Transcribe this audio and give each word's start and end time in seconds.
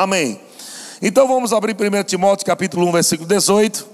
Amém. 0.00 0.40
Então 1.02 1.28
vamos 1.28 1.52
abrir 1.52 1.76
1 1.78 2.04
Timóteo 2.04 2.46
capítulo 2.46 2.86
1, 2.86 2.92
versículo 2.92 3.28
18. 3.28 3.86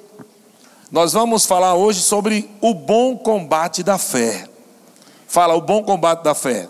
Nós 0.88 1.14
vamos 1.14 1.44
falar 1.46 1.74
hoje 1.74 2.00
sobre 2.00 2.48
o 2.60 2.72
bom 2.72 3.16
combate 3.16 3.82
da 3.82 3.98
fé. 3.98 4.48
Fala, 5.26 5.56
o 5.56 5.60
bom 5.60 5.82
combate 5.82 6.22
da 6.22 6.32
fé. 6.32 6.68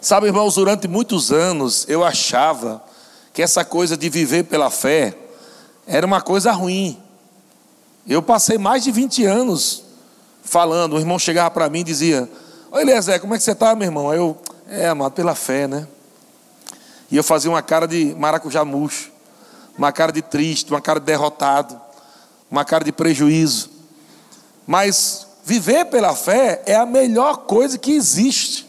Sabe, 0.00 0.26
irmãos, 0.26 0.56
durante 0.56 0.88
muitos 0.88 1.30
anos 1.30 1.86
eu 1.88 2.02
achava 2.02 2.82
que 3.32 3.40
essa 3.40 3.64
coisa 3.64 3.96
de 3.96 4.08
viver 4.08 4.42
pela 4.42 4.68
fé 4.68 5.14
era 5.86 6.04
uma 6.04 6.20
coisa 6.20 6.50
ruim. 6.50 7.00
Eu 8.04 8.20
passei 8.20 8.58
mais 8.58 8.82
de 8.82 8.90
20 8.90 9.24
anos 9.24 9.84
falando, 10.42 10.96
o 10.96 10.98
irmão 10.98 11.20
chegava 11.20 11.52
para 11.52 11.70
mim 11.70 11.82
e 11.82 11.84
dizia: 11.84 12.28
Oi, 12.72 12.82
Eliezer, 12.82 13.20
como 13.20 13.32
é 13.32 13.38
que 13.38 13.44
você 13.44 13.52
está, 13.52 13.76
meu 13.76 13.86
irmão? 13.86 14.10
Aí 14.10 14.18
eu, 14.18 14.36
é, 14.68 14.88
amado, 14.88 15.12
pela 15.12 15.36
fé, 15.36 15.68
né? 15.68 15.86
E 17.10 17.16
eu 17.16 17.24
fazia 17.24 17.50
uma 17.50 17.62
cara 17.62 17.86
de 17.86 18.14
maracujá 18.14 18.64
murcho, 18.64 19.10
uma 19.76 19.92
cara 19.92 20.12
de 20.12 20.22
triste, 20.22 20.70
uma 20.70 20.80
cara 20.80 21.00
de 21.00 21.06
derrotado, 21.06 21.80
uma 22.50 22.64
cara 22.64 22.84
de 22.84 22.92
prejuízo. 22.92 23.70
Mas 24.66 25.26
viver 25.44 25.86
pela 25.86 26.14
fé 26.14 26.62
é 26.66 26.74
a 26.74 26.84
melhor 26.84 27.38
coisa 27.38 27.78
que 27.78 27.92
existe. 27.92 28.68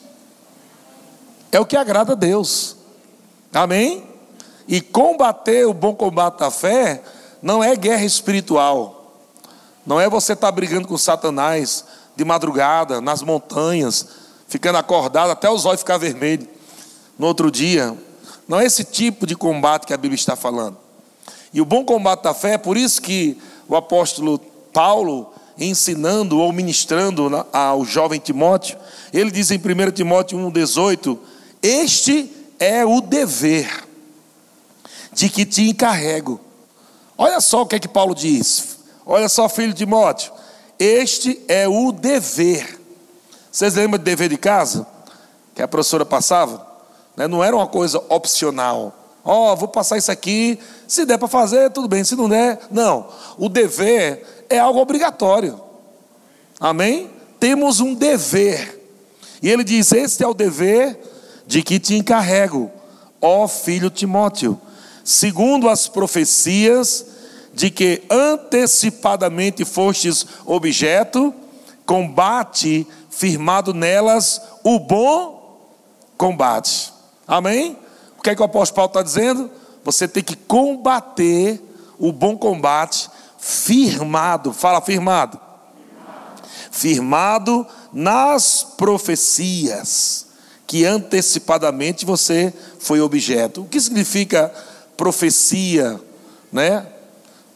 É 1.52 1.60
o 1.60 1.66
que 1.66 1.76
agrada 1.76 2.14
a 2.14 2.16
Deus. 2.16 2.78
Amém? 3.54 4.08
E 4.68 4.80
combater 4.80 5.66
o 5.66 5.74
bom 5.74 5.96
combate 5.96 6.40
da 6.40 6.52
fé 6.52 7.02
não 7.42 7.64
é 7.64 7.76
guerra 7.76 8.06
espiritual. 8.06 9.16
Não 9.86 10.00
é 10.00 10.08
você 10.08 10.34
estar 10.34 10.48
tá 10.48 10.52
brigando 10.52 10.88
com 10.88 10.98
Satanás 10.98 11.84
de 12.16 12.24
madrugada, 12.24 13.02
nas 13.02 13.24
montanhas, 13.24 14.06
ficando 14.48 14.78
acordado 14.78 15.32
até 15.32 15.50
os 15.50 15.66
olhos 15.66 15.82
ficar 15.82 15.98
vermelhos 15.98 16.48
no 17.18 17.26
outro 17.26 17.50
dia. 17.50 17.98
Não 18.50 18.60
é 18.60 18.66
esse 18.66 18.84
tipo 18.84 19.28
de 19.28 19.36
combate 19.36 19.86
que 19.86 19.94
a 19.94 19.98
Bíblia 19.98 20.16
está 20.16 20.36
falando. 20.36 20.76
E 21.54 21.62
o 21.62 21.66
bom 21.66 21.86
combate 21.86 22.24
da 22.24 22.34
fé 22.34 22.54
é 22.54 22.58
por 22.58 22.76
isso 22.76 23.00
que 23.00 23.38
o 23.68 23.76
apóstolo 23.76 24.40
Paulo, 24.74 25.32
ensinando 25.56 26.40
ou 26.40 26.52
ministrando 26.52 27.46
ao 27.54 27.86
jovem 27.86 28.20
Timóteo, 28.20 28.76
ele 29.14 29.30
diz 29.30 29.52
em 29.52 29.58
1 29.58 29.92
Timóteo 29.92 30.40
1,18: 30.40 31.20
Este 31.62 32.28
é 32.58 32.84
o 32.84 33.02
dever 33.02 33.88
de 35.14 35.30
que 35.30 35.46
te 35.46 35.70
encarrego. 35.70 36.42
Olha 37.16 37.40
só 37.42 37.62
o 37.62 37.68
que 37.68 37.76
é 37.76 37.80
que 37.80 37.88
Paulo 37.88 38.16
diz. 38.16 38.80
Olha 39.06 39.30
só, 39.30 39.48
filho 39.48 39.74
de 39.74 39.86
Timóteo. 39.86 40.32
Este 40.80 41.40
é 41.48 41.68
o 41.68 41.92
dever. 41.92 42.82
Vocês 43.52 43.76
lembram 43.76 44.00
de 44.00 44.06
dever 44.06 44.28
de 44.30 44.38
casa? 44.38 44.88
Que 45.54 45.62
a 45.62 45.68
professora 45.68 46.04
passava? 46.04 46.69
Né? 47.20 47.28
Não 47.28 47.44
era 47.44 47.54
uma 47.54 47.68
coisa 47.68 48.02
opcional. 48.08 48.96
Ó, 49.26 49.52
oh, 49.52 49.56
vou 49.58 49.68
passar 49.68 49.98
isso 49.98 50.10
aqui. 50.10 50.58
Se 50.88 51.06
der 51.06 51.18
para 51.18 51.28
fazer, 51.28 51.70
tudo 51.70 51.86
bem. 51.86 52.02
Se 52.02 52.16
não 52.16 52.30
der, 52.30 52.58
não. 52.72 53.10
O 53.38 53.50
dever 53.50 54.46
é 54.50 54.58
algo 54.58 54.80
obrigatório. 54.80 55.60
Amém? 56.58 57.10
Temos 57.38 57.82
um 57.82 57.94
dever. 57.94 58.90
E 59.44 59.50
ele 59.50 59.66
diz: 59.66 59.92
Este 59.92 60.24
é 60.24 60.28
o 60.30 60.34
dever 60.34 60.98
de 61.46 61.62
que 61.62 61.78
te 61.78 61.94
encarrego, 61.94 62.72
ó 63.22 63.50
filho 63.50 63.90
Timóteo, 63.90 64.58
segundo 65.04 65.68
as 65.68 65.90
profecias 65.90 67.06
de 67.54 67.70
que 67.70 68.02
antecipadamente 68.10 69.66
fostes 69.66 70.26
objeto, 70.46 71.34
combate 71.86 72.88
firmado 73.10 73.74
nelas 73.74 74.42
o 74.64 74.80
bom 74.80 75.68
combate. 76.18 76.99
Amém? 77.30 77.78
O 78.18 78.24
que 78.24 78.32
é 78.32 78.36
que 78.36 78.42
o 78.42 78.46
apóstolo 78.46 78.76
Paulo 78.76 78.90
está 78.90 79.04
dizendo? 79.04 79.52
Você 79.84 80.08
tem 80.08 80.24
que 80.24 80.36
combater 80.36 81.62
o 82.00 82.12
bom 82.12 82.36
combate 82.36 83.08
firmado. 83.38 84.52
Fala, 84.52 84.82
firmado. 84.82 85.40
Firmado 86.72 87.68
nas 87.94 88.64
profecias 88.76 90.26
que 90.66 90.86
antecipadamente 90.86 92.04
você 92.04 92.52
foi 92.80 93.00
objeto. 93.00 93.62
O 93.62 93.66
que 93.66 93.80
significa 93.80 94.52
profecia, 94.98 96.02
né? 96.52 96.88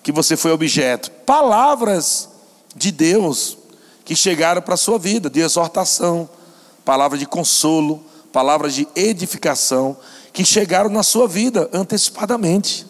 Que 0.03 0.11
você 0.11 0.37
foi 0.37 0.51
objeto. 0.51 1.09
Palavras 1.25 2.29
de 2.75 2.91
Deus 2.91 3.57
que 4.05 4.15
chegaram 4.15 4.61
para 4.61 4.75
a 4.75 4.77
sua 4.77 4.99
vida, 4.99 5.31
de 5.31 5.39
exortação, 5.39 6.29
palavra 6.85 7.17
de 7.17 7.25
consolo, 7.25 8.03
palavras 8.33 8.73
de 8.73 8.87
edificação 8.95 9.95
que 10.33 10.43
chegaram 10.43 10.89
na 10.89 11.03
sua 11.03 11.27
vida 11.27 11.69
antecipadamente. 11.71 12.85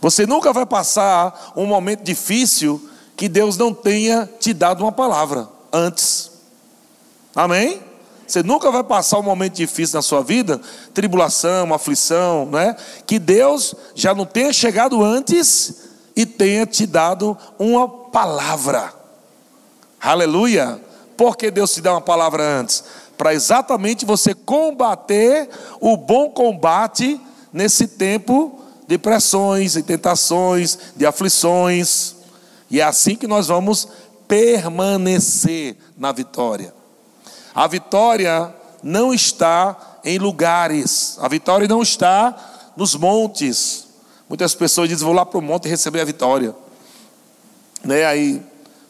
Você 0.00 0.26
nunca 0.26 0.52
vai 0.52 0.66
passar 0.66 1.52
um 1.56 1.66
momento 1.66 2.02
difícil 2.02 2.88
que 3.16 3.28
Deus 3.28 3.56
não 3.56 3.72
tenha 3.72 4.30
te 4.38 4.52
dado 4.52 4.84
uma 4.84 4.92
palavra 4.92 5.48
antes. 5.72 6.30
Amém? 7.34 7.82
Você 8.26 8.42
nunca 8.42 8.70
vai 8.70 8.84
passar 8.84 9.18
um 9.18 9.22
momento 9.22 9.54
difícil 9.54 9.96
na 9.96 10.02
sua 10.02 10.22
vida, 10.22 10.60
tribulação, 10.92 11.72
aflição, 11.72 12.44
né? 12.46 12.76
Que 13.06 13.18
Deus 13.18 13.74
já 13.94 14.14
não 14.14 14.26
tenha 14.26 14.52
chegado 14.52 15.02
antes 15.02 15.88
e 16.14 16.26
tenha 16.26 16.66
te 16.66 16.86
dado 16.86 17.36
uma 17.58 17.88
palavra. 17.88 18.92
Aleluia! 19.98 20.78
Por 21.16 21.36
que 21.36 21.50
Deus 21.50 21.72
te 21.72 21.80
dá 21.80 21.92
uma 21.92 22.00
palavra 22.00 22.44
antes? 22.44 22.84
Para 23.18 23.34
exatamente 23.34 24.06
você 24.06 24.32
combater 24.32 25.50
o 25.80 25.96
bom 25.96 26.30
combate 26.30 27.20
nesse 27.52 27.88
tempo 27.88 28.60
de 28.86 28.96
pressões 28.96 29.76
e 29.76 29.82
tentações, 29.82 30.78
de 30.96 31.04
aflições. 31.04 32.14
E 32.70 32.80
é 32.80 32.84
assim 32.84 33.16
que 33.16 33.26
nós 33.26 33.48
vamos 33.48 33.88
permanecer 34.28 35.76
na 35.96 36.12
vitória. 36.12 36.72
A 37.54 37.66
vitória 37.66 38.54
não 38.82 39.12
está 39.12 39.98
em 40.04 40.18
lugares, 40.18 41.18
a 41.20 41.26
vitória 41.26 41.66
não 41.66 41.82
está 41.82 42.72
nos 42.76 42.94
montes. 42.94 43.88
Muitas 44.28 44.54
pessoas 44.54 44.88
dizem: 44.88 45.04
vou 45.04 45.14
lá 45.14 45.26
para 45.26 45.38
o 45.38 45.42
monte 45.42 45.68
receber 45.68 46.00
a 46.00 46.04
vitória. 46.04 46.54
Né? 47.84 48.04
Aí 48.04 48.42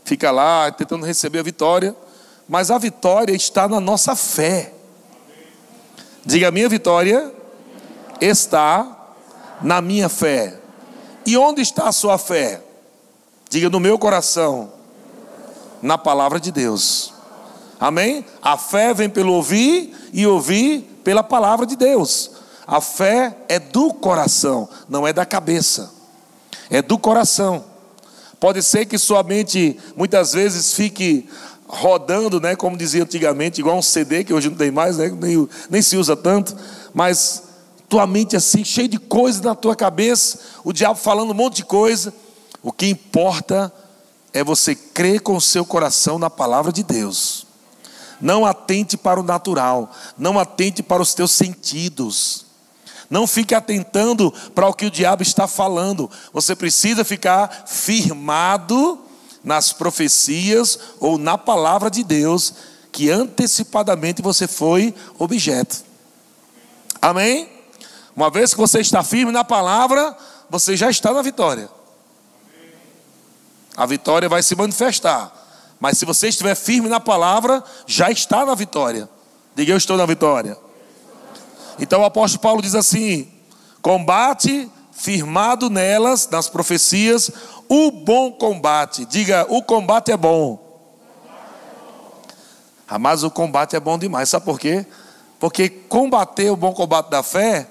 fica 0.05 0.31
lá 0.31 0.71
tentando 0.71 1.07
receber 1.07 1.39
a 1.39 1.43
vitória, 1.43 1.97
mas 2.49 2.71
a 2.71 2.79
vitória 2.79 3.35
está 3.35 3.69
na 3.69 3.79
nossa 3.79 4.17
fé. 4.17 4.73
Diga: 6.25 6.49
a 6.49 6.51
minha 6.51 6.69
vitória 6.69 7.33
está 8.21 9.15
na 9.61 9.81
minha 9.83 10.09
fé. 10.09 10.59
E 11.27 11.37
onde 11.37 11.61
está 11.61 11.89
a 11.89 11.93
sua 11.93 12.17
fé? 12.17 12.63
Diga: 13.51 13.69
no 13.69 13.79
meu 13.79 13.99
coração, 13.99 14.73
na 15.83 15.99
palavra 15.99 16.41
de 16.41 16.51
Deus. 16.51 17.13
Amém? 17.79 18.25
A 18.43 18.57
fé 18.57 18.93
vem 18.93 19.09
pelo 19.09 19.35
ouvir 19.35 19.95
e 20.13 20.27
ouvir 20.27 21.01
pela 21.05 21.23
palavra 21.23 21.65
de 21.65 21.77
Deus. 21.77 22.33
A 22.67 22.81
fé 22.81 23.37
é 23.49 23.59
do 23.59 23.95
coração, 23.95 24.69
não 24.89 25.07
é 25.07 25.13
da 25.13 25.25
cabeça. 25.25 25.91
É 26.69 26.83
do 26.83 26.99
coração. 26.99 27.65
Pode 28.41 28.63
ser 28.63 28.87
que 28.87 28.99
sua 28.99 29.23
mente 29.23 29.79
muitas 29.97 30.33
vezes 30.33 30.75
fique 30.75 31.29
rodando, 31.69 32.41
né, 32.41 32.57
como 32.57 32.77
dizia 32.77 33.03
antigamente, 33.03 33.61
igual 33.61 33.77
um 33.77 33.83
CD 33.83 34.25
que 34.25 34.33
hoje 34.33 34.49
não 34.49 34.57
tem 34.57 34.71
mais, 34.71 34.97
né, 34.97 35.09
nem, 35.09 35.49
nem 35.69 35.83
se 35.83 35.97
usa 35.97 36.17
tanto, 36.17 36.57
mas 36.95 37.43
tua 37.89 38.07
mente 38.07 38.35
assim, 38.35 38.65
cheia 38.65 38.89
de 38.89 38.99
coisas 38.99 39.41
na 39.43 39.55
tua 39.55 39.77
cabeça, 39.77 40.41
o 40.65 40.73
diabo 40.73 40.99
falando 40.99 41.31
um 41.31 41.35
monte 41.35 41.57
de 41.57 41.65
coisa. 41.65 42.13
O 42.63 42.73
que 42.73 42.87
importa 42.87 43.73
é 44.33 44.43
você 44.43 44.75
crer 44.75 45.21
com 45.21 45.37
o 45.37 45.41
seu 45.41 45.65
coração 45.65 46.19
na 46.19 46.29
palavra 46.29 46.73
de 46.73 46.83
Deus. 46.83 47.47
Não 48.21 48.45
atente 48.45 48.97
para 48.97 49.21
o 49.21 49.23
natural, 49.23 49.91
não 50.19 50.39
atente 50.39 50.83
para 50.83 51.01
os 51.01 51.15
teus 51.15 51.31
sentidos. 51.31 52.47
Não 53.09 53.27
fique 53.27 53.55
atentando 53.55 54.31
para 54.55 54.69
o 54.69 54.75
que 54.75 54.87
o 54.87 54.91
diabo 54.91 55.23
está 55.23 55.47
falando. 55.47 56.11
Você 56.33 56.55
precisa 56.55 57.05
ficar 57.05 57.65
firmado 57.67 58.99
nas 59.49 59.73
profecias 59.73 60.79
ou 61.01 61.17
na 61.17 61.39
palavra 61.39 61.91
de 61.91 62.05
Deus, 62.05 62.53
que 62.93 63.11
antecipadamente 63.11 64.21
você 64.21 64.47
foi 64.47 64.95
objeto. 65.19 65.83
Amém? 67.01 67.49
Uma 68.15 68.31
vez 68.31 68.53
que 68.53 68.61
você 68.61 68.81
está 68.81 69.03
firme 69.03 69.33
na 69.33 69.43
palavra, 69.43 70.15
você 70.51 70.77
já 70.77 70.91
está 70.91 71.15
na 71.15 71.23
vitória. 71.23 71.71
A 73.75 73.87
vitória 73.87 74.29
vai 74.29 74.43
se 74.43 74.55
manifestar. 74.55 75.33
Mas 75.81 75.97
se 75.97 76.05
você 76.05 76.29
estiver 76.29 76.55
firme 76.55 76.91
na 76.91 77.01
palavra, 77.01 77.65
já 77.87 78.11
está 78.11 78.45
na 78.45 78.55
vitória. 78.55 79.09
Diga 79.55 79.73
eu 79.73 79.79
estou 79.79 79.97
na 79.97 80.05
vitória. 80.05 80.59
Então 81.79 82.03
o 82.03 82.05
apóstolo 82.05 82.43
Paulo 82.43 82.61
diz 82.61 82.75
assim: 82.75 83.33
combate 83.81 84.71
firmado 84.93 85.71
nelas, 85.71 86.29
nas 86.29 86.49
profecias, 86.49 87.31
o 87.69 87.91
bom 87.91 88.33
combate. 88.33 89.05
Diga, 89.05 89.47
o 89.49 89.63
combate 89.63 90.11
é 90.11 90.17
bom. 90.17 90.59
Ah, 92.89 92.99
mas 92.99 93.23
o 93.23 93.31
combate 93.31 93.77
é 93.77 93.81
bom 93.81 93.99
demais. 93.99 94.29
Sabe 94.29 94.45
por 94.45 94.59
quê? 94.59 94.87
Porque 95.39 95.69
combater 95.69 96.51
o 96.51 96.57
bom 96.57 96.73
combate 96.73 97.11
da 97.11 97.23
fé 97.23 97.69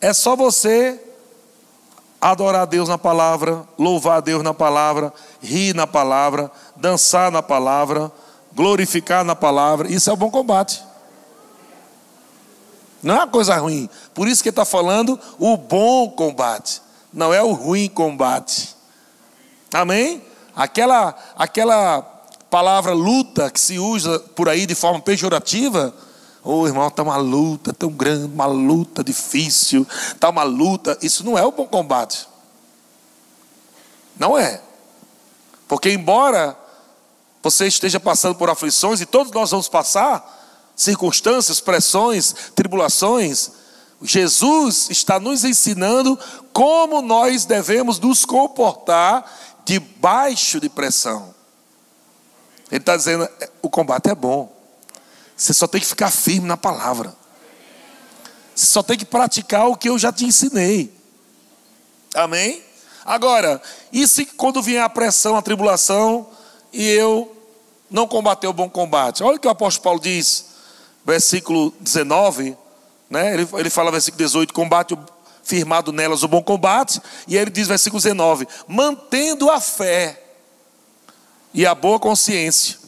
É 0.00 0.12
só 0.12 0.36
você 0.36 1.00
adorar 2.20 2.62
a 2.62 2.66
Deus 2.66 2.88
na 2.88 2.98
palavra, 2.98 3.66
louvar 3.78 4.18
a 4.18 4.20
Deus 4.20 4.42
na 4.42 4.52
palavra, 4.52 5.12
rir 5.40 5.74
na 5.74 5.86
palavra, 5.86 6.50
dançar 6.76 7.30
na 7.30 7.42
palavra, 7.42 8.12
glorificar 8.52 9.24
na 9.24 9.34
palavra. 9.34 9.90
Isso 9.90 10.10
é 10.10 10.12
o 10.12 10.16
bom 10.16 10.30
combate. 10.30 10.82
Não 13.02 13.14
é 13.14 13.18
uma 13.18 13.28
coisa 13.28 13.56
ruim. 13.56 13.88
Por 14.12 14.28
isso 14.28 14.42
que 14.42 14.50
está 14.50 14.64
falando 14.64 15.18
o 15.38 15.56
bom 15.56 16.10
combate. 16.10 16.82
Não 17.12 17.32
é 17.32 17.42
o 17.42 17.52
ruim 17.52 17.88
combate. 17.88 18.76
Amém? 19.72 20.22
Aquela, 20.54 21.14
aquela 21.36 22.02
palavra 22.50 22.92
luta 22.92 23.50
que 23.50 23.60
se 23.60 23.78
usa 23.78 24.18
por 24.18 24.48
aí 24.48 24.66
de 24.66 24.74
forma 24.74 25.00
pejorativa. 25.00 25.94
Ô 26.42 26.60
oh, 26.60 26.66
irmão, 26.66 26.88
está 26.88 27.02
uma 27.02 27.16
luta 27.16 27.72
tão 27.72 27.90
grande, 27.90 28.24
uma 28.24 28.46
luta 28.46 29.04
difícil, 29.04 29.86
está 30.08 30.28
uma 30.28 30.42
luta. 30.42 30.98
Isso 31.00 31.24
não 31.24 31.38
é 31.38 31.44
o 31.44 31.52
bom 31.52 31.66
combate. 31.66 32.26
Não 34.18 34.36
é. 34.36 34.60
Porque, 35.68 35.90
embora 35.90 36.56
você 37.42 37.66
esteja 37.66 38.00
passando 38.00 38.34
por 38.34 38.50
aflições, 38.50 39.00
e 39.00 39.06
todos 39.06 39.32
nós 39.32 39.50
vamos 39.50 39.68
passar, 39.68 40.38
circunstâncias, 40.74 41.60
pressões, 41.60 42.34
tribulações, 42.54 43.52
Jesus 44.02 44.88
está 44.90 45.20
nos 45.20 45.44
ensinando 45.44 46.18
como 46.52 47.02
nós 47.02 47.44
devemos 47.44 47.98
nos 47.98 48.24
comportar 48.24 49.24
debaixo 49.64 50.60
de 50.60 50.68
pressão. 50.68 51.34
Ele 52.70 52.80
está 52.80 52.96
dizendo: 52.96 53.24
é, 53.40 53.50
o 53.62 53.68
combate 53.68 54.10
é 54.10 54.14
bom, 54.14 54.54
você 55.36 55.52
só 55.52 55.66
tem 55.66 55.80
que 55.80 55.86
ficar 55.86 56.10
firme 56.10 56.46
na 56.46 56.56
palavra, 56.56 57.14
você 58.54 58.66
só 58.66 58.82
tem 58.82 58.96
que 58.96 59.04
praticar 59.04 59.68
o 59.68 59.76
que 59.76 59.88
eu 59.88 59.98
já 59.98 60.12
te 60.12 60.24
ensinei. 60.24 60.92
Amém? 62.14 62.62
Agora, 63.04 63.60
e 63.92 64.06
se 64.06 64.26
quando 64.26 64.62
vier 64.62 64.82
a 64.82 64.88
pressão, 64.88 65.36
a 65.36 65.42
tribulação, 65.42 66.28
e 66.72 66.86
eu 66.88 67.36
não 67.90 68.06
combater 68.06 68.46
o 68.46 68.52
bom 68.52 68.68
combate? 68.68 69.22
Olha 69.22 69.36
o 69.36 69.40
que 69.40 69.48
o 69.48 69.50
apóstolo 69.50 69.82
Paulo 69.82 70.00
diz 70.00 70.46
versículo 71.04 71.74
19, 71.80 72.56
né? 73.08 73.34
ele, 73.34 73.48
ele 73.54 73.70
fala 73.70 73.90
versículo 73.90 74.18
18, 74.18 74.52
combate 74.52 74.96
firmado 75.50 75.92
nelas 75.92 76.22
o 76.22 76.28
bom 76.28 76.40
combate, 76.40 77.02
e 77.26 77.36
ele 77.36 77.50
diz 77.50 77.66
versículo 77.66 78.00
19, 78.00 78.46
mantendo 78.68 79.50
a 79.50 79.60
fé 79.60 80.22
e 81.52 81.66
a 81.66 81.74
boa 81.74 81.98
consciência. 81.98 82.78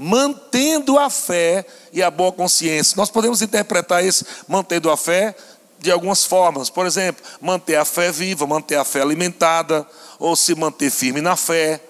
Mantendo 0.00 0.96
a 0.96 1.10
fé 1.10 1.66
e 1.92 2.00
a 2.00 2.08
boa 2.08 2.30
consciência. 2.30 2.94
Nós 2.96 3.10
podemos 3.10 3.42
interpretar 3.42 4.04
esse 4.04 4.24
mantendo 4.46 4.88
a 4.92 4.96
fé 4.96 5.34
de 5.80 5.90
algumas 5.90 6.24
formas. 6.24 6.70
Por 6.70 6.86
exemplo, 6.86 7.24
manter 7.40 7.74
a 7.74 7.84
fé 7.84 8.12
viva, 8.12 8.46
manter 8.46 8.76
a 8.76 8.84
fé 8.84 9.02
alimentada, 9.02 9.84
ou 10.20 10.36
se 10.36 10.54
manter 10.54 10.90
firme 10.90 11.20
na 11.20 11.34
fé. 11.34 11.80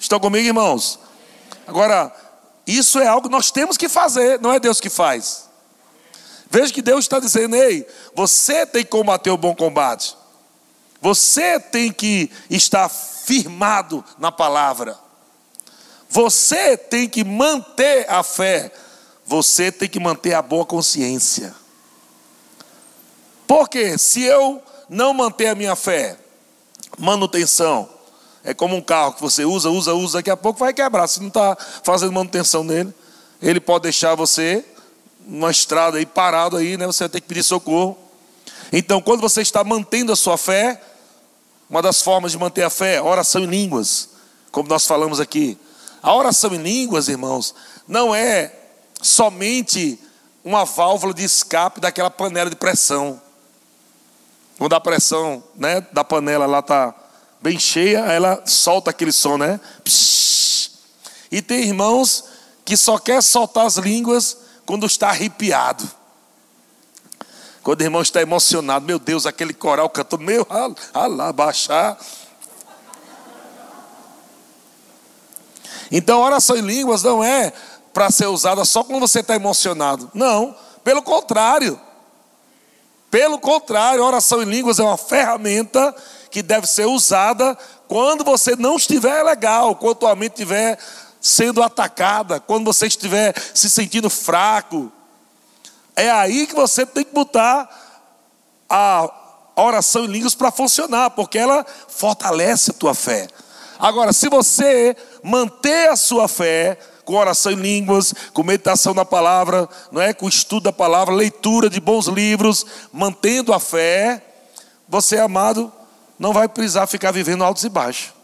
Estão 0.00 0.18
comigo, 0.18 0.44
irmãos? 0.44 0.98
Agora, 1.64 2.12
isso 2.66 2.98
é 2.98 3.06
algo 3.06 3.28
que 3.28 3.32
nós 3.32 3.52
temos 3.52 3.76
que 3.76 3.88
fazer, 3.88 4.40
não 4.40 4.52
é 4.52 4.58
Deus 4.58 4.80
que 4.80 4.90
faz. 4.90 5.48
Veja 6.52 6.70
que 6.70 6.82
Deus 6.82 7.06
está 7.06 7.18
dizendo: 7.18 7.56
ei, 7.56 7.86
você 8.14 8.66
tem 8.66 8.84
que 8.84 8.90
combater 8.90 9.30
o 9.30 9.38
bom 9.38 9.54
combate. 9.54 10.14
Você 11.00 11.58
tem 11.58 11.90
que 11.90 12.30
estar 12.50 12.90
firmado 12.90 14.04
na 14.18 14.30
palavra. 14.30 14.98
Você 16.10 16.76
tem 16.76 17.08
que 17.08 17.24
manter 17.24 18.08
a 18.08 18.22
fé. 18.22 18.70
Você 19.24 19.72
tem 19.72 19.88
que 19.88 19.98
manter 19.98 20.34
a 20.34 20.42
boa 20.42 20.66
consciência. 20.66 21.54
Porque 23.46 23.96
se 23.96 24.22
eu 24.22 24.62
não 24.90 25.14
manter 25.14 25.46
a 25.46 25.54
minha 25.54 25.74
fé, 25.74 26.18
manutenção, 26.98 27.88
é 28.44 28.52
como 28.52 28.76
um 28.76 28.82
carro 28.82 29.14
que 29.14 29.22
você 29.22 29.46
usa, 29.46 29.70
usa, 29.70 29.94
usa, 29.94 30.18
daqui 30.18 30.30
a 30.30 30.36
pouco 30.36 30.60
vai 30.60 30.74
quebrar. 30.74 31.08
Se 31.08 31.18
não 31.18 31.28
está 31.28 31.56
fazendo 31.82 32.12
manutenção 32.12 32.62
nele, 32.62 32.92
ele 33.40 33.58
pode 33.58 33.84
deixar 33.84 34.14
você 34.14 34.62
numa 35.26 35.50
estrada 35.50 35.98
aí 35.98 36.06
parado 36.06 36.56
aí, 36.56 36.76
né? 36.76 36.86
Você 36.86 37.04
vai 37.04 37.08
ter 37.08 37.20
que 37.20 37.28
pedir 37.28 37.42
socorro. 37.42 37.98
Então, 38.72 39.00
quando 39.00 39.20
você 39.20 39.42
está 39.42 39.62
mantendo 39.62 40.12
a 40.12 40.16
sua 40.16 40.36
fé, 40.38 40.80
uma 41.68 41.82
das 41.82 42.02
formas 42.02 42.32
de 42.32 42.38
manter 42.38 42.62
a 42.62 42.70
fé, 42.70 43.00
oração 43.00 43.42
em 43.42 43.46
línguas, 43.46 44.10
como 44.50 44.68
nós 44.68 44.86
falamos 44.86 45.20
aqui. 45.20 45.58
A 46.02 46.14
oração 46.14 46.54
em 46.54 46.62
línguas, 46.62 47.08
irmãos, 47.08 47.54
não 47.86 48.14
é 48.14 48.52
somente 49.00 49.98
uma 50.44 50.64
válvula 50.64 51.14
de 51.14 51.24
escape 51.24 51.80
daquela 51.80 52.10
panela 52.10 52.50
de 52.50 52.56
pressão. 52.56 53.20
Quando 54.58 54.74
a 54.74 54.80
pressão 54.80 55.42
né, 55.54 55.80
da 55.92 56.04
panela 56.04 56.46
lá 56.46 56.58
está 56.58 56.94
bem 57.40 57.58
cheia, 57.58 58.00
ela 58.00 58.42
solta 58.46 58.90
aquele 58.90 59.12
som, 59.12 59.36
né? 59.36 59.60
E 61.30 61.40
tem 61.40 61.62
irmãos 61.62 62.24
que 62.64 62.76
só 62.76 62.98
quer 62.98 63.22
soltar 63.22 63.66
as 63.66 63.76
línguas 63.76 64.36
quando 64.66 64.86
está 64.86 65.08
arrepiado. 65.08 65.88
Quando 67.62 67.80
o 67.80 67.84
irmão 67.84 68.02
está 68.02 68.20
emocionado, 68.20 68.84
meu 68.84 68.98
Deus, 68.98 69.24
aquele 69.24 69.54
coral 69.54 69.88
cantou, 69.88 70.18
meu, 70.18 70.46
alá, 70.92 71.32
baixar. 71.32 71.96
Então, 75.90 76.20
oração 76.20 76.56
em 76.56 76.62
línguas 76.62 77.02
não 77.02 77.22
é 77.22 77.52
para 77.92 78.10
ser 78.10 78.26
usada 78.26 78.64
só 78.64 78.82
quando 78.82 79.00
você 79.00 79.20
está 79.20 79.36
emocionado. 79.36 80.10
Não, 80.12 80.56
pelo 80.82 81.02
contrário. 81.02 81.78
Pelo 83.10 83.38
contrário, 83.38 84.02
oração 84.02 84.42
em 84.42 84.46
línguas 84.46 84.78
é 84.78 84.82
uma 84.82 84.96
ferramenta 84.96 85.94
que 86.30 86.42
deve 86.42 86.66
ser 86.66 86.86
usada 86.86 87.56
quando 87.86 88.24
você 88.24 88.56
não 88.56 88.76
estiver 88.76 89.22
legal, 89.22 89.76
quando 89.76 89.96
tua 89.96 90.16
mente 90.16 90.32
estiver 90.32 90.78
sendo 91.22 91.62
atacada, 91.62 92.40
quando 92.40 92.64
você 92.64 92.88
estiver 92.88 93.32
se 93.54 93.70
sentindo 93.70 94.10
fraco. 94.10 94.90
É 95.94 96.10
aí 96.10 96.48
que 96.48 96.54
você 96.54 96.84
tem 96.84 97.04
que 97.04 97.14
botar 97.14 97.70
a 98.68 99.08
oração 99.54 100.04
em 100.04 100.08
línguas 100.08 100.34
para 100.34 100.50
funcionar, 100.50 101.10
porque 101.10 101.38
ela 101.38 101.64
fortalece 101.88 102.72
a 102.72 102.74
tua 102.74 102.94
fé. 102.94 103.28
Agora, 103.78 104.12
se 104.12 104.28
você 104.28 104.96
manter 105.22 105.88
a 105.90 105.96
sua 105.96 106.26
fé 106.26 106.78
com 107.04 107.14
oração 107.14 107.52
em 107.52 107.56
línguas, 107.56 108.14
com 108.32 108.42
meditação 108.42 108.94
na 108.94 109.04
palavra, 109.04 109.68
não 109.90 110.00
é, 110.00 110.12
com 110.12 110.28
estudo 110.28 110.64
da 110.64 110.72
palavra, 110.72 111.14
leitura 111.14 111.68
de 111.68 111.80
bons 111.80 112.06
livros, 112.06 112.64
mantendo 112.92 113.52
a 113.52 113.60
fé, 113.60 114.22
você, 114.88 115.18
amado, 115.18 115.72
não 116.18 116.32
vai 116.32 116.48
precisar 116.48 116.86
ficar 116.86 117.10
vivendo 117.10 117.44
altos 117.44 117.64
e 117.64 117.68
baixos. 117.68 118.21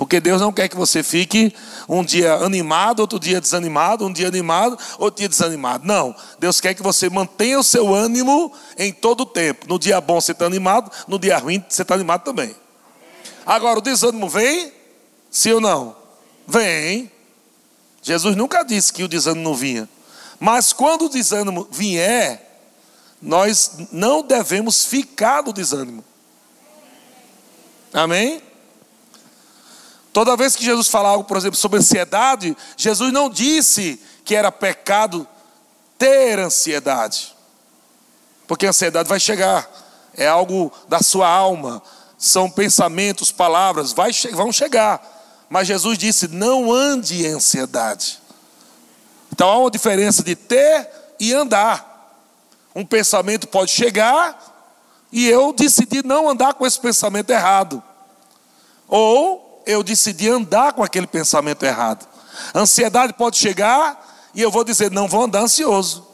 Porque 0.00 0.18
Deus 0.18 0.40
não 0.40 0.50
quer 0.50 0.66
que 0.66 0.76
você 0.78 1.02
fique 1.02 1.54
um 1.86 2.02
dia 2.02 2.32
animado, 2.36 3.00
outro 3.00 3.20
dia 3.20 3.38
desanimado, 3.38 4.06
um 4.06 4.10
dia 4.10 4.28
animado, 4.28 4.78
outro 4.98 5.18
dia 5.18 5.28
desanimado. 5.28 5.86
Não. 5.86 6.16
Deus 6.38 6.58
quer 6.58 6.72
que 6.72 6.82
você 6.82 7.10
mantenha 7.10 7.58
o 7.58 7.62
seu 7.62 7.94
ânimo 7.94 8.50
em 8.78 8.94
todo 8.94 9.24
o 9.24 9.26
tempo. 9.26 9.66
No 9.68 9.78
dia 9.78 10.00
bom 10.00 10.18
você 10.18 10.32
está 10.32 10.46
animado, 10.46 10.90
no 11.06 11.18
dia 11.18 11.36
ruim 11.36 11.62
você 11.68 11.82
está 11.82 11.94
animado 11.96 12.22
também. 12.22 12.56
Agora, 13.44 13.78
o 13.78 13.82
desânimo 13.82 14.26
vem? 14.26 14.72
Sim 15.30 15.52
ou 15.52 15.60
não? 15.60 15.94
Vem. 16.48 17.12
Jesus 18.00 18.34
nunca 18.34 18.62
disse 18.62 18.94
que 18.94 19.04
o 19.04 19.08
desânimo 19.08 19.44
não 19.44 19.54
vinha. 19.54 19.86
Mas 20.38 20.72
quando 20.72 21.04
o 21.04 21.08
desânimo 21.10 21.68
vier, 21.70 22.62
nós 23.20 23.72
não 23.92 24.22
devemos 24.22 24.82
ficar 24.82 25.42
no 25.42 25.52
desânimo. 25.52 26.02
Amém? 27.92 28.40
Toda 30.12 30.36
vez 30.36 30.56
que 30.56 30.64
Jesus 30.64 30.88
fala 30.88 31.10
algo, 31.10 31.24
por 31.24 31.36
exemplo, 31.36 31.56
sobre 31.56 31.78
ansiedade, 31.78 32.56
Jesus 32.76 33.12
não 33.12 33.30
disse 33.30 34.00
que 34.24 34.34
era 34.34 34.50
pecado 34.50 35.26
ter 35.96 36.38
ansiedade. 36.38 37.34
Porque 38.46 38.66
a 38.66 38.70
ansiedade 38.70 39.08
vai 39.08 39.20
chegar, 39.20 39.70
é 40.14 40.26
algo 40.26 40.72
da 40.88 41.00
sua 41.00 41.28
alma, 41.28 41.80
são 42.18 42.50
pensamentos, 42.50 43.30
palavras, 43.30 43.92
vai, 43.92 44.10
vão 44.32 44.52
chegar. 44.52 45.00
Mas 45.48 45.68
Jesus 45.68 45.96
disse: 45.96 46.28
não 46.28 46.72
ande 46.72 47.24
em 47.24 47.34
ansiedade. 47.34 48.20
Então 49.32 49.48
há 49.48 49.58
uma 49.58 49.70
diferença 49.70 50.22
de 50.22 50.34
ter 50.34 50.88
e 51.18 51.32
andar. 51.32 51.88
Um 52.74 52.84
pensamento 52.84 53.48
pode 53.48 53.70
chegar 53.70 54.38
e 55.12 55.28
eu 55.28 55.52
decidi 55.52 56.04
não 56.04 56.28
andar 56.28 56.54
com 56.54 56.66
esse 56.66 56.78
pensamento 56.78 57.30
errado. 57.30 57.82
Ou 58.86 59.49
eu 59.70 59.82
decidi 59.82 60.28
andar 60.28 60.72
com 60.72 60.82
aquele 60.82 61.06
pensamento 61.06 61.64
errado. 61.64 62.06
A 62.52 62.60
ansiedade 62.60 63.12
pode 63.12 63.38
chegar 63.38 64.30
e 64.34 64.42
eu 64.42 64.50
vou 64.50 64.64
dizer, 64.64 64.90
não 64.90 65.08
vou 65.08 65.24
andar 65.24 65.40
ansioso. 65.40 66.06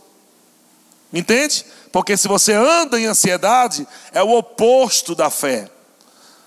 Entende? 1.13 1.65
Porque 1.93 2.17
se 2.17 2.29
você 2.29 2.53
anda 2.53 3.01
em 3.01 3.07
ansiedade, 3.07 3.87
é 4.13 4.23
o 4.23 4.37
oposto 4.37 5.15
da 5.15 5.31
fé. 5.31 5.71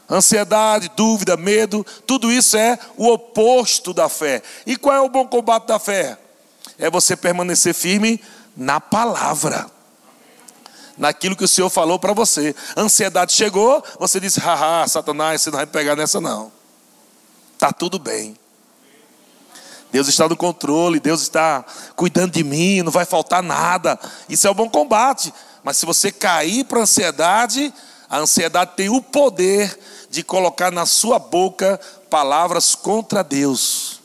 Ansiedade, 0.09 0.91
dúvida, 0.95 1.37
medo, 1.37 1.85
tudo 2.05 2.31
isso 2.31 2.57
é 2.57 2.77
o 2.97 3.07
oposto 3.07 3.93
da 3.93 4.09
fé. 4.09 4.41
E 4.65 4.75
qual 4.75 4.95
é 4.95 5.01
o 5.01 5.09
bom 5.09 5.25
combate 5.27 5.67
da 5.67 5.79
fé? 5.79 6.17
É 6.77 6.89
você 6.89 7.15
permanecer 7.15 7.73
firme 7.73 8.21
na 8.55 8.79
palavra 8.79 9.69
naquilo 10.99 11.35
que 11.35 11.45
o 11.45 11.47
Senhor 11.47 11.69
falou 11.69 11.97
para 11.97 12.13
você. 12.13 12.53
ansiedade 12.75 13.31
chegou, 13.31 13.83
você 13.97 14.19
disse: 14.19 14.39
haha, 14.39 14.87
Satanás, 14.87 15.41
você 15.41 15.49
não 15.49 15.57
vai 15.57 15.65
pegar 15.65 15.95
nessa 15.95 16.19
não. 16.19 16.51
Está 17.59 17.73
tudo 17.73 17.99
bem. 17.99 18.37
Deus 19.91 20.07
está 20.07 20.29
no 20.29 20.37
controle, 20.37 20.97
Deus 20.97 21.21
está 21.21 21.65
cuidando 21.93 22.31
de 22.31 22.41
mim, 22.41 22.81
não 22.81 22.89
vai 22.89 23.03
faltar 23.03 23.43
nada. 23.43 23.99
Isso 24.29 24.47
é 24.47 24.51
um 24.51 24.53
bom 24.53 24.69
combate. 24.69 25.33
Mas 25.61 25.75
se 25.75 25.85
você 25.85 26.09
cair 26.09 26.63
para 26.63 26.79
a 26.79 26.83
ansiedade, 26.83 27.73
a 28.09 28.19
ansiedade 28.19 28.77
tem 28.77 28.87
o 28.87 29.01
poder 29.01 29.77
de 30.09 30.23
colocar 30.23 30.71
na 30.71 30.85
sua 30.85 31.19
boca 31.19 31.77
palavras 32.09 32.75
contra 32.75 33.21
Deus. 33.21 33.99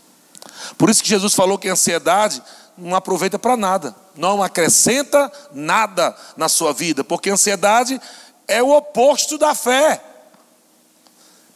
Por 0.77 0.91
isso 0.91 1.01
que 1.01 1.09
Jesus 1.09 1.33
falou 1.33 1.57
que 1.57 1.69
a 1.69 1.75
ansiedade 1.75 2.43
não 2.77 2.97
aproveita 2.97 3.39
para 3.39 3.57
nada, 3.57 3.95
não 4.17 4.43
acrescenta 4.43 5.31
nada 5.53 6.13
na 6.37 6.49
sua 6.49 6.73
vida, 6.73 7.05
porque 7.05 7.31
a 7.31 7.35
ansiedade 7.35 8.01
é 8.49 8.61
o 8.61 8.77
oposto 8.77 9.39
da 9.39 9.55
fé. 9.55 10.14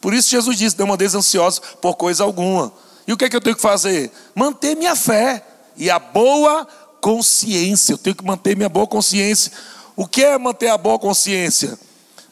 Por 0.01 0.13
isso 0.13 0.29
Jesus 0.29 0.57
disse: 0.57 0.77
não 0.77 0.91
andeis 0.93 1.15
ansiosos 1.15 1.61
por 1.81 1.95
coisa 1.95 2.23
alguma. 2.23 2.71
E 3.07 3.13
o 3.13 3.17
que 3.17 3.25
é 3.25 3.29
que 3.29 3.35
eu 3.35 3.41
tenho 3.41 3.55
que 3.55 3.61
fazer? 3.61 4.11
Manter 4.35 4.75
minha 4.75 4.95
fé 4.95 5.43
e 5.75 5.89
a 5.89 5.97
boa 5.97 6.67
consciência. 7.01 7.93
Eu 7.93 7.97
tenho 7.97 8.15
que 8.15 8.23
manter 8.23 8.55
minha 8.55 8.69
boa 8.69 8.85
consciência. 8.85 9.51
O 9.95 10.07
que 10.07 10.23
é 10.23 10.37
manter 10.37 10.69
a 10.69 10.77
boa 10.77 10.99
consciência? 10.99 11.77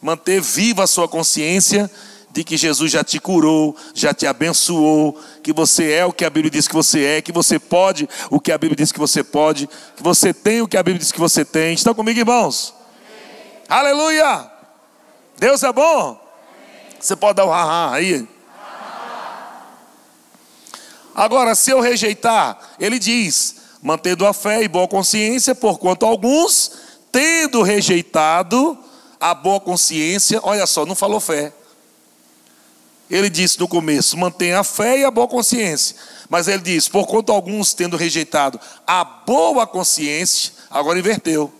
Manter 0.01 0.39
viva 0.39 0.83
a 0.83 0.87
sua 0.87 1.07
consciência 1.07 1.89
de 2.31 2.43
que 2.43 2.55
Jesus 2.55 2.91
já 2.91 3.03
te 3.03 3.19
curou, 3.19 3.75
já 3.95 4.13
te 4.13 4.27
abençoou, 4.27 5.19
que 5.41 5.51
você 5.51 5.91
é 5.93 6.05
o 6.05 6.13
que 6.13 6.23
a 6.23 6.29
Bíblia 6.29 6.51
diz 6.51 6.67
que 6.67 6.75
você 6.75 7.03
é, 7.03 7.21
que 7.21 7.31
você 7.31 7.57
pode 7.57 8.07
o 8.29 8.39
que 8.39 8.51
a 8.51 8.57
Bíblia 8.59 8.75
diz 8.75 8.91
que 8.91 8.99
você 8.99 9.23
pode, 9.23 9.67
que 9.95 10.03
você 10.03 10.31
tem 10.31 10.61
o 10.61 10.67
que 10.67 10.77
a 10.77 10.83
Bíblia 10.83 10.99
diz 10.99 11.11
que 11.11 11.19
você 11.19 11.43
tem. 11.43 11.73
Estão 11.73 11.95
comigo, 11.95 12.19
irmãos? 12.19 12.75
Amém. 13.67 13.91
Aleluia! 13.91 14.51
Deus 15.39 15.63
é 15.63 15.73
bom? 15.73 16.26
Você 17.07 17.15
pode 17.15 17.37
dar 17.37 17.45
um 17.45 17.49
haha 17.49 17.95
aí? 17.95 18.27
Agora, 21.15 21.55
se 21.55 21.71
eu 21.71 21.79
rejeitar, 21.79 22.59
ele 22.77 22.99
diz: 22.99 23.55
mantendo 23.81 24.25
a 24.25 24.33
fé 24.33 24.61
e 24.61 24.67
boa 24.67 24.89
consciência, 24.89 25.55
porquanto 25.55 26.05
alguns, 26.05 26.69
tendo 27.09 27.61
rejeitado 27.61 28.77
a 29.21 29.33
boa 29.33 29.61
consciência, 29.61 30.41
olha 30.43 30.67
só, 30.67 30.85
não 30.85 30.95
falou 30.95 31.21
fé, 31.21 31.53
ele 33.09 33.29
disse 33.29 33.57
no 33.57 33.69
começo: 33.69 34.17
mantenha 34.17 34.59
a 34.59 34.63
fé 34.65 34.99
e 34.99 35.05
a 35.05 35.09
boa 35.09 35.29
consciência. 35.29 35.95
Mas 36.27 36.49
ele 36.49 36.61
diz: 36.61 36.89
por 36.89 37.07
quanto 37.07 37.31
alguns 37.31 37.73
tendo 37.73 37.95
rejeitado 37.95 38.59
a 38.85 39.05
boa 39.05 39.65
consciência, 39.65 40.51
agora 40.69 40.99
inverteu. 40.99 41.56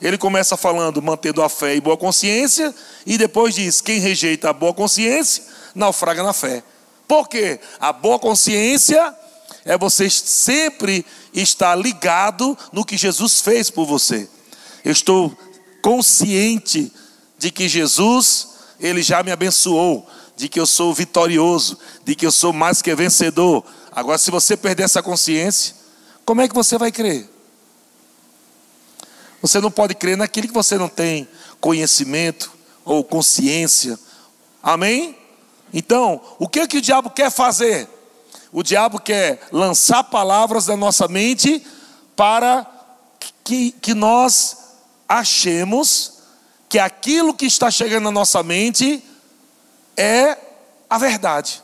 Ele 0.00 0.18
começa 0.18 0.56
falando 0.56 1.00
mantendo 1.00 1.42
a 1.42 1.48
fé 1.48 1.74
e 1.74 1.80
boa 1.80 1.96
consciência, 1.96 2.74
e 3.06 3.16
depois 3.16 3.54
diz: 3.54 3.80
quem 3.80 3.98
rejeita 3.98 4.50
a 4.50 4.52
boa 4.52 4.74
consciência, 4.74 5.44
naufraga 5.74 6.22
na 6.22 6.32
fé. 6.32 6.62
Por 7.08 7.28
quê? 7.28 7.60
A 7.78 7.92
boa 7.92 8.18
consciência 8.18 9.14
é 9.64 9.76
você 9.78 10.10
sempre 10.10 11.04
estar 11.32 11.74
ligado 11.74 12.56
no 12.72 12.84
que 12.84 12.96
Jesus 12.96 13.40
fez 13.40 13.70
por 13.70 13.86
você. 13.86 14.28
Eu 14.84 14.92
estou 14.92 15.36
consciente 15.82 16.92
de 17.38 17.50
que 17.50 17.68
Jesus, 17.68 18.48
ele 18.80 19.02
já 19.02 19.22
me 19.22 19.30
abençoou 19.30 20.06
de 20.36 20.48
que 20.48 20.60
eu 20.60 20.66
sou 20.66 20.92
vitorioso, 20.92 21.78
de 22.04 22.14
que 22.14 22.26
eu 22.26 22.30
sou 22.30 22.52
mais 22.52 22.82
que 22.82 22.94
vencedor. 22.94 23.64
Agora, 23.90 24.18
se 24.18 24.30
você 24.30 24.56
perder 24.56 24.82
essa 24.82 25.02
consciência, 25.02 25.74
como 26.24 26.42
é 26.42 26.48
que 26.48 26.54
você 26.54 26.76
vai 26.76 26.92
crer? 26.92 27.28
Você 29.42 29.60
não 29.60 29.70
pode 29.70 29.94
crer 29.94 30.16
naquilo 30.16 30.48
que 30.48 30.54
você 30.54 30.76
não 30.76 30.88
tem 30.88 31.28
conhecimento 31.60 32.52
ou 32.84 33.04
consciência. 33.04 33.98
Amém? 34.62 35.16
Então, 35.72 36.20
o 36.38 36.48
que, 36.48 36.60
é 36.60 36.66
que 36.66 36.78
o 36.78 36.82
diabo 36.82 37.10
quer 37.10 37.30
fazer? 37.30 37.88
O 38.52 38.62
diabo 38.62 39.00
quer 39.00 39.40
lançar 39.52 40.04
palavras 40.04 40.66
na 40.68 40.76
nossa 40.76 41.06
mente 41.08 41.64
para 42.14 42.66
que, 43.44 43.72
que 43.72 43.94
nós 43.94 44.56
achemos 45.08 46.14
que 46.68 46.78
aquilo 46.78 47.34
que 47.34 47.46
está 47.46 47.70
chegando 47.70 48.04
na 48.04 48.10
nossa 48.10 48.42
mente 48.42 49.04
é 49.96 50.36
a 50.88 50.98
verdade. 50.98 51.62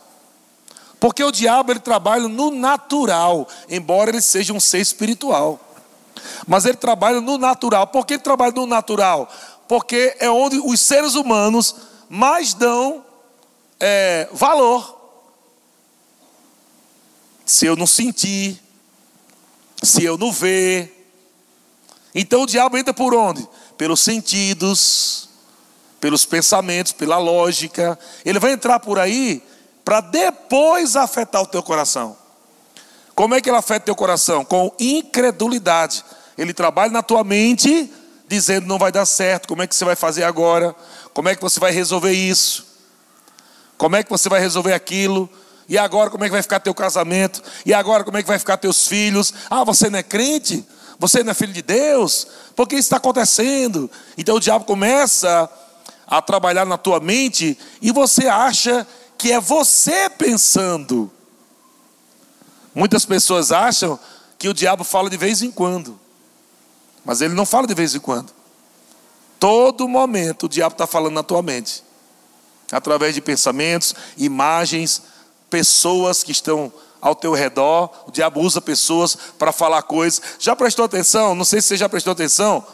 Porque 1.01 1.25
o 1.25 1.33
diabo 1.33 1.73
ele 1.73 1.81
trabalha 1.81 2.29
no 2.29 2.51
natural, 2.51 3.49
embora 3.69 4.11
ele 4.11 4.21
seja 4.21 4.53
um 4.53 4.61
ser 4.61 4.79
espiritual. 4.79 5.59
Mas 6.47 6.65
ele 6.65 6.77
trabalha 6.77 7.21
no 7.21 7.39
natural. 7.39 7.87
Por 7.87 8.07
que 8.07 8.15
ele 8.15 8.23
trabalha 8.23 8.53
no 8.53 8.67
natural? 8.67 9.29
Porque 9.69 10.17
é 10.19 10.31
onde 10.31 10.59
os 10.59 10.81
seres 10.81 11.15
humanos 11.15 11.75
mais 12.09 12.55
dão 12.55 13.05
é, 13.81 14.29
valor. 14.33 15.01
Se 17.45 17.67
eu 17.67 17.77
não 17.77 17.87
sentir, 17.87 18.63
se 19.83 20.05
eu 20.05 20.17
não 20.17 20.33
ver. 20.33 21.11
Então 22.15 22.43
o 22.43 22.47
diabo 22.47 22.77
entra 22.79 22.95
por 22.95 23.15
onde? 23.15 23.47
Pelos 23.77 24.01
sentidos, 24.01 25.29
pelos 26.01 26.25
pensamentos, 26.25 26.93
pela 26.93 27.19
lógica. 27.19 27.99
Ele 28.25 28.39
vai 28.39 28.53
entrar 28.53 28.79
por 28.81 28.99
aí 28.99 29.43
para 29.85 30.01
depois 30.01 30.97
afetar 30.97 31.43
o 31.43 31.47
teu 31.47 31.63
coração. 31.63 32.17
Como 33.15 33.35
é 33.35 33.41
que 33.41 33.49
ele 33.49 33.57
afeta 33.57 33.87
teu 33.87 33.95
coração? 33.95 34.45
Com 34.45 34.73
incredulidade. 34.79 36.05
Ele 36.37 36.55
trabalha 36.55 36.91
na 36.91 37.03
tua 37.03 37.23
mente, 37.23 37.93
dizendo 38.27 38.67
não 38.67 38.79
vai 38.79 38.91
dar 38.91 39.05
certo, 39.05 39.47
como 39.47 39.63
é 39.63 39.67
que 39.67 39.75
você 39.75 39.85
vai 39.85 39.97
fazer 39.97 40.25
agora? 40.25 40.75
Como 41.13 41.29
é 41.29 41.35
que 41.35 41.43
você 41.43 41.61
vai 41.61 41.71
resolver 41.71 42.13
isso? 42.13 42.67
Como 43.77 43.97
é 43.97 44.03
que 44.03 44.11
você 44.11 44.29
vai 44.29 44.41
resolver 44.41 44.73
aquilo? 44.73 45.29
E 45.69 45.77
agora 45.77 46.11
como 46.11 46.25
é 46.25 46.29
que 46.29 46.33
vai 46.33 46.43
ficar 46.43 46.61
teu 46.61 46.75
casamento? 46.75 47.43
E 47.67 47.75
agora 47.75 48.05
como 48.05 48.17
é 48.17 48.23
que 48.23 48.29
vai 48.29 48.39
ficar 48.39 48.57
teus 48.57 48.89
filhos? 48.89 49.33
Ah, 49.51 49.65
você 49.65 49.91
não 49.91 49.99
é 49.99 50.03
crente? 50.03 50.67
Você 50.99 51.23
não 51.23 51.33
é 51.33 51.35
filho 51.35 51.53
de 51.53 51.63
Deus? 51.63 52.27
Por 52.55 52.67
que 52.67 52.77
isso 52.77 52.87
está 52.87 52.97
acontecendo? 52.97 53.91
Então 54.17 54.37
o 54.37 54.41
diabo 54.41 54.65
começa 54.65 55.51
a 56.07 56.23
trabalhar 56.23 56.65
na 56.65 56.79
tua 56.79 57.01
mente 57.01 57.59
e 57.81 57.91
você 57.91 58.29
acha 58.29 58.87
que 59.19 59.33
é 59.33 59.41
você 59.41 60.09
pensando. 60.11 61.11
Muitas 62.75 63.05
pessoas 63.05 63.53
acham 63.53 63.99
que 64.39 64.49
o 64.49 64.55
diabo 64.55 64.85
fala 64.85 65.09
de 65.11 65.17
vez 65.17 65.43
em 65.43 65.51
quando, 65.51 65.99
mas 67.05 67.21
ele 67.21 67.35
não 67.35 67.47
fala 67.47 67.67
de 67.67 67.75
vez 67.75 67.95
em 67.95 68.01
quando. 68.01 68.33
Todo 69.39 69.89
momento 69.89 70.47
o 70.47 70.49
diabo 70.49 70.75
está 70.75 70.87
falando 70.87 71.15
na 71.15 71.23
tua 71.23 71.43
mente, 71.43 71.83
através 72.71 73.15
de 73.15 73.21
pensamentos, 73.21 73.95
imagens, 74.17 75.03
pessoas 75.51 76.23
que 76.23 76.33
estão 76.33 76.73
ao 77.01 77.15
teu 77.15 77.35
redor. 77.35 77.91
O 78.07 78.11
diabo 78.11 78.41
usa 78.41 78.61
pessoas 78.61 79.17
para 79.39 79.53
falar 79.53 79.83
coisas. 79.83 80.23
Já 80.39 80.55
prestou 80.55 80.85
atenção? 80.85 81.35
Não 81.35 81.45
sei 81.45 81.61
se 81.61 81.69
você 81.69 81.77
já 81.77 81.89
prestou 81.89 82.13
atenção 82.13 82.65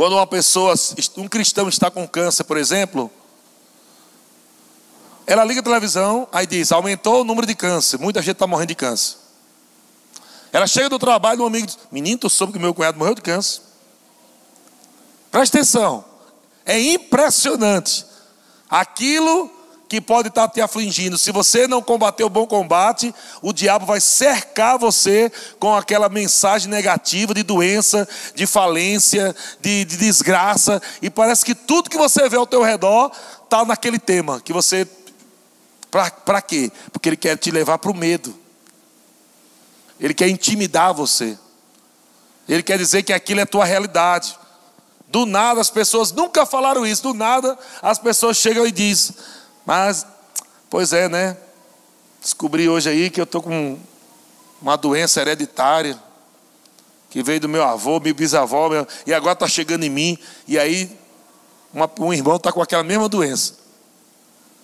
quando 0.00 0.14
uma 0.14 0.26
pessoa, 0.26 0.72
um 1.18 1.28
cristão 1.28 1.68
está 1.68 1.90
com 1.90 2.08
câncer, 2.08 2.44
por 2.44 2.56
exemplo, 2.56 3.10
ela 5.30 5.44
liga 5.44 5.60
a 5.60 5.62
televisão, 5.62 6.26
aí 6.32 6.44
diz: 6.44 6.72
aumentou 6.72 7.20
o 7.20 7.24
número 7.24 7.46
de 7.46 7.54
câncer, 7.54 8.00
muita 8.00 8.20
gente 8.20 8.32
está 8.32 8.48
morrendo 8.48 8.70
de 8.70 8.74
câncer. 8.74 9.16
Ela 10.52 10.66
chega 10.66 10.88
do 10.88 10.98
trabalho, 10.98 11.44
um 11.44 11.46
amigo 11.46 11.68
diz: 11.68 11.78
Menino, 11.92 12.18
tu 12.18 12.28
soube 12.28 12.52
que 12.52 12.58
meu 12.58 12.74
cunhado 12.74 12.98
morreu 12.98 13.14
de 13.14 13.22
câncer. 13.22 13.62
Presta 15.30 15.58
atenção, 15.58 16.04
é 16.66 16.80
impressionante. 16.80 18.04
Aquilo 18.68 19.48
que 19.88 20.00
pode 20.00 20.28
estar 20.28 20.48
te 20.48 20.60
afligindo. 20.60 21.18
Se 21.18 21.32
você 21.32 21.66
não 21.66 21.82
combater 21.82 22.22
o 22.22 22.30
bom 22.30 22.46
combate, 22.46 23.12
o 23.42 23.52
diabo 23.52 23.84
vai 23.84 24.00
cercar 24.00 24.78
você 24.78 25.30
com 25.58 25.74
aquela 25.74 26.08
mensagem 26.08 26.68
negativa 26.68 27.34
de 27.34 27.42
doença, 27.42 28.08
de 28.34 28.46
falência, 28.46 29.34
de, 29.60 29.84
de 29.84 29.96
desgraça. 29.96 30.80
E 31.02 31.10
parece 31.10 31.44
que 31.44 31.56
tudo 31.56 31.90
que 31.90 31.98
você 31.98 32.28
vê 32.28 32.36
ao 32.36 32.46
teu 32.46 32.62
redor 32.62 33.10
está 33.42 33.64
naquele 33.64 33.98
tema. 33.98 34.40
Que 34.40 34.52
você. 34.52 34.86
Para 35.90 36.42
quê? 36.42 36.70
Porque 36.92 37.08
ele 37.08 37.16
quer 37.16 37.36
te 37.36 37.50
levar 37.50 37.78
para 37.78 37.90
o 37.90 37.94
medo. 37.94 38.34
Ele 39.98 40.14
quer 40.14 40.28
intimidar 40.28 40.94
você. 40.94 41.38
Ele 42.48 42.62
quer 42.62 42.78
dizer 42.78 43.02
que 43.02 43.12
aquilo 43.12 43.40
é 43.40 43.44
tua 43.44 43.64
realidade. 43.64 44.38
Do 45.08 45.26
nada, 45.26 45.60
as 45.60 45.70
pessoas 45.70 46.12
nunca 46.12 46.46
falaram 46.46 46.86
isso. 46.86 47.02
Do 47.02 47.14
nada, 47.14 47.58
as 47.82 47.98
pessoas 47.98 48.36
chegam 48.36 48.66
e 48.66 48.72
dizem 48.72 49.14
mas, 49.64 50.04
pois 50.68 50.92
é, 50.92 51.08
né? 51.08 51.36
Descobri 52.20 52.68
hoje 52.68 52.88
aí 52.88 53.08
que 53.08 53.20
eu 53.20 53.24
estou 53.24 53.40
com 53.40 53.78
uma 54.60 54.76
doença 54.76 55.20
hereditária 55.20 55.96
que 57.08 57.22
veio 57.22 57.40
do 57.40 57.48
meu 57.48 57.62
avô, 57.62 58.00
meu 58.00 58.12
bisavô, 58.12 58.68
meu, 58.68 58.86
e 59.06 59.14
agora 59.14 59.34
está 59.34 59.46
chegando 59.46 59.84
em 59.84 59.90
mim. 59.90 60.18
E 60.46 60.58
aí, 60.58 60.96
uma, 61.72 61.90
um 62.00 62.12
irmão 62.12 62.34
está 62.34 62.52
com 62.52 62.60
aquela 62.62 62.82
mesma 62.82 63.08
doença. 63.08 63.59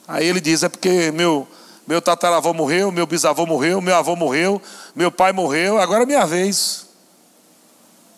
Aí 0.07 0.27
ele 0.27 0.41
diz: 0.41 0.63
é 0.63 0.69
porque 0.69 1.11
meu, 1.13 1.47
meu 1.87 2.01
tataravô 2.01 2.53
morreu, 2.53 2.91
meu 2.91 3.07
bisavô 3.07 3.47
morreu, 3.47 3.81
meu 3.81 3.97
avô 3.97 4.17
morreu, 4.17 4.61
meu 4.95 5.11
pai 5.11 5.33
morreu, 5.33 5.79
agora 5.79 6.03
é 6.03 6.07
minha 6.07 6.27
vez. 6.27 6.87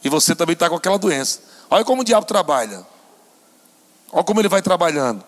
E 0.02 0.09
você 0.09 0.35
também 0.35 0.54
está 0.54 0.68
com 0.68 0.76
aquela 0.76 0.99
doença. 0.99 1.40
Olha 1.71 1.85
como 1.85 2.02
o 2.02 2.04
diabo 2.04 2.26
trabalha. 2.26 2.87
Olha 4.12 4.25
como 4.25 4.40
ele 4.40 4.49
vai 4.49 4.62
trabalhando. 4.62 5.25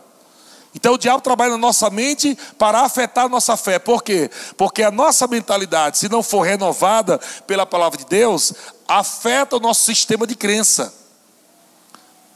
Então 0.74 0.94
o 0.94 0.98
diabo 0.98 1.20
trabalha 1.20 1.50
na 1.50 1.58
nossa 1.58 1.90
mente 1.90 2.38
para 2.56 2.82
afetar 2.82 3.24
a 3.24 3.28
nossa 3.28 3.56
fé. 3.56 3.78
Por 3.78 4.02
quê? 4.02 4.30
Porque 4.56 4.82
a 4.82 4.90
nossa 4.90 5.26
mentalidade, 5.26 5.98
se 5.98 6.08
não 6.08 6.22
for 6.22 6.42
renovada 6.42 7.18
pela 7.46 7.66
palavra 7.66 7.98
de 7.98 8.06
Deus, 8.06 8.52
afeta 8.86 9.56
o 9.56 9.60
nosso 9.60 9.82
sistema 9.82 10.26
de 10.26 10.36
crença. 10.36 10.94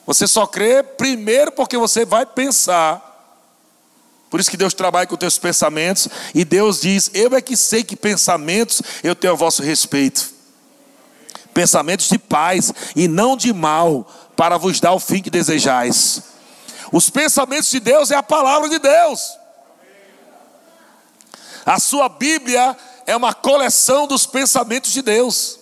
Você 0.06 0.26
só 0.26 0.46
crê 0.46 0.82
primeiro 0.82 1.52
porque 1.52 1.78
você 1.78 2.04
vai 2.04 2.26
pensar. 2.26 3.13
Por 4.34 4.40
isso 4.40 4.50
que 4.50 4.56
Deus 4.56 4.74
trabalha 4.74 5.06
com 5.06 5.16
teus 5.16 5.38
pensamentos 5.38 6.08
e 6.34 6.44
Deus 6.44 6.80
diz: 6.80 7.08
"Eu 7.14 7.36
é 7.36 7.40
que 7.40 7.56
sei 7.56 7.84
que 7.84 7.94
pensamentos 7.94 8.82
eu 9.04 9.14
tenho 9.14 9.32
a 9.32 9.36
vosso 9.36 9.62
respeito. 9.62 10.28
Pensamentos 11.54 12.08
de 12.08 12.18
paz 12.18 12.72
e 12.96 13.06
não 13.06 13.36
de 13.36 13.52
mal, 13.52 14.04
para 14.34 14.58
vos 14.58 14.80
dar 14.80 14.92
o 14.92 14.98
fim 14.98 15.22
que 15.22 15.30
desejais." 15.30 16.20
Os 16.90 17.08
pensamentos 17.08 17.70
de 17.70 17.78
Deus 17.78 18.10
é 18.10 18.16
a 18.16 18.24
palavra 18.24 18.68
de 18.68 18.80
Deus. 18.80 19.38
A 21.64 21.78
sua 21.78 22.08
Bíblia 22.08 22.76
é 23.06 23.14
uma 23.16 23.34
coleção 23.34 24.04
dos 24.04 24.26
pensamentos 24.26 24.92
de 24.92 25.00
Deus. 25.00 25.60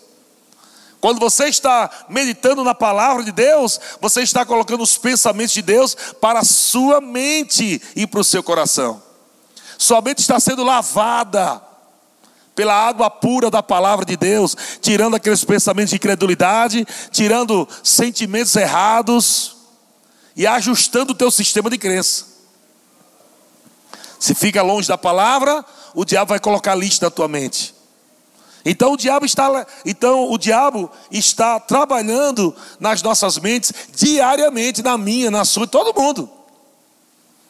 Quando 1.03 1.19
você 1.19 1.47
está 1.47 1.91
meditando 2.09 2.63
na 2.63 2.77
palavra 2.77 3.25
de 3.25 3.33
Deus, 3.33 3.81
você 4.01 4.23
está 4.23 4.47
colocando 4.47 4.85
os 4.85 4.97
pensamentos 4.97 5.53
de 5.53 5.61
Deus 5.61 5.97
para 6.21 6.39
a 6.39 6.45
sua 6.45 7.01
mente 7.01 7.83
e 7.97 8.07
para 8.07 8.21
o 8.21 8.25
seu 8.25 8.41
coração. 8.41 9.03
Sua 9.77 10.01
mente 10.01 10.21
está 10.21 10.39
sendo 10.39 10.63
lavada 10.63 11.61
pela 12.55 12.73
água 12.73 13.11
pura 13.11 13.51
da 13.51 13.61
palavra 13.61 14.05
de 14.05 14.17
Deus, 14.17 14.57
tirando 14.81 15.17
aqueles 15.17 15.43
pensamentos 15.45 15.91
de 15.91 15.97
incredulidade, 15.97 16.87
tirando 17.11 17.69
sentimentos 17.83 18.55
errados 18.55 19.57
e 20.37 20.47
ajustando 20.47 21.11
o 21.11 21.17
teu 21.17 21.33
sistema 21.33 21.69
de 21.69 21.79
crença. 21.79 22.27
Se 24.21 24.37
fica 24.37 24.63
longe 24.63 24.87
da 24.87 24.97
palavra, 24.97 25.65
o 25.95 26.05
diabo 26.05 26.29
vai 26.29 26.39
colocar 26.39 26.77
lixo 26.77 27.03
na 27.03 27.11
tua 27.11 27.27
mente. 27.27 27.72
Então 28.65 28.93
o 28.93 28.97
diabo 28.97 29.27
está, 29.27 29.67
então 29.85 30.31
o 30.31 30.39
diabo 30.39 30.91
está 31.11 31.59
trabalhando 31.59 32.55
nas 32.79 33.03
nossas 33.03 33.39
mentes 33.39 33.73
diariamente, 33.95 34.83
na 34.83 34.97
minha, 34.97 35.31
na 35.31 35.45
sua, 35.45 35.67
de 35.67 35.73
todo 35.73 35.99
mundo. 35.99 36.31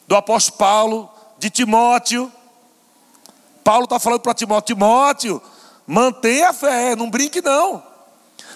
Do 0.07 0.15
apóstolo 0.15 0.57
Paulo, 0.57 1.09
de 1.37 1.49
Timóteo. 1.49 2.31
Paulo 3.63 3.83
está 3.85 3.99
falando 3.99 4.21
para 4.21 4.33
Timóteo, 4.33 4.75
Timóteo, 4.75 5.41
mantenha 5.85 6.49
a 6.49 6.53
fé, 6.53 6.95
não 6.95 7.09
brinque 7.09 7.41
não. 7.41 7.83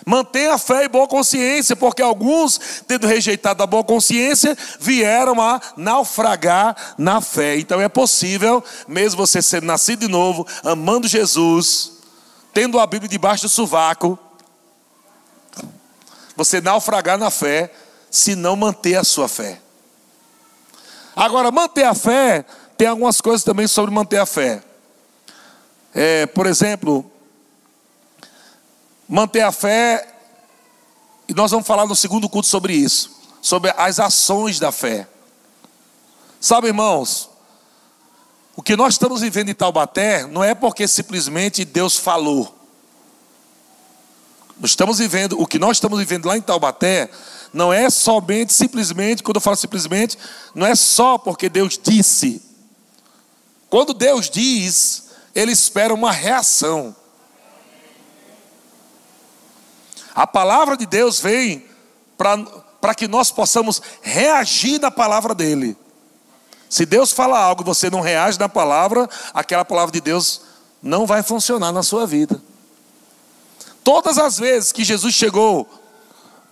Mantenha 0.05 0.53
a 0.53 0.57
fé 0.57 0.85
e 0.85 0.87
boa 0.87 1.07
consciência, 1.07 1.75
porque 1.75 2.01
alguns, 2.01 2.81
tendo 2.87 3.07
rejeitado 3.07 3.61
a 3.61 3.67
boa 3.67 3.83
consciência, 3.83 4.57
vieram 4.79 5.41
a 5.41 5.59
naufragar 5.75 6.75
na 6.97 7.19
fé. 7.19 7.57
Então 7.57 7.81
é 7.81 7.89
possível, 7.89 8.63
mesmo 8.87 9.17
você 9.17 9.41
sendo 9.41 9.65
nascido 9.65 10.01
de 10.01 10.07
novo, 10.07 10.47
amando 10.63 11.07
Jesus, 11.07 11.96
tendo 12.57 12.79
a 12.79 12.87
Bíblia 12.87 13.07
debaixo 13.07 13.43
do 13.43 13.49
sovaco, 13.49 14.17
você 16.35 16.59
naufragar 16.59 17.15
na 17.15 17.29
fé, 17.29 17.71
se 18.09 18.33
não 18.33 18.55
manter 18.55 18.95
a 18.95 19.03
sua 19.03 19.27
fé. 19.27 19.61
Agora, 21.15 21.51
manter 21.51 21.83
a 21.83 21.93
fé, 21.93 22.43
tem 22.75 22.87
algumas 22.87 23.21
coisas 23.21 23.43
também 23.43 23.67
sobre 23.67 23.93
manter 23.93 24.17
a 24.17 24.25
fé. 24.25 24.63
É, 25.93 26.25
por 26.25 26.47
exemplo, 26.47 27.05
manter 29.07 29.41
a 29.41 29.51
fé, 29.51 30.15
e 31.29 31.35
nós 31.35 31.51
vamos 31.51 31.67
falar 31.67 31.85
no 31.85 31.95
segundo 31.95 32.27
culto 32.27 32.47
sobre 32.47 32.73
isso, 32.73 33.21
sobre 33.39 33.71
as 33.77 33.99
ações 33.99 34.57
da 34.57 34.71
fé. 34.71 35.07
Sabe, 36.41 36.69
irmãos, 36.69 37.29
o 38.57 38.63
que 38.63 38.75
nós 38.75 38.95
estamos 38.95 39.21
vivendo 39.21 39.49
em 39.49 39.53
Taubaté 39.53 40.25
não 40.25 40.43
é 40.43 40.55
porque 40.55 40.87
simplesmente 40.87 41.63
Deus 41.63 41.95
falou. 41.95 42.57
Estamos 44.63 44.97
vivendo, 44.97 45.39
o 45.39 45.45
que 45.45 45.59
nós 45.59 45.77
estamos 45.77 45.99
vivendo 45.99 46.25
lá 46.25 46.35
em 46.35 46.41
Taubaté, 46.41 47.07
não 47.53 47.71
é 47.71 47.87
somente, 47.91 48.51
simplesmente, 48.51 49.21
quando 49.21 49.35
eu 49.35 49.41
falo 49.41 49.55
simplesmente, 49.55 50.17
não 50.55 50.65
é 50.65 50.73
só 50.73 51.19
porque 51.19 51.49
Deus 51.49 51.79
disse. 51.81 52.41
Quando 53.69 53.93
Deus 53.93 54.27
diz, 54.27 55.09
Ele 55.35 55.51
espera 55.51 55.93
uma 55.93 56.11
reação. 56.11 56.95
A 60.15 60.25
palavra 60.25 60.75
de 60.75 60.87
Deus 60.87 61.19
vem 61.19 61.63
para 62.17 62.95
que 62.95 63.07
nós 63.07 63.29
possamos 63.29 63.79
reagir 64.01 64.81
na 64.81 64.89
palavra 64.89 65.35
dele. 65.35 65.77
Se 66.69 66.85
Deus 66.85 67.11
fala 67.11 67.39
algo 67.39 67.61
e 67.61 67.65
você 67.65 67.89
não 67.89 68.01
reage 68.01 68.39
na 68.39 68.49
palavra, 68.49 69.09
aquela 69.33 69.63
palavra 69.63 69.91
de 69.91 70.01
Deus 70.01 70.41
não 70.81 71.05
vai 71.05 71.23
funcionar 71.23 71.71
na 71.71 71.83
sua 71.83 72.05
vida. 72.05 72.41
Todas 73.83 74.17
as 74.17 74.37
vezes 74.37 74.71
que 74.71 74.83
Jesus 74.83 75.13
chegou 75.15 75.67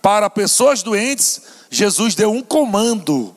para 0.00 0.30
pessoas 0.30 0.82
doentes, 0.82 1.42
Jesus 1.70 2.14
deu 2.14 2.30
um 2.30 2.42
comando. 2.42 3.34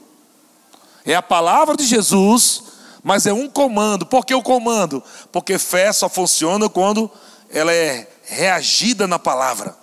É 1.06 1.16
a 1.16 1.22
palavra 1.22 1.76
de 1.76 1.86
Jesus, 1.86 2.64
mas 3.04 3.26
é 3.26 3.34
um 3.34 3.50
comando. 3.50 4.06
Por 4.06 4.26
que 4.26 4.34
o 4.34 4.44
comando? 4.44 5.04
Porque 5.32 5.58
fé 5.58 5.92
só 5.92 6.08
funciona 6.08 6.70
quando 6.70 7.12
ela 7.50 7.74
é 7.74 8.08
reagida 8.24 9.08
na 9.08 9.18
palavra. 9.18 9.76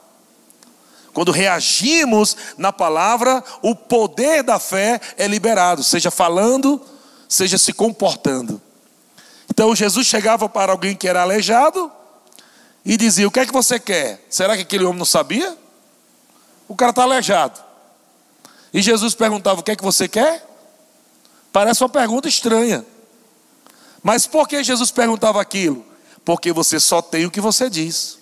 Quando 1.17 1.33
reagimos 1.33 2.37
na 2.59 2.71
palavra, 2.71 3.43
o 3.63 3.75
poder 3.75 4.43
da 4.43 4.59
fé 4.59 5.01
é 5.17 5.27
liberado, 5.27 5.83
seja 5.83 6.11
falando, 6.11 6.79
seja 7.27 7.57
se 7.57 7.73
comportando. 7.73 8.61
Então 9.51 9.75
Jesus 9.75 10.07
chegava 10.07 10.47
para 10.47 10.73
alguém 10.73 10.95
que 10.95 11.09
era 11.09 11.23
aleijado 11.23 11.91
e 12.85 12.99
dizia: 12.99 13.27
O 13.27 13.31
que 13.31 13.41
é 13.41 13.47
que 13.47 13.53
você 13.53 13.81
quer? 13.81 14.27
Será 14.29 14.57
que 14.57 14.61
aquele 14.61 14.85
homem 14.85 14.99
não 14.99 15.07
sabia? 15.07 15.57
O 16.69 16.77
cara 16.77 16.91
está 16.91 17.05
aleijado. 17.05 17.65
E 18.71 18.83
Jesus 18.83 19.15
perguntava: 19.15 19.61
O 19.61 19.63
que 19.63 19.71
é 19.71 19.77
que 19.77 19.83
você 19.83 20.07
quer? 20.07 20.47
Parece 21.51 21.83
uma 21.83 21.89
pergunta 21.89 22.29
estranha. 22.29 22.85
Mas 24.03 24.27
por 24.27 24.47
que 24.47 24.63
Jesus 24.63 24.91
perguntava 24.91 25.41
aquilo? 25.41 25.83
Porque 26.27 26.53
você 26.53 26.79
só 26.79 27.01
tem 27.01 27.25
o 27.25 27.31
que 27.31 27.41
você 27.41 27.71
diz. 27.71 28.19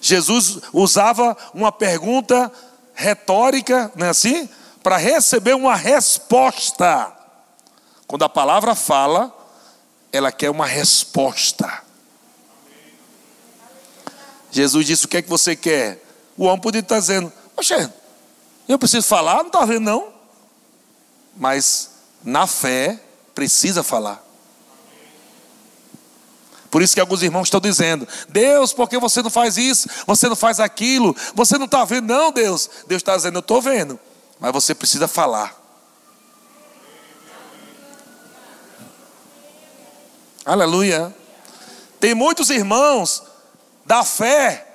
Jesus 0.00 0.60
usava 0.72 1.36
uma 1.52 1.72
pergunta 1.72 2.50
retórica, 2.94 3.92
não 3.94 4.06
é 4.06 4.10
assim? 4.10 4.48
Para 4.82 4.96
receber 4.96 5.54
uma 5.54 5.74
resposta. 5.74 7.12
Quando 8.06 8.24
a 8.24 8.28
palavra 8.28 8.74
fala, 8.74 9.34
ela 10.12 10.32
quer 10.32 10.50
uma 10.50 10.66
resposta. 10.66 11.82
Jesus 14.50 14.86
disse: 14.86 15.04
O 15.04 15.08
que 15.08 15.18
é 15.18 15.22
que 15.22 15.28
você 15.28 15.54
quer? 15.54 16.02
O 16.36 16.44
homem 16.44 16.60
podia 16.60 16.80
estar 16.80 16.98
dizendo: 16.98 17.32
Poxa, 17.54 17.92
eu 18.68 18.78
preciso 18.78 19.06
falar? 19.06 19.38
Não 19.38 19.46
está 19.46 19.64
vendo, 19.64 19.84
não. 19.84 20.08
Mas 21.36 21.90
na 22.24 22.46
fé, 22.46 23.00
precisa 23.34 23.82
falar. 23.82 24.27
Por 26.70 26.82
isso 26.82 26.94
que 26.94 27.00
alguns 27.00 27.22
irmãos 27.22 27.44
estão 27.44 27.60
dizendo: 27.60 28.06
Deus, 28.28 28.72
por 28.72 28.88
que 28.88 28.98
você 28.98 29.22
não 29.22 29.30
faz 29.30 29.56
isso? 29.56 29.88
Você 30.06 30.28
não 30.28 30.36
faz 30.36 30.60
aquilo? 30.60 31.16
Você 31.34 31.56
não 31.56 31.64
está 31.64 31.84
vendo? 31.84 32.06
Não, 32.06 32.30
Deus. 32.30 32.68
Deus 32.86 33.00
está 33.00 33.16
dizendo: 33.16 33.36
Eu 33.36 33.40
estou 33.40 33.62
vendo. 33.62 33.98
Mas 34.38 34.52
você 34.52 34.74
precisa 34.74 35.08
falar. 35.08 35.56
Aleluia. 40.44 41.14
Tem 42.00 42.14
muitos 42.14 42.48
irmãos 42.50 43.22
da 43.84 44.04
fé 44.04 44.66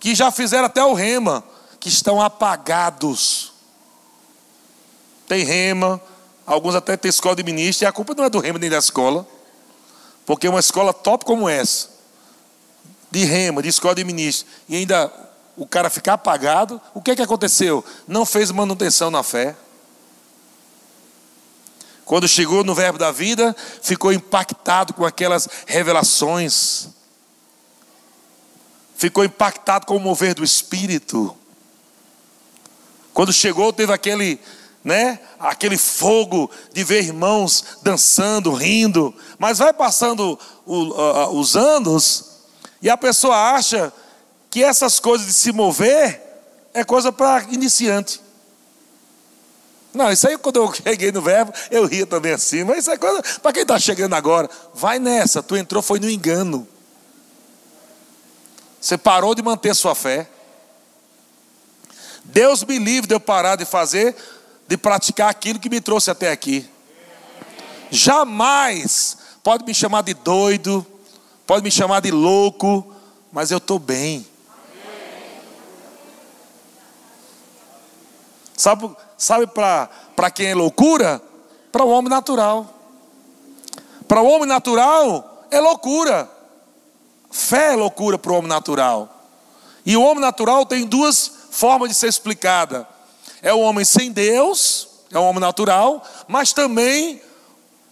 que 0.00 0.14
já 0.14 0.30
fizeram 0.30 0.66
até 0.66 0.82
o 0.82 0.94
rema, 0.94 1.44
que 1.78 1.88
estão 1.88 2.20
apagados. 2.20 3.52
Tem 5.26 5.44
rema, 5.44 6.00
alguns 6.46 6.74
até 6.74 6.96
têm 6.96 7.08
escola 7.08 7.36
de 7.36 7.42
ministro, 7.42 7.84
e 7.84 7.86
a 7.86 7.92
culpa 7.92 8.14
não 8.14 8.24
é 8.24 8.30
do 8.30 8.38
rema 8.38 8.58
nem 8.58 8.70
da 8.70 8.78
escola. 8.78 9.26
Porque 10.28 10.46
uma 10.46 10.60
escola 10.60 10.92
top 10.92 11.24
como 11.24 11.48
essa, 11.48 11.88
de 13.10 13.24
rema, 13.24 13.62
de 13.62 13.70
escola 13.70 13.94
de 13.94 14.04
ministro, 14.04 14.46
e 14.68 14.76
ainda 14.76 15.10
o 15.56 15.66
cara 15.66 15.88
ficar 15.88 16.12
apagado, 16.12 16.78
o 16.92 17.00
que 17.00 17.12
é 17.12 17.16
que 17.16 17.22
aconteceu? 17.22 17.82
Não 18.06 18.26
fez 18.26 18.50
manutenção 18.50 19.10
na 19.10 19.22
fé. 19.22 19.56
Quando 22.04 22.28
chegou 22.28 22.62
no 22.62 22.74
verbo 22.74 22.98
da 22.98 23.10
vida, 23.10 23.56
ficou 23.80 24.12
impactado 24.12 24.92
com 24.92 25.06
aquelas 25.06 25.48
revelações. 25.64 26.88
Ficou 28.98 29.24
impactado 29.24 29.86
com 29.86 29.96
o 29.96 30.00
mover 30.00 30.34
do 30.34 30.44
espírito. 30.44 31.34
Quando 33.14 33.32
chegou, 33.32 33.72
teve 33.72 33.94
aquele 33.94 34.38
né? 34.84 35.20
Aquele 35.38 35.76
fogo 35.76 36.50
de 36.72 36.84
ver 36.84 37.04
irmãos 37.04 37.78
dançando, 37.82 38.52
rindo, 38.52 39.14
mas 39.38 39.58
vai 39.58 39.72
passando 39.72 40.38
os 40.66 41.56
anos 41.56 42.28
e 42.80 42.88
a 42.88 42.96
pessoa 42.96 43.54
acha 43.54 43.92
que 44.50 44.62
essas 44.62 45.00
coisas 45.00 45.26
de 45.26 45.32
se 45.32 45.52
mover 45.52 46.22
é 46.72 46.84
coisa 46.84 47.10
para 47.12 47.44
iniciante. 47.50 48.20
Não, 49.92 50.12
isso 50.12 50.28
aí 50.28 50.38
quando 50.38 50.56
eu 50.56 50.72
cheguei 50.82 51.10
no 51.10 51.20
verbo, 51.20 51.52
eu 51.70 51.84
ria 51.86 52.06
também 52.06 52.32
assim, 52.32 52.64
mas 52.64 52.78
isso 52.78 52.90
é 52.90 52.96
coisa 52.96 53.22
para 53.42 53.52
quem 53.52 53.62
está 53.62 53.78
chegando 53.78 54.14
agora. 54.14 54.48
Vai 54.74 54.98
nessa, 54.98 55.42
tu 55.42 55.56
entrou 55.56 55.82
foi 55.82 55.98
no 55.98 56.08
engano. 56.08 56.66
Você 58.80 58.96
parou 58.96 59.34
de 59.34 59.42
manter 59.42 59.74
sua 59.74 59.94
fé. 59.94 60.28
Deus 62.22 62.62
me 62.62 62.78
livre 62.78 63.08
de 63.08 63.14
eu 63.14 63.20
parar 63.20 63.56
de 63.56 63.64
fazer, 63.64 64.14
de 64.68 64.76
praticar 64.76 65.30
aquilo 65.30 65.58
que 65.58 65.70
me 65.70 65.80
trouxe 65.80 66.10
até 66.10 66.30
aqui. 66.30 66.68
Jamais 67.90 69.16
pode 69.42 69.64
me 69.64 69.72
chamar 69.72 70.02
de 70.02 70.12
doido, 70.12 70.86
pode 71.46 71.64
me 71.64 71.70
chamar 71.70 72.00
de 72.00 72.10
louco, 72.10 72.94
mas 73.32 73.50
eu 73.50 73.56
estou 73.56 73.78
bem. 73.78 74.26
Sabe, 78.54 78.94
sabe 79.16 79.46
para 79.46 80.30
quem 80.30 80.48
é 80.48 80.54
loucura? 80.54 81.22
Para 81.72 81.84
o 81.84 81.88
homem 81.88 82.10
natural. 82.10 82.74
Para 84.06 84.20
o 84.20 84.26
homem 84.26 84.46
natural 84.46 85.46
é 85.50 85.60
loucura. 85.60 86.28
Fé 87.30 87.72
é 87.72 87.76
loucura 87.76 88.18
para 88.18 88.32
o 88.32 88.34
homem 88.34 88.48
natural. 88.48 89.08
E 89.86 89.96
o 89.96 90.02
homem 90.02 90.20
natural 90.20 90.66
tem 90.66 90.84
duas 90.84 91.30
formas 91.50 91.88
de 91.88 91.94
ser 91.94 92.08
explicada. 92.08 92.86
É 93.42 93.52
o 93.52 93.60
homem 93.60 93.84
sem 93.84 94.10
Deus, 94.10 94.88
é 95.10 95.18
o 95.18 95.22
homem 95.22 95.40
natural, 95.40 96.04
mas 96.26 96.52
também 96.52 97.20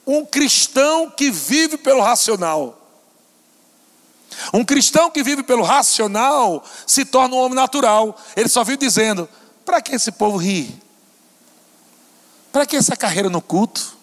um 0.06 0.24
cristão 0.24 1.10
que 1.10 1.30
vive 1.30 1.76
pelo 1.76 2.00
racional. 2.00 2.78
Um 4.52 4.64
cristão 4.64 5.10
que 5.10 5.22
vive 5.22 5.42
pelo 5.42 5.62
racional 5.62 6.64
se 6.86 7.04
torna 7.04 7.34
um 7.34 7.38
homem 7.38 7.54
natural. 7.54 8.16
Ele 8.36 8.48
só 8.48 8.62
vive 8.62 8.78
dizendo: 8.78 9.28
para 9.64 9.80
que 9.80 9.94
esse 9.94 10.12
povo 10.12 10.36
ri? 10.36 10.80
Para 12.52 12.66
que 12.66 12.76
essa 12.76 12.96
carreira 12.96 13.28
no 13.28 13.40
culto? 13.40 13.96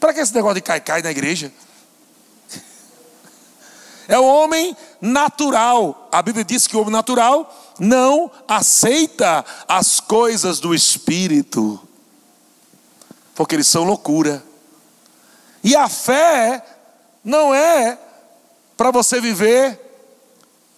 Para 0.00 0.12
que 0.12 0.20
esse 0.20 0.34
negócio 0.34 0.56
de 0.56 0.60
cai-cai 0.60 1.02
na 1.02 1.10
igreja? 1.10 1.52
É 4.06 4.18
o 4.18 4.24
homem 4.24 4.76
natural. 5.00 6.10
A 6.12 6.20
Bíblia 6.20 6.44
diz 6.44 6.66
que 6.66 6.76
o 6.76 6.80
homem 6.80 6.92
natural 6.92 7.63
não 7.78 8.30
aceita 8.46 9.44
as 9.66 10.00
coisas 10.00 10.60
do 10.60 10.74
espírito, 10.74 11.80
porque 13.34 13.54
eles 13.54 13.66
são 13.66 13.84
loucura. 13.84 14.42
E 15.62 15.74
a 15.74 15.88
fé 15.88 16.64
não 17.24 17.54
é 17.54 17.98
para 18.76 18.90
você 18.90 19.20
viver 19.20 19.80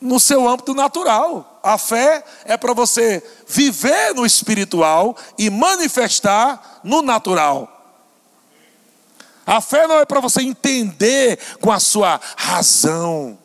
no 0.01 0.21
seu 0.21 0.49
âmbito 0.49 0.75
natural. 0.75 1.61
A 1.63 1.77
fé 1.79 2.25
é 2.45 2.57
para 2.57 2.73
você 2.73 3.23
viver 3.49 4.15
no 4.15 4.25
espiritual 4.25 5.17
e 5.37 5.51
manifestar 5.51 6.81
no 6.85 7.03
natural. 7.03 7.73
A 9.45 9.61
fé 9.61 9.87
não 9.87 9.99
é 9.99 10.05
para 10.05 10.21
você 10.21 10.43
entender 10.43 11.39
com 11.61 11.71
a 11.71 11.79
sua 11.79 12.21
razão. 12.37 13.39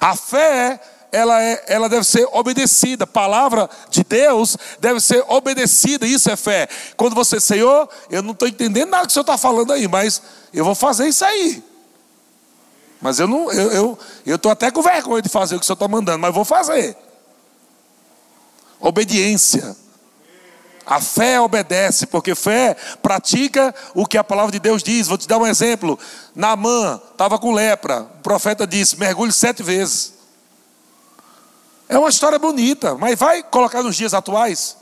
A 0.00 0.16
fé, 0.16 0.80
ela, 1.10 1.42
é, 1.42 1.64
ela 1.68 1.88
deve 1.88 2.04
ser 2.04 2.28
obedecida. 2.32 3.06
Palavra 3.06 3.68
de 3.90 4.04
Deus 4.04 4.56
deve 4.80 5.00
ser 5.00 5.24
obedecida. 5.28 6.06
Isso 6.06 6.30
é 6.30 6.36
fé. 6.36 6.68
Quando 6.96 7.14
você, 7.14 7.40
Senhor, 7.40 7.88
eu 8.10 8.22
não 8.22 8.32
estou 8.32 8.48
entendendo 8.48 8.90
nada 8.90 9.06
que 9.06 9.10
o 9.10 9.14
Senhor 9.14 9.22
está 9.22 9.38
falando 9.38 9.72
aí, 9.72 9.88
mas 9.88 10.22
eu 10.52 10.64
vou 10.64 10.74
fazer 10.74 11.08
isso 11.08 11.24
aí. 11.24 11.62
Mas 13.00 13.18
eu 13.18 13.28
não, 13.28 13.50
eu 13.52 13.66
estou 13.70 13.98
eu, 14.26 14.38
eu 14.44 14.50
até 14.50 14.70
com 14.70 14.82
vergonha 14.82 15.22
de 15.22 15.28
fazer 15.28 15.54
o 15.54 15.58
que 15.58 15.64
o 15.64 15.66
Senhor 15.66 15.74
está 15.74 15.88
mandando, 15.88 16.18
mas 16.18 16.34
vou 16.34 16.44
fazer. 16.44 16.96
Obediência. 18.80 19.76
A 20.84 21.00
fé 21.00 21.38
obedece, 21.38 22.06
porque 22.06 22.34
fé 22.34 22.74
pratica 23.02 23.74
o 23.94 24.06
que 24.06 24.16
a 24.16 24.24
palavra 24.24 24.52
de 24.52 24.58
Deus 24.58 24.82
diz. 24.82 25.06
Vou 25.06 25.18
te 25.18 25.28
dar 25.28 25.36
um 25.36 25.46
exemplo. 25.46 25.98
Naamã 26.34 26.98
estava 27.12 27.38
com 27.38 27.52
lepra. 27.52 28.02
O 28.02 28.22
profeta 28.22 28.66
disse: 28.66 28.98
mergulhe 28.98 29.32
sete 29.32 29.62
vezes. 29.62 30.17
É 31.88 31.98
uma 31.98 32.08
história 32.08 32.38
bonita, 32.38 32.94
mas 32.96 33.18
vai 33.18 33.42
colocar 33.42 33.82
nos 33.82 33.96
dias 33.96 34.12
atuais. 34.12 34.76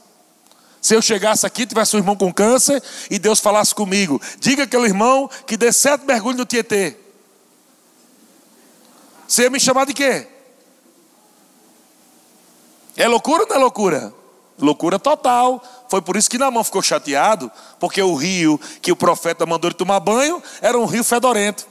Se 0.80 0.94
eu 0.94 1.02
chegasse 1.02 1.46
aqui, 1.46 1.66
tivesse 1.66 1.96
um 1.96 1.98
irmão 1.98 2.16
com 2.16 2.32
câncer 2.32 2.82
e 3.10 3.18
Deus 3.18 3.40
falasse 3.40 3.74
comigo, 3.74 4.20
diga 4.38 4.64
aquele 4.64 4.86
irmão 4.86 5.28
que 5.46 5.56
dê 5.56 5.72
sete 5.72 6.04
mergulhos 6.04 6.38
no 6.38 6.46
Tietê. 6.46 6.96
Você 9.26 9.42
ia 9.42 9.50
me 9.50 9.58
chamar 9.58 9.86
de 9.86 9.92
quê? 9.92 10.26
É 12.96 13.06
loucura 13.06 13.42
ou 13.42 13.48
não 13.48 13.56
é 13.56 13.58
loucura? 13.58 14.14
Loucura 14.58 14.98
total. 14.98 15.62
Foi 15.88 16.00
por 16.00 16.16
isso 16.16 16.30
que 16.30 16.38
Namã 16.38 16.64
ficou 16.64 16.82
chateado, 16.82 17.50
porque 17.78 18.02
o 18.02 18.14
rio 18.14 18.58
que 18.80 18.90
o 18.90 18.96
profeta 18.96 19.44
mandou 19.44 19.68
ele 19.68 19.76
tomar 19.76 20.00
banho 20.00 20.42
era 20.60 20.78
um 20.78 20.86
rio 20.86 21.04
fedorento. 21.04 21.66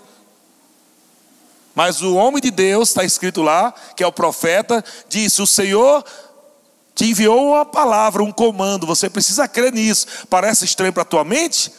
Mas 1.76 2.02
o 2.02 2.16
homem 2.16 2.42
de 2.42 2.50
Deus, 2.50 2.90
está 2.90 3.04
escrito 3.04 3.42
lá, 3.44 3.74
que 3.96 4.04
é 4.04 4.08
o 4.08 4.12
profeta, 4.12 4.84
disse: 5.10 5.42
O 5.42 5.48
Senhor 5.48 6.04
te 6.96 7.06
enviou 7.06 7.50
uma 7.50 7.66
palavra, 7.66 8.24
um 8.24 8.32
comando, 8.32 8.88
você 8.88 9.10
precisa 9.10 9.48
crer 9.48 9.74
nisso. 9.74 10.08
Parece 10.30 10.64
estranho 10.64 10.94
para 10.94 11.02
a 11.02 11.06
tua 11.06 11.26
mente? 11.26 11.72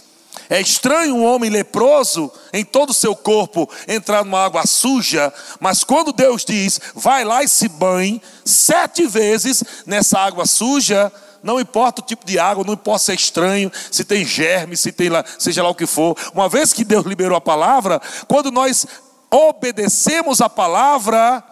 É 0.51 0.61
estranho 0.61 1.17
um 1.17 1.25
homem 1.25 1.51
leproso 1.51 2.31
em 2.53 2.65
todo 2.65 2.91
o 2.91 2.95
seu 2.95 3.17
corpo 3.17 3.69
entrar 3.89 4.25
numa 4.25 4.45
água 4.45 4.67
suja, 4.67 5.33
mas 5.59 5.83
quando 5.83 6.13
Deus 6.13 6.45
diz, 6.45 6.79
vai 6.95 7.25
lá 7.25 7.43
e 7.43 7.49
se 7.49 7.69
banhe 7.69 8.21
sete 8.45 9.07
vezes 9.07 9.65
nessa 9.87 10.21
água 10.21 10.47
suja, 10.47 11.11
não 11.43 11.59
importa 11.59 12.01
o 12.01 12.05
tipo 12.05 12.25
de 12.25 12.39
água, 12.39 12.65
não 12.65 12.75
importa 12.75 13.05
se 13.05 13.13
é 13.13 13.15
estranho, 13.15 13.73
se 13.91 14.05
tem 14.05 14.25
germe, 14.25 14.77
se 14.77 14.93
tem 14.93 15.09
lá, 15.09 15.25
seja 15.39 15.63
lá 15.63 15.71
o 15.71 15.75
que 15.75 15.87
for. 15.87 16.17
Uma 16.35 16.49
vez 16.49 16.73
que 16.73 16.85
Deus 16.85 17.07
liberou 17.07 17.37
a 17.37 17.41
palavra, 17.41 18.01
quando 18.29 18.51
nós 18.51 18.87
obedecemos 19.31 20.41
a 20.41 20.49
palavra, 20.49 21.43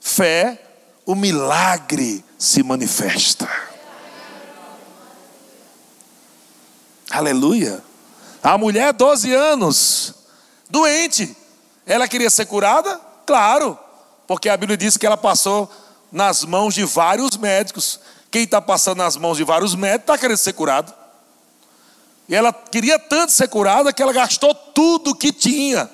fé, 0.00 0.60
o 1.04 1.14
milagre 1.14 2.24
se 2.38 2.62
manifesta. 2.62 3.48
Aleluia. 7.10 7.82
A 8.42 8.58
mulher, 8.58 8.92
12 8.92 9.32
anos, 9.32 10.14
doente. 10.68 11.36
Ela 11.86 12.08
queria 12.08 12.28
ser 12.28 12.46
curada? 12.46 13.00
Claro, 13.24 13.78
porque 14.26 14.48
a 14.48 14.56
Bíblia 14.56 14.76
diz 14.76 14.96
que 14.96 15.06
ela 15.06 15.16
passou 15.16 15.70
nas 16.10 16.44
mãos 16.44 16.74
de 16.74 16.84
vários 16.84 17.36
médicos. 17.36 18.00
Quem 18.30 18.42
está 18.42 18.60
passando 18.60 18.98
nas 18.98 19.16
mãos 19.16 19.36
de 19.36 19.44
vários 19.44 19.74
médicos 19.74 20.02
está 20.02 20.18
querendo 20.18 20.38
ser 20.38 20.52
curado. 20.52 20.92
E 22.28 22.34
ela 22.34 22.52
queria 22.52 22.98
tanto 22.98 23.30
ser 23.30 23.48
curada 23.48 23.92
que 23.92 24.02
ela 24.02 24.12
gastou 24.12 24.54
tudo 24.54 25.14
que 25.14 25.32
tinha. 25.32 25.88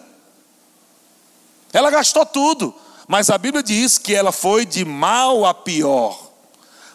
Ela 1.72 1.90
gastou 1.90 2.26
tudo. 2.26 2.74
Mas 3.08 3.30
a 3.30 3.38
Bíblia 3.38 3.62
diz 3.62 3.98
que 3.98 4.14
ela 4.14 4.32
foi 4.32 4.64
de 4.64 4.84
mal 4.84 5.44
a 5.44 5.52
pior. 5.52 6.30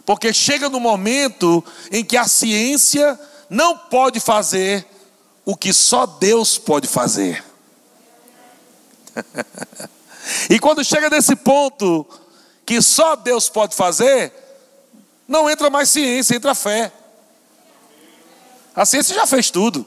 Porque 0.06 0.34
chega 0.34 0.70
no 0.70 0.80
momento 0.80 1.64
em 1.92 2.04
que 2.04 2.16
a 2.16 2.28
ciência 2.28 3.20
não 3.50 3.78
pode 3.78 4.20
fazer 4.20 4.86
o 5.46 5.56
que 5.56 5.74
só 5.74 6.06
Deus 6.06 6.58
pode 6.58 6.88
fazer. 6.88 7.44
e 10.50 10.60
quando 10.60 10.84
chega 10.84 11.10
nesse 11.10 11.36
ponto 11.36 12.06
que 12.66 12.82
só 12.82 13.16
Deus 13.16 13.50
pode 13.50 13.76
fazer, 13.76 14.34
não 15.28 15.50
entra 15.50 15.70
mais 15.70 15.90
ciência, 15.90 16.36
entra 16.36 16.56
fé. 16.56 16.92
A 18.76 18.86
ciência 18.86 19.16
já 19.16 19.26
fez 19.26 19.50
tudo. 19.50 19.86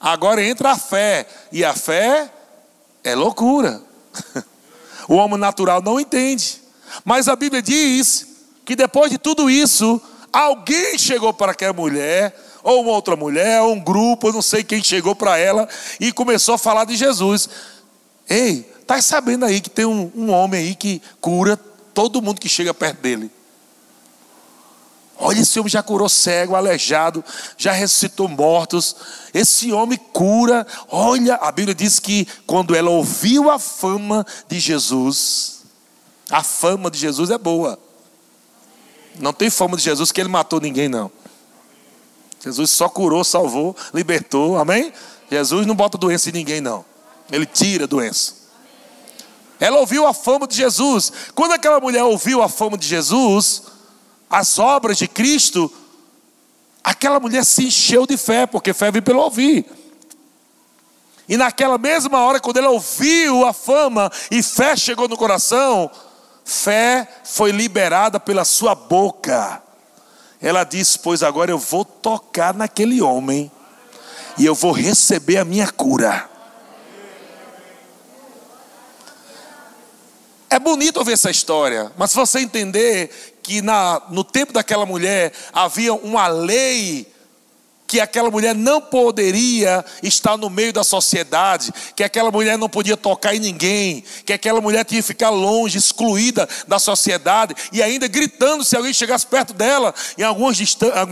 Agora 0.00 0.44
entra 0.44 0.72
a 0.72 0.78
fé. 0.78 1.26
E 1.50 1.64
a 1.64 1.74
fé 1.74 2.30
é 3.02 3.14
loucura. 3.14 3.91
O 5.08 5.16
homem 5.16 5.38
natural 5.38 5.82
não 5.82 5.98
entende. 5.98 6.60
Mas 7.04 7.28
a 7.28 7.34
Bíblia 7.34 7.60
diz 7.60 8.26
que 8.64 8.76
depois 8.76 9.10
de 9.10 9.18
tudo 9.18 9.50
isso, 9.50 10.00
alguém 10.32 10.96
chegou 10.96 11.32
para 11.32 11.52
aquela 11.52 11.72
mulher, 11.72 12.34
ou 12.62 12.82
uma 12.82 12.92
outra 12.92 13.16
mulher, 13.16 13.60
ou 13.62 13.72
um 13.72 13.80
grupo, 13.80 14.28
eu 14.28 14.32
não 14.32 14.42
sei 14.42 14.62
quem 14.62 14.82
chegou 14.82 15.14
para 15.14 15.36
ela, 15.36 15.68
e 15.98 16.12
começou 16.12 16.54
a 16.54 16.58
falar 16.58 16.84
de 16.84 16.96
Jesus. 16.96 17.48
Ei, 18.28 18.62
tá 18.86 19.02
sabendo 19.02 19.44
aí 19.44 19.60
que 19.60 19.70
tem 19.70 19.84
um, 19.84 20.10
um 20.14 20.30
homem 20.30 20.60
aí 20.60 20.74
que 20.74 21.02
cura 21.20 21.58
todo 21.92 22.22
mundo 22.22 22.40
que 22.40 22.48
chega 22.48 22.72
perto 22.72 23.00
dele. 23.00 23.30
Olha, 25.24 25.38
esse 25.38 25.60
homem 25.60 25.70
já 25.70 25.84
curou 25.84 26.08
cego, 26.08 26.56
aleijado, 26.56 27.24
já 27.56 27.70
ressuscitou 27.70 28.26
mortos. 28.26 28.96
Esse 29.32 29.70
homem 29.70 29.96
cura. 29.96 30.66
Olha, 30.88 31.36
a 31.36 31.52
Bíblia 31.52 31.76
diz 31.76 32.00
que 32.00 32.26
quando 32.44 32.74
ela 32.74 32.90
ouviu 32.90 33.48
a 33.48 33.56
fama 33.56 34.26
de 34.48 34.58
Jesus, 34.58 35.62
a 36.28 36.42
fama 36.42 36.90
de 36.90 36.98
Jesus 36.98 37.30
é 37.30 37.38
boa. 37.38 37.78
Não 39.20 39.32
tem 39.32 39.48
fama 39.48 39.76
de 39.76 39.84
Jesus 39.84 40.10
que 40.10 40.20
ele 40.20 40.28
matou 40.28 40.60
ninguém, 40.60 40.88
não. 40.88 41.08
Jesus 42.44 42.72
só 42.72 42.88
curou, 42.88 43.22
salvou, 43.22 43.76
libertou, 43.94 44.58
amém? 44.58 44.92
Jesus 45.30 45.64
não 45.68 45.76
bota 45.76 45.96
doença 45.96 46.30
em 46.30 46.32
ninguém, 46.32 46.60
não. 46.60 46.84
Ele 47.30 47.46
tira 47.46 47.84
a 47.84 47.86
doença. 47.86 48.34
Ela 49.60 49.78
ouviu 49.78 50.04
a 50.04 50.12
fama 50.12 50.48
de 50.48 50.56
Jesus. 50.56 51.12
Quando 51.32 51.52
aquela 51.52 51.78
mulher 51.78 52.02
ouviu 52.02 52.42
a 52.42 52.48
fama 52.48 52.76
de 52.76 52.88
Jesus, 52.88 53.62
as 54.32 54.58
obras 54.58 54.96
de 54.96 55.06
Cristo, 55.06 55.70
aquela 56.82 57.20
mulher 57.20 57.44
se 57.44 57.66
encheu 57.66 58.06
de 58.06 58.16
fé, 58.16 58.46
porque 58.46 58.72
fé 58.72 58.90
vem 58.90 59.02
pelo 59.02 59.20
ouvir. 59.20 59.66
E 61.28 61.36
naquela 61.36 61.76
mesma 61.76 62.18
hora, 62.20 62.40
quando 62.40 62.56
ela 62.56 62.70
ouviu 62.70 63.46
a 63.46 63.52
fama 63.52 64.10
e 64.30 64.42
fé 64.42 64.74
chegou 64.74 65.06
no 65.06 65.18
coração, 65.18 65.90
fé 66.46 67.06
foi 67.24 67.52
liberada 67.52 68.18
pela 68.18 68.42
sua 68.46 68.74
boca. 68.74 69.62
Ela 70.40 70.64
disse: 70.64 70.98
Pois 70.98 71.22
agora 71.22 71.50
eu 71.50 71.58
vou 71.58 71.84
tocar 71.84 72.54
naquele 72.54 73.02
homem 73.02 73.52
e 74.38 74.46
eu 74.46 74.54
vou 74.54 74.72
receber 74.72 75.36
a 75.36 75.44
minha 75.44 75.70
cura. 75.70 76.28
É 80.48 80.58
bonito 80.58 80.98
ouvir 80.98 81.12
essa 81.12 81.30
história, 81.30 81.92
mas 81.96 82.10
se 82.10 82.16
você 82.16 82.40
entender 82.40 83.31
que 83.42 83.60
na, 83.60 84.02
no 84.10 84.22
tempo 84.22 84.52
daquela 84.52 84.86
mulher 84.86 85.32
havia 85.52 85.92
uma 85.92 86.28
lei 86.28 87.12
que 87.92 88.00
aquela 88.00 88.30
mulher 88.30 88.54
não 88.54 88.80
poderia 88.80 89.84
estar 90.02 90.38
no 90.38 90.48
meio 90.48 90.72
da 90.72 90.82
sociedade, 90.82 91.70
que 91.94 92.02
aquela 92.02 92.30
mulher 92.30 92.56
não 92.56 92.66
podia 92.66 92.96
tocar 92.96 93.34
em 93.34 93.38
ninguém, 93.38 94.02
que 94.24 94.32
aquela 94.32 94.62
mulher 94.62 94.82
tinha 94.82 95.02
que 95.02 95.06
ficar 95.06 95.28
longe, 95.28 95.76
excluída 95.76 96.48
da 96.66 96.78
sociedade, 96.78 97.54
e 97.70 97.82
ainda 97.82 98.08
gritando, 98.08 98.64
se 98.64 98.74
alguém 98.74 98.94
chegasse 98.94 99.26
perto 99.26 99.52
dela, 99.52 99.94
em 100.16 100.22
alguma 100.22 100.50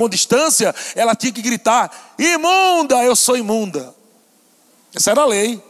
distância, 0.08 0.74
ela 0.96 1.14
tinha 1.14 1.30
que 1.30 1.42
gritar: 1.42 2.14
imunda, 2.18 3.04
eu 3.04 3.14
sou 3.14 3.36
imunda. 3.36 3.94
Essa 4.94 5.10
era 5.10 5.20
a 5.20 5.26
lei. 5.26 5.62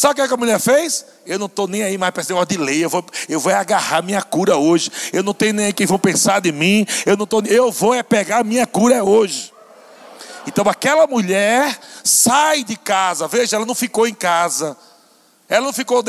Sabe 0.00 0.22
o 0.22 0.26
que 0.26 0.32
a 0.32 0.36
mulher 0.38 0.58
fez? 0.58 1.04
Eu 1.26 1.38
não 1.38 1.44
estou 1.44 1.68
nem 1.68 1.82
aí 1.82 1.98
mais 1.98 2.10
para 2.10 2.22
esse 2.22 2.30
negócio 2.30 2.48
de 2.48 2.56
lei. 2.56 2.82
Eu 2.82 2.88
vou, 2.88 3.04
eu 3.28 3.38
vou 3.38 3.52
agarrar 3.52 4.00
minha 4.00 4.22
cura 4.22 4.56
hoje. 4.56 4.90
Eu 5.12 5.22
não 5.22 5.34
tenho 5.34 5.52
nem 5.52 5.66
aí 5.66 5.74
quem 5.74 5.86
vão 5.86 5.98
pensar 5.98 6.40
de 6.40 6.50
mim. 6.50 6.86
Eu 7.04 7.18
não 7.18 7.26
tô, 7.26 7.42
eu 7.42 7.70
vou 7.70 7.92
é 7.92 8.02
pegar 8.02 8.42
minha 8.42 8.66
cura 8.66 9.04
hoje. 9.04 9.52
Então 10.46 10.64
aquela 10.66 11.06
mulher 11.06 11.78
sai 12.02 12.64
de 12.64 12.76
casa. 12.76 13.28
Veja, 13.28 13.56
ela 13.56 13.66
não 13.66 13.74
ficou 13.74 14.06
em 14.06 14.14
casa. 14.14 14.74
Ela 15.46 15.66
não 15.66 15.72
ficou 15.74 16.02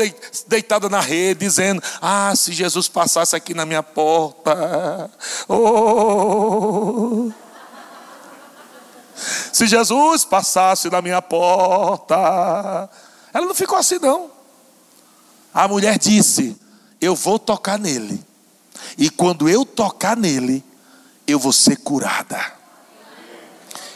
deitada 0.46 0.88
na 0.88 1.00
rede 1.00 1.40
dizendo: 1.40 1.82
Ah, 2.00 2.32
se 2.34 2.50
Jesus 2.50 2.88
passasse 2.88 3.36
aqui 3.36 3.52
na 3.52 3.66
minha 3.66 3.82
porta. 3.82 5.10
Oh. 5.50 7.30
Se 9.52 9.66
Jesus 9.66 10.24
passasse 10.24 10.88
na 10.88 11.02
minha 11.02 11.20
porta. 11.20 12.88
Ela 13.32 13.46
não 13.46 13.54
ficou 13.54 13.78
assim, 13.78 13.98
não. 13.98 14.30
A 15.52 15.66
mulher 15.66 15.98
disse: 15.98 16.56
Eu 17.00 17.14
vou 17.14 17.38
tocar 17.38 17.78
nele. 17.78 18.22
E 18.96 19.08
quando 19.10 19.48
eu 19.48 19.64
tocar 19.64 20.16
nele, 20.16 20.64
eu 21.26 21.38
vou 21.38 21.52
ser 21.52 21.76
curada. 21.76 22.40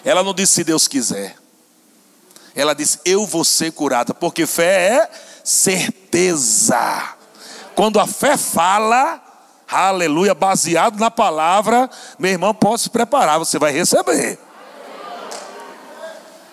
Ela 0.05 0.22
não 0.22 0.33
disse 0.33 0.55
se 0.55 0.64
Deus 0.64 0.87
quiser. 0.87 1.37
Ela 2.55 2.75
disse: 2.75 3.01
Eu 3.05 3.27
vou 3.27 3.44
ser 3.44 3.72
curada. 3.72 4.14
Porque 4.14 4.46
fé 4.46 4.88
é 4.88 5.11
certeza. 5.44 7.14
Quando 7.75 8.01
a 8.01 8.07
fé 8.07 8.37
fala, 8.37 9.22
aleluia, 9.68 10.35
baseado 10.35 10.99
na 10.99 11.11
palavra, 11.11 11.90
meu 12.18 12.31
irmão, 12.31 12.55
pode 12.55 12.83
se 12.83 12.90
preparar, 12.90 13.38
você 13.38 13.59
vai 13.59 13.70
receber. 13.70 14.38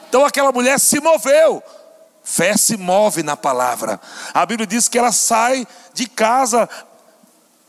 Então 0.09 0.25
aquela 0.25 0.51
mulher 0.51 0.79
se 0.79 0.99
moveu. 0.99 1.63
Fé 2.23 2.55
se 2.55 2.77
move 2.77 3.21
na 3.21 3.35
palavra. 3.35 3.99
A 4.33 4.45
Bíblia 4.45 4.65
diz 4.65 4.87
que 4.87 4.97
ela 4.97 5.11
sai 5.11 5.67
de 5.93 6.07
casa 6.07 6.69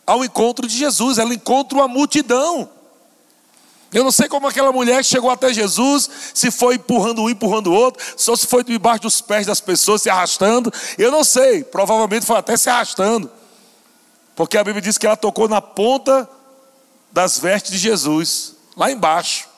ao 0.06 0.24
encontro 0.24 0.66
de 0.66 0.76
Jesus, 0.76 1.18
ela 1.18 1.34
encontra 1.34 1.78
uma 1.78 1.88
multidão. 1.88 2.68
Eu 3.92 4.02
não 4.02 4.10
sei 4.10 4.28
como 4.28 4.48
aquela 4.48 4.72
mulher 4.72 5.04
chegou 5.04 5.30
até 5.30 5.52
Jesus, 5.52 6.10
se 6.34 6.50
foi 6.50 6.74
empurrando 6.74 7.22
um, 7.22 7.30
empurrando 7.30 7.68
o 7.68 7.72
outro, 7.72 8.04
só 8.16 8.34
se 8.34 8.46
foi 8.46 8.64
debaixo 8.64 9.02
dos 9.02 9.20
pés 9.20 9.46
das 9.46 9.60
pessoas, 9.60 10.02
se 10.02 10.10
arrastando. 10.10 10.72
Eu 10.98 11.12
não 11.12 11.22
sei, 11.22 11.62
provavelmente 11.62 12.26
foi 12.26 12.36
até 12.36 12.56
se 12.56 12.68
arrastando. 12.68 13.30
Porque 14.34 14.58
a 14.58 14.64
Bíblia 14.64 14.82
diz 14.82 14.98
que 14.98 15.06
ela 15.06 15.16
tocou 15.16 15.48
na 15.48 15.62
ponta 15.62 16.28
das 17.12 17.38
vestes 17.38 17.70
de 17.70 17.78
Jesus, 17.78 18.56
lá 18.76 18.90
embaixo. 18.90 19.48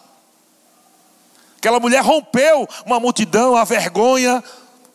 Aquela 1.57 1.81
mulher 1.81 2.03
rompeu 2.03 2.69
uma 2.85 3.01
multidão, 3.01 3.57
a 3.57 3.65
vergonha, 3.65 4.45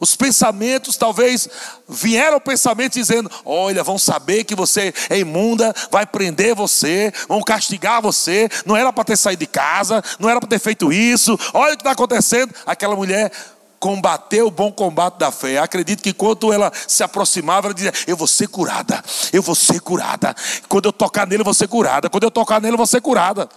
os 0.01 0.15
pensamentos 0.15 0.97
talvez 0.97 1.47
vieram 1.87 2.39
pensamentos 2.39 2.95
dizendo: 2.95 3.29
Olha, 3.45 3.83
vão 3.83 3.99
saber 3.99 4.43
que 4.43 4.55
você 4.55 4.91
é 5.11 5.19
imunda, 5.19 5.73
vai 5.91 6.07
prender 6.07 6.55
você, 6.55 7.13
vão 7.29 7.39
castigar 7.43 8.01
você. 8.01 8.49
Não 8.65 8.75
era 8.75 8.91
para 8.91 9.03
ter 9.03 9.15
saído 9.15 9.41
de 9.41 9.45
casa, 9.45 10.03
não 10.19 10.27
era 10.27 10.39
para 10.39 10.49
ter 10.49 10.59
feito 10.59 10.91
isso. 10.91 11.37
Olha 11.53 11.73
o 11.73 11.77
que 11.77 11.81
está 11.81 11.91
acontecendo. 11.91 12.51
Aquela 12.65 12.95
mulher 12.95 13.31
combateu 13.79 14.47
o 14.47 14.51
bom 14.51 14.71
combate 14.71 15.19
da 15.19 15.31
fé. 15.31 15.59
Acredito 15.59 16.01
que 16.01 16.09
enquanto 16.09 16.51
ela 16.51 16.71
se 16.87 17.03
aproximava, 17.03 17.67
ela 17.67 17.73
dizia: 17.75 17.93
Eu 18.07 18.17
vou 18.17 18.27
ser 18.27 18.47
curada, 18.47 19.03
eu 19.31 19.43
vou 19.43 19.53
ser 19.53 19.79
curada. 19.81 20.35
Quando 20.67 20.85
eu 20.85 20.93
tocar 20.93 21.27
nele, 21.27 21.41
eu 21.41 21.45
vou 21.45 21.53
ser 21.53 21.67
curada. 21.67 22.09
Quando 22.09 22.23
eu 22.23 22.31
tocar 22.31 22.59
nele, 22.59 22.73
eu 22.73 22.77
vou 22.77 22.87
ser 22.87 23.01
curada. 23.01 23.47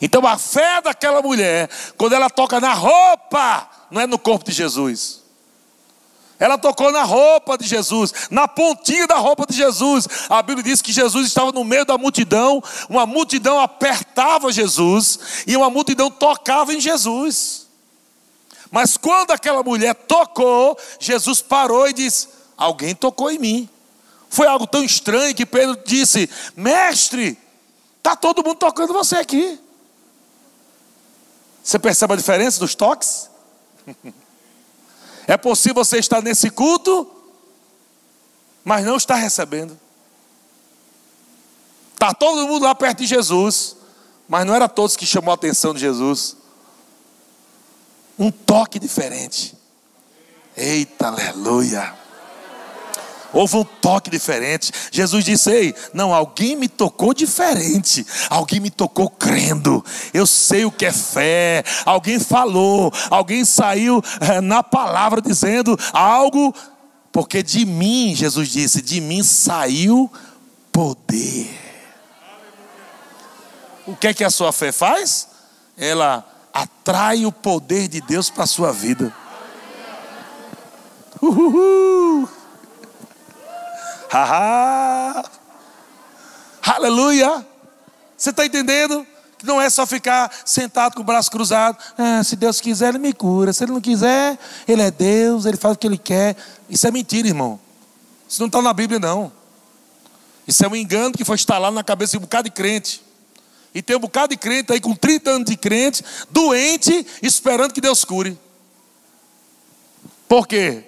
Então 0.00 0.26
a 0.26 0.36
fé 0.38 0.80
daquela 0.80 1.22
mulher, 1.22 1.68
quando 1.96 2.14
ela 2.14 2.28
toca 2.28 2.60
na 2.60 2.72
roupa, 2.72 3.68
não 3.90 4.00
é 4.00 4.06
no 4.06 4.18
corpo 4.18 4.44
de 4.44 4.52
Jesus. 4.52 5.24
Ela 6.38 6.58
tocou 6.58 6.90
na 6.90 7.04
roupa 7.04 7.56
de 7.56 7.66
Jesus, 7.66 8.12
na 8.30 8.48
pontinha 8.48 9.06
da 9.06 9.16
roupa 9.16 9.46
de 9.46 9.56
Jesus. 9.56 10.08
A 10.28 10.42
Bíblia 10.42 10.64
diz 10.64 10.82
que 10.82 10.92
Jesus 10.92 11.28
estava 11.28 11.52
no 11.52 11.64
meio 11.64 11.84
da 11.84 11.96
multidão, 11.96 12.62
uma 12.88 13.06
multidão 13.06 13.60
apertava 13.60 14.52
Jesus 14.52 15.44
e 15.46 15.56
uma 15.56 15.70
multidão 15.70 16.10
tocava 16.10 16.74
em 16.74 16.80
Jesus. 16.80 17.68
Mas 18.70 18.96
quando 18.96 19.30
aquela 19.30 19.62
mulher 19.62 19.94
tocou, 19.94 20.76
Jesus 20.98 21.40
parou 21.40 21.88
e 21.88 21.92
disse: 21.92 22.28
Alguém 22.56 22.94
tocou 22.94 23.30
em 23.30 23.38
mim. 23.38 23.68
Foi 24.28 24.48
algo 24.48 24.66
tão 24.66 24.82
estranho 24.82 25.34
que 25.34 25.46
Pedro 25.46 25.80
disse: 25.86 26.28
Mestre, 26.56 27.38
está 27.98 28.16
todo 28.16 28.42
mundo 28.44 28.56
tocando 28.56 28.92
você 28.92 29.16
aqui. 29.16 29.60
Você 31.64 31.78
percebe 31.78 32.12
a 32.12 32.16
diferença 32.16 32.60
dos 32.60 32.74
toques? 32.74 33.30
É 35.26 35.38
possível 35.38 35.82
você 35.82 35.96
estar 35.96 36.20
nesse 36.20 36.50
culto, 36.50 37.10
mas 38.62 38.84
não 38.84 38.94
está 38.94 39.14
recebendo. 39.14 39.74
Está 41.94 42.12
todo 42.12 42.46
mundo 42.46 42.64
lá 42.64 42.74
perto 42.74 42.98
de 42.98 43.06
Jesus, 43.06 43.74
mas 44.28 44.44
não 44.44 44.54
era 44.54 44.68
todos 44.68 44.96
que 44.96 45.06
chamou 45.06 45.30
a 45.30 45.34
atenção 45.34 45.72
de 45.72 45.80
Jesus. 45.80 46.36
Um 48.18 48.30
toque 48.30 48.78
diferente. 48.78 49.56
Eita, 50.54 51.06
aleluia. 51.06 51.94
Houve 53.34 53.56
um 53.56 53.64
toque 53.64 54.08
diferente. 54.08 54.72
Jesus 54.90 55.24
disse: 55.24 55.50
Ei, 55.50 55.74
não, 55.92 56.14
alguém 56.14 56.54
me 56.54 56.68
tocou 56.68 57.12
diferente. 57.12 58.06
Alguém 58.30 58.60
me 58.60 58.70
tocou 58.70 59.10
crendo. 59.10 59.84
Eu 60.14 60.26
sei 60.26 60.64
o 60.64 60.70
que 60.70 60.86
é 60.86 60.92
fé. 60.92 61.64
Alguém 61.84 62.20
falou. 62.20 62.92
Alguém 63.10 63.44
saiu 63.44 64.00
é, 64.20 64.40
na 64.40 64.62
palavra 64.62 65.20
dizendo 65.20 65.76
algo. 65.92 66.54
Porque 67.10 67.42
de 67.42 67.64
mim, 67.64 68.14
Jesus 68.14 68.48
disse, 68.48 68.82
de 68.82 69.00
mim 69.00 69.22
saiu 69.22 70.10
poder. 70.72 71.48
O 73.86 73.94
que 73.94 74.08
é 74.08 74.14
que 74.14 74.24
a 74.24 74.30
sua 74.30 74.52
fé 74.52 74.72
faz? 74.72 75.28
Ela 75.76 76.26
atrai 76.52 77.26
o 77.26 77.30
poder 77.30 77.86
de 77.86 78.00
Deus 78.00 78.30
para 78.30 78.44
a 78.44 78.48
sua 78.48 78.72
vida. 78.72 79.14
Uhul. 81.22 82.28
Aleluia! 86.62 87.44
Você 88.16 88.30
está 88.30 88.46
entendendo? 88.46 89.04
Que 89.36 89.44
não 89.44 89.60
é 89.60 89.68
só 89.68 89.84
ficar 89.84 90.30
sentado 90.44 90.94
com 90.94 91.00
o 91.00 91.04
braço 91.04 91.28
cruzado. 91.28 91.76
Ah, 91.98 92.22
se 92.22 92.36
Deus 92.36 92.60
quiser, 92.60 92.90
Ele 92.90 92.98
me 92.98 93.12
cura. 93.12 93.52
Se 93.52 93.64
Ele 93.64 93.72
não 93.72 93.80
quiser, 93.80 94.38
Ele 94.68 94.82
é 94.82 94.90
Deus, 94.90 95.46
Ele 95.46 95.56
faz 95.56 95.74
o 95.74 95.78
que 95.78 95.86
Ele 95.86 95.98
quer. 95.98 96.36
Isso 96.70 96.86
é 96.86 96.92
mentira, 96.92 97.26
irmão. 97.26 97.58
Isso 98.28 98.40
não 98.40 98.46
está 98.46 98.62
na 98.62 98.72
Bíblia, 98.72 99.00
não. 99.00 99.32
Isso 100.46 100.64
é 100.64 100.68
um 100.68 100.76
engano 100.76 101.14
que 101.14 101.24
foi 101.24 101.34
instalado 101.34 101.74
na 101.74 101.82
cabeça 101.82 102.12
de 102.12 102.18
um 102.18 102.20
bocado 102.20 102.48
de 102.48 102.54
crente. 102.54 103.02
E 103.74 103.82
tem 103.82 103.96
um 103.96 104.00
bocado 104.00 104.28
de 104.28 104.36
crente 104.36 104.72
aí 104.72 104.80
com 104.80 104.94
30 104.94 105.30
anos 105.30 105.50
de 105.50 105.56
crente, 105.56 106.04
doente, 106.30 107.04
esperando 107.20 107.72
que 107.72 107.80
Deus 107.80 108.04
cure. 108.04 108.38
Por 110.28 110.46
quê? 110.46 110.84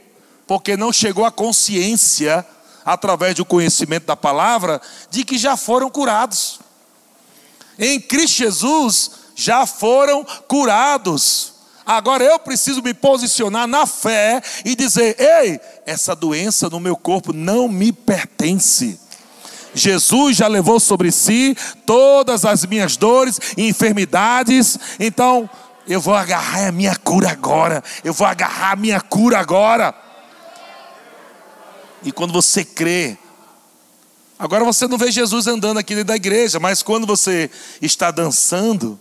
Porque 0.47 0.77
não 0.77 0.93
chegou 0.93 1.25
a 1.25 1.33
consciência 1.33 2.47
através 2.87 3.35
do 3.35 3.45
conhecimento 3.45 4.07
da 4.07 4.17
palavra, 4.17 4.81
de 5.11 5.25
que 5.25 5.37
já 5.37 5.57
foram 5.57 5.91
curados. 5.91 6.61
Em 7.77 8.01
Cristo 8.01 8.39
Jesus 8.39 9.11
já 9.35 9.67
foram 9.67 10.25
curados. 10.47 11.53
Agora 11.85 12.23
eu 12.25 12.39
preciso 12.39 12.83
me 12.83 12.95
posicionar 12.95 13.67
na 13.67 13.87
fé 13.87 14.41
e 14.65 14.77
dizer: 14.77 15.17
ei, 15.21 15.61
essa 15.85 16.15
doença 16.15 16.71
no 16.71 16.81
meu 16.81 16.97
corpo 16.97 17.33
não 17.33 17.69
me 17.69 17.93
pertence. 17.93 19.01
Jesus 19.75 20.37
já 20.37 20.47
levou 20.47 20.81
sobre 20.81 21.13
si 21.13 21.57
todas 21.85 22.45
as 22.45 22.65
minhas 22.65 22.97
dores 22.97 23.39
e 23.57 23.69
enfermidades, 23.69 24.79
então 24.99 25.51
eu 25.87 26.01
vou 26.01 26.15
agarrar 26.15 26.69
a 26.69 26.73
minha 26.73 26.97
cura 26.97 27.31
agora. 27.31 27.85
Eu 28.03 28.13
vou 28.13 28.27
agarrar 28.27 28.73
a 28.73 28.77
minha 28.77 29.01
cura 29.01 29.39
agora. 29.39 30.06
E 32.07 32.13
quando 32.13 32.33
você 32.33 32.65
crê, 32.65 33.19
agora 34.39 34.65
você 34.65 34.87
não 34.87 34.97
vê 34.97 35.11
Jesus 35.11 35.49
andando 35.49 35.79
aqui 35.79 35.93
dentro 35.93 36.07
da 36.07 36.15
igreja, 36.15 36.61
mas 36.61 36.81
quando 36.81 37.05
você 37.05 37.51
está 37.83 38.13
dançando, 38.13 38.97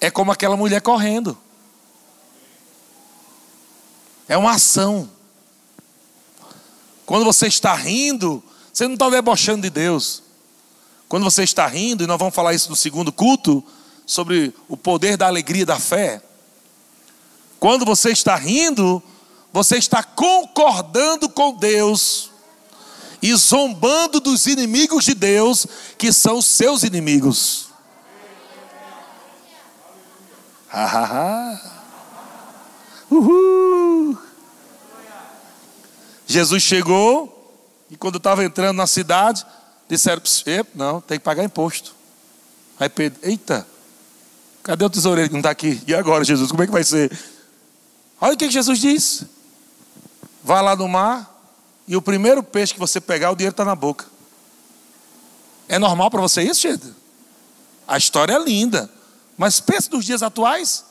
é 0.00 0.10
como 0.10 0.32
aquela 0.32 0.56
mulher 0.56 0.82
correndo. 0.82 1.38
É 4.26 4.36
uma 4.36 4.54
ação. 4.54 5.08
Quando 7.06 7.24
você 7.24 7.46
está 7.46 7.72
rindo, 7.72 8.42
você 8.72 8.88
não 8.88 8.94
está 8.94 9.08
debochando 9.08 9.62
de 9.62 9.70
Deus. 9.70 10.24
Quando 11.08 11.22
você 11.22 11.44
está 11.44 11.68
rindo, 11.68 12.02
e 12.02 12.06
nós 12.08 12.18
vamos 12.18 12.34
falar 12.34 12.52
isso 12.52 12.68
no 12.68 12.74
segundo 12.74 13.12
culto, 13.12 13.62
sobre 14.04 14.52
o 14.66 14.76
poder 14.76 15.16
da 15.16 15.28
alegria 15.28 15.64
da 15.64 15.78
fé. 15.78 16.20
Quando 17.60 17.84
você 17.84 18.10
está 18.10 18.34
rindo, 18.34 19.00
você 19.56 19.78
está 19.78 20.02
concordando 20.02 21.30
com 21.30 21.54
Deus 21.56 22.30
e 23.22 23.34
zombando 23.34 24.20
dos 24.20 24.46
inimigos 24.46 25.06
de 25.06 25.14
Deus, 25.14 25.66
que 25.96 26.12
são 26.12 26.36
os 26.36 26.44
seus 26.44 26.82
inimigos. 26.82 27.68
Uhul. 33.10 34.18
Jesus 36.26 36.62
chegou 36.62 37.32
e 37.88 37.96
quando 37.96 38.18
estava 38.18 38.44
entrando 38.44 38.76
na 38.76 38.86
cidade, 38.86 39.42
disseram: 39.88 40.20
Não, 40.74 41.00
tem 41.00 41.18
que 41.18 41.24
pagar 41.24 41.42
imposto. 41.42 41.94
Aí 42.78 42.90
Pedro, 42.90 43.20
eita, 43.22 43.66
cadê 44.62 44.84
o 44.84 44.90
tesoureiro 44.90 45.30
que 45.30 45.34
não 45.34 45.40
está 45.40 45.48
aqui? 45.48 45.82
E 45.86 45.94
agora, 45.94 46.22
Jesus, 46.24 46.50
como 46.50 46.62
é 46.62 46.66
que 46.66 46.72
vai 46.72 46.84
ser? 46.84 47.10
Olha 48.20 48.34
o 48.34 48.36
que 48.36 48.50
Jesus 48.50 48.78
disse: 48.78 49.35
Vá 50.46 50.60
lá 50.60 50.76
no 50.76 50.86
mar 50.86 51.28
e 51.88 51.96
o 51.96 52.00
primeiro 52.00 52.40
peixe 52.40 52.72
que 52.72 52.78
você 52.78 53.00
pegar, 53.00 53.32
o 53.32 53.34
dinheiro 53.34 53.52
está 53.52 53.64
na 53.64 53.74
boca. 53.74 54.06
É 55.68 55.76
normal 55.76 56.08
para 56.08 56.20
você 56.20 56.40
isso, 56.40 56.60
gente? 56.60 56.86
A 57.84 57.98
história 57.98 58.32
é 58.32 58.38
linda. 58.38 58.88
Mas 59.36 59.58
pensa 59.58 59.90
nos 59.90 60.04
dias 60.04 60.22
atuais. 60.22 60.84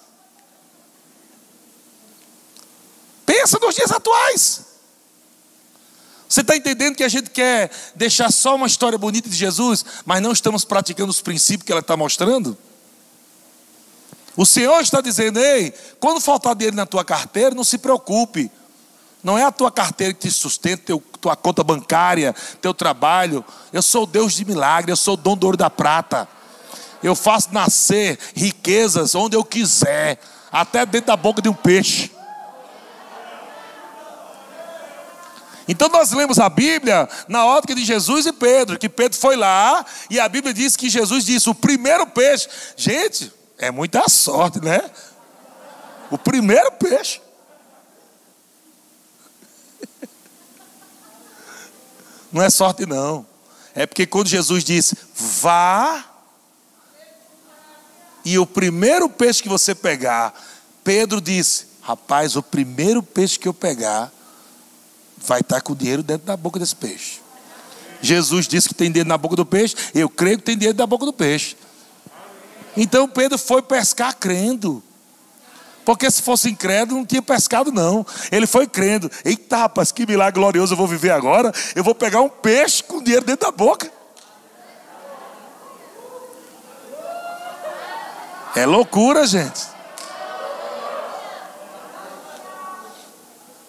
Pensa 3.26 3.58
nos 3.62 3.74
dias 3.74 3.92
atuais. 3.92 4.66
Você 6.28 6.42
está 6.42 6.58
entendendo 6.58 6.98
que 6.98 7.04
a 7.06 7.08
gente 7.08 7.30
quer 7.30 7.72
deixar 7.96 8.34
só 8.34 8.56
uma 8.56 8.68
história 8.68 8.98
bonita 8.98 9.30
de 9.30 9.38
Jesus, 9.38 9.86
mas 10.04 10.22
não 10.22 10.34
estamos 10.34 10.66
praticando 10.66 11.12
os 11.12 11.22
princípios 11.22 11.66
que 11.66 11.72
ela 11.72 11.80
está 11.80 11.96
mostrando? 11.96 12.58
O 14.36 14.46
Senhor 14.46 14.82
está 14.82 15.00
dizendo: 15.00 15.40
ei, 15.40 15.74
quando 15.98 16.20
faltar 16.20 16.54
dinheiro 16.56 16.76
na 16.76 16.86
tua 16.86 17.06
carteira, 17.06 17.56
não 17.56 17.64
se 17.64 17.78
preocupe. 17.78 18.52
Não 19.26 19.40
é 19.40 19.44
a 19.44 19.52
tua 19.52 19.72
carteira 19.72 20.14
que 20.14 20.20
te 20.20 20.32
sustenta, 20.32 20.84
teu, 20.86 21.04
tua 21.20 21.36
conta 21.36 21.64
bancária, 21.64 22.36
teu 22.62 22.76
trabalho. 22.76 23.44
Eu 23.74 23.82
sou 23.82 24.04
o 24.04 24.06
Deus 24.06 24.34
de 24.34 24.46
milagre, 24.46 24.92
eu 24.92 24.96
sou 24.96 25.16
o 25.16 25.18
dono 25.18 25.36
do 25.38 25.46
ouro 25.46 25.58
da 25.58 25.68
prata. 25.68 26.30
Eu 27.02 27.16
faço 27.16 27.52
nascer 27.52 28.20
riquezas 28.36 29.16
onde 29.16 29.36
eu 29.36 29.44
quiser, 29.44 30.20
até 30.52 30.86
dentro 30.86 31.08
da 31.08 31.18
boca 31.18 31.42
de 31.42 31.50
um 31.50 31.56
peixe. 31.56 32.12
Então 35.68 35.90
nós 35.90 36.12
lemos 36.12 36.38
a 36.38 36.48
Bíblia 36.48 37.10
na 37.28 37.48
ótica 37.48 37.74
de 37.74 37.84
Jesus 37.84 38.28
e 38.28 38.32
Pedro, 38.32 38.78
que 38.78 38.88
Pedro 38.88 39.18
foi 39.18 39.36
lá 39.36 39.84
e 40.08 40.20
a 40.20 40.30
Bíblia 40.30 40.54
diz 40.54 40.78
que 40.78 40.88
Jesus 40.88 41.26
disse: 41.26 41.50
o 41.50 41.56
primeiro 41.56 42.06
peixe. 42.06 42.48
Gente, 42.78 43.34
é 43.58 43.72
muita 43.72 44.08
sorte, 44.08 44.64
né? 44.64 44.82
O 46.12 46.18
primeiro 46.20 46.72
peixe. 46.74 47.25
Não 52.36 52.44
é 52.44 52.50
sorte, 52.50 52.86
não. 52.86 53.26
É 53.74 53.86
porque 53.86 54.06
quando 54.06 54.28
Jesus 54.28 54.62
disse, 54.62 54.98
vá, 55.16 56.04
e 58.26 58.38
o 58.38 58.46
primeiro 58.46 59.08
peixe 59.08 59.42
que 59.42 59.48
você 59.48 59.74
pegar, 59.74 60.34
Pedro 60.84 61.22
disse, 61.22 61.66
rapaz, 61.82 62.36
o 62.36 62.44
primeiro 62.44 63.02
peixe 63.02 63.40
que 63.40 63.48
eu 63.48 63.54
pegar, 63.54 64.12
vai 65.18 65.40
estar 65.40 65.62
com 65.62 65.72
o 65.72 65.76
dinheiro 65.78 66.04
dentro 66.04 66.28
da 66.28 66.36
boca 66.36 66.60
desse 66.60 66.76
peixe. 66.76 67.22
Jesus 68.02 68.50
disse 68.50 68.68
que 68.68 68.76
tem 68.76 68.92
dinheiro 68.92 69.08
na 69.08 69.18
boca 69.18 69.38
do 69.38 69.46
peixe, 69.46 69.74
eu 69.94 70.10
creio 70.10 70.38
que 70.38 70.44
tem 70.44 70.58
dinheiro 70.58 70.78
na 70.78 70.86
boca 70.86 71.06
do 71.06 71.14
peixe. 71.14 71.56
Então 72.76 73.08
Pedro 73.08 73.38
foi 73.38 73.62
pescar 73.62 74.14
crendo. 74.14 74.84
Porque 75.86 76.10
se 76.10 76.22
fosse 76.22 76.50
incrédulo, 76.50 77.00
não 77.00 77.06
tinha 77.06 77.22
pescado, 77.22 77.72
não. 77.72 78.06
Ele 78.32 78.48
foi 78.48 78.66
crendo. 78.66 79.10
Eita, 79.24 79.58
rapaz, 79.58 79.92
que 79.92 80.06
milagre 80.06 80.40
glorioso 80.40 80.74
eu 80.74 80.78
vou 80.78 80.88
viver 80.88 81.12
agora. 81.12 81.54
Eu 81.76 81.84
vou 81.84 81.94
pegar 81.94 82.22
um 82.22 82.30
peixe 82.30 82.84
com 82.84 83.02
dinheiro 83.02 83.24
dentro 83.24 83.46
da 83.46 83.52
boca. 83.52 83.92
É 88.56 88.66
loucura, 88.66 89.28
gente. 89.28 89.62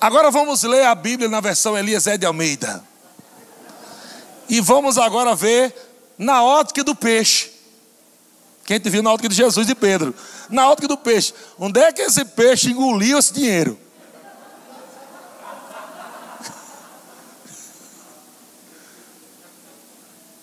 Agora 0.00 0.30
vamos 0.30 0.62
ler 0.62 0.84
a 0.84 0.94
Bíblia 0.94 1.28
na 1.28 1.40
versão 1.40 1.76
Eliezer 1.76 2.16
de 2.16 2.24
Almeida. 2.24 2.82
E 4.48 4.60
vamos 4.60 4.96
agora 4.96 5.34
ver 5.34 5.74
na 6.16 6.42
ótica 6.42 6.84
do 6.84 6.94
peixe. 6.94 7.55
Quem 8.66 8.80
te 8.80 8.90
viu 8.90 9.00
na 9.00 9.12
ótica 9.12 9.28
de 9.28 9.36
Jesus 9.36 9.68
e 9.68 9.74
Pedro. 9.76 10.12
Na 10.50 10.68
ótica 10.68 10.88
do 10.88 10.98
peixe. 10.98 11.32
Onde 11.56 11.78
é 11.78 11.92
que 11.92 12.02
esse 12.02 12.24
peixe 12.24 12.70
engoliu 12.70 13.16
esse 13.16 13.32
dinheiro? 13.32 13.78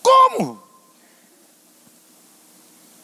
Como? 0.01 0.63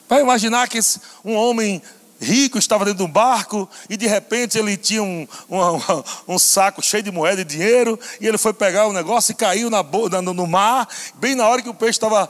Vai 0.07 0.21
imaginar 0.21 0.69
que 0.69 0.79
um 1.25 1.35
homem 1.35 1.81
rico 2.21 2.57
estava 2.57 2.85
dentro 2.85 2.99
de 2.99 3.03
um 3.03 3.11
barco 3.11 3.69
e 3.89 3.95
de 3.95 4.07
repente 4.07 4.57
ele 4.57 4.75
tinha 4.77 5.03
um, 5.03 5.27
um, 5.49 6.33
um 6.35 6.39
saco 6.39 6.81
cheio 6.81 7.03
de 7.03 7.11
moeda 7.11 7.41
e 7.41 7.45
dinheiro 7.45 7.99
e 8.19 8.27
ele 8.27 8.37
foi 8.37 8.53
pegar 8.53 8.87
o 8.87 8.93
negócio 8.93 9.31
e 9.31 9.35
caiu 9.35 9.69
na, 9.69 9.83
no, 10.21 10.33
no 10.33 10.47
mar, 10.47 10.87
bem 11.15 11.35
na 11.35 11.47
hora 11.47 11.61
que 11.61 11.69
o 11.69 11.73
peixe 11.73 11.97
estava. 11.97 12.29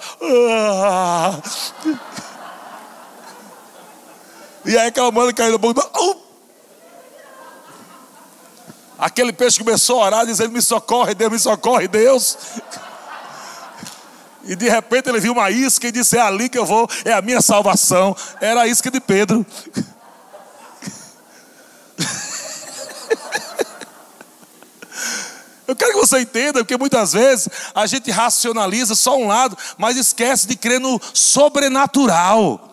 E 4.69 4.77
aí 4.77 4.89
aquela 4.89 5.11
moeda 5.11 5.33
caiu 5.33 5.53
na 5.53 5.57
boca. 5.57 5.81
Uh! 5.99 6.15
Aquele 8.99 9.33
peixe 9.33 9.57
começou 9.57 9.99
a 9.99 10.05
orar, 10.05 10.27
dizendo: 10.27 10.51
Me 10.51 10.61
socorre, 10.61 11.15
Deus, 11.15 11.31
me 11.31 11.39
socorre, 11.39 11.87
Deus. 11.87 12.37
E 14.43 14.55
de 14.55 14.69
repente 14.69 15.09
ele 15.09 15.19
viu 15.19 15.31
uma 15.33 15.49
isca 15.49 15.87
e 15.87 15.91
disse: 15.91 16.17
É 16.17 16.21
ali 16.21 16.49
que 16.49 16.57
eu 16.59 16.67
vou, 16.67 16.87
é 17.03 17.13
a 17.13 17.19
minha 17.19 17.41
salvação. 17.41 18.15
Era 18.39 18.61
a 18.61 18.67
isca 18.67 18.91
de 18.91 18.99
Pedro. 18.99 19.43
Eu 25.67 25.75
quero 25.75 25.93
que 25.93 25.99
você 25.99 26.19
entenda, 26.19 26.59
porque 26.59 26.77
muitas 26.77 27.13
vezes 27.13 27.49
a 27.73 27.87
gente 27.87 28.11
racionaliza 28.11 28.93
só 28.93 29.17
um 29.17 29.27
lado, 29.27 29.57
mas 29.79 29.97
esquece 29.97 30.47
de 30.47 30.55
crer 30.55 30.79
no 30.79 31.01
sobrenatural. 31.11 32.68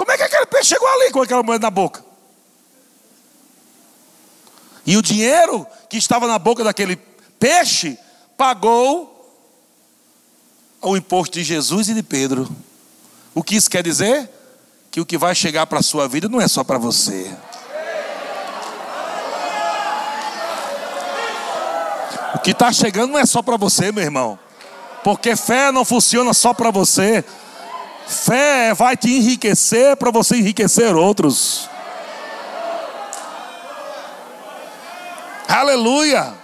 Como 0.00 0.10
é 0.12 0.16
que 0.16 0.22
aquele 0.22 0.46
peixe 0.46 0.70
chegou 0.70 0.88
ali 0.88 1.10
com 1.10 1.20
aquela 1.20 1.42
moeda 1.42 1.66
na 1.66 1.70
boca? 1.70 2.02
E 4.86 4.96
o 4.96 5.02
dinheiro 5.02 5.66
que 5.90 5.98
estava 5.98 6.26
na 6.26 6.38
boca 6.38 6.64
daquele 6.64 6.96
peixe 7.38 7.98
pagou 8.34 9.14
o 10.80 10.96
imposto 10.96 11.34
de 11.34 11.44
Jesus 11.44 11.90
e 11.90 11.94
de 11.94 12.02
Pedro. 12.02 12.48
O 13.34 13.42
que 13.42 13.56
isso 13.56 13.68
quer 13.68 13.82
dizer? 13.82 14.26
Que 14.90 15.02
o 15.02 15.04
que 15.04 15.18
vai 15.18 15.34
chegar 15.34 15.66
para 15.66 15.80
a 15.80 15.82
sua 15.82 16.08
vida 16.08 16.30
não 16.30 16.40
é 16.40 16.48
só 16.48 16.64
para 16.64 16.78
você. 16.78 17.30
O 22.34 22.38
que 22.38 22.52
está 22.52 22.72
chegando 22.72 23.12
não 23.12 23.18
é 23.18 23.26
só 23.26 23.42
para 23.42 23.58
você, 23.58 23.92
meu 23.92 24.02
irmão. 24.02 24.38
Porque 25.04 25.36
fé 25.36 25.70
não 25.70 25.84
funciona 25.84 26.32
só 26.32 26.54
para 26.54 26.70
você. 26.70 27.22
Fé 28.10 28.74
vai 28.74 28.96
te 28.96 29.08
enriquecer 29.08 29.96
para 29.96 30.10
você 30.10 30.36
enriquecer 30.36 30.96
outros. 30.96 31.70
Aleluia. 35.48 36.34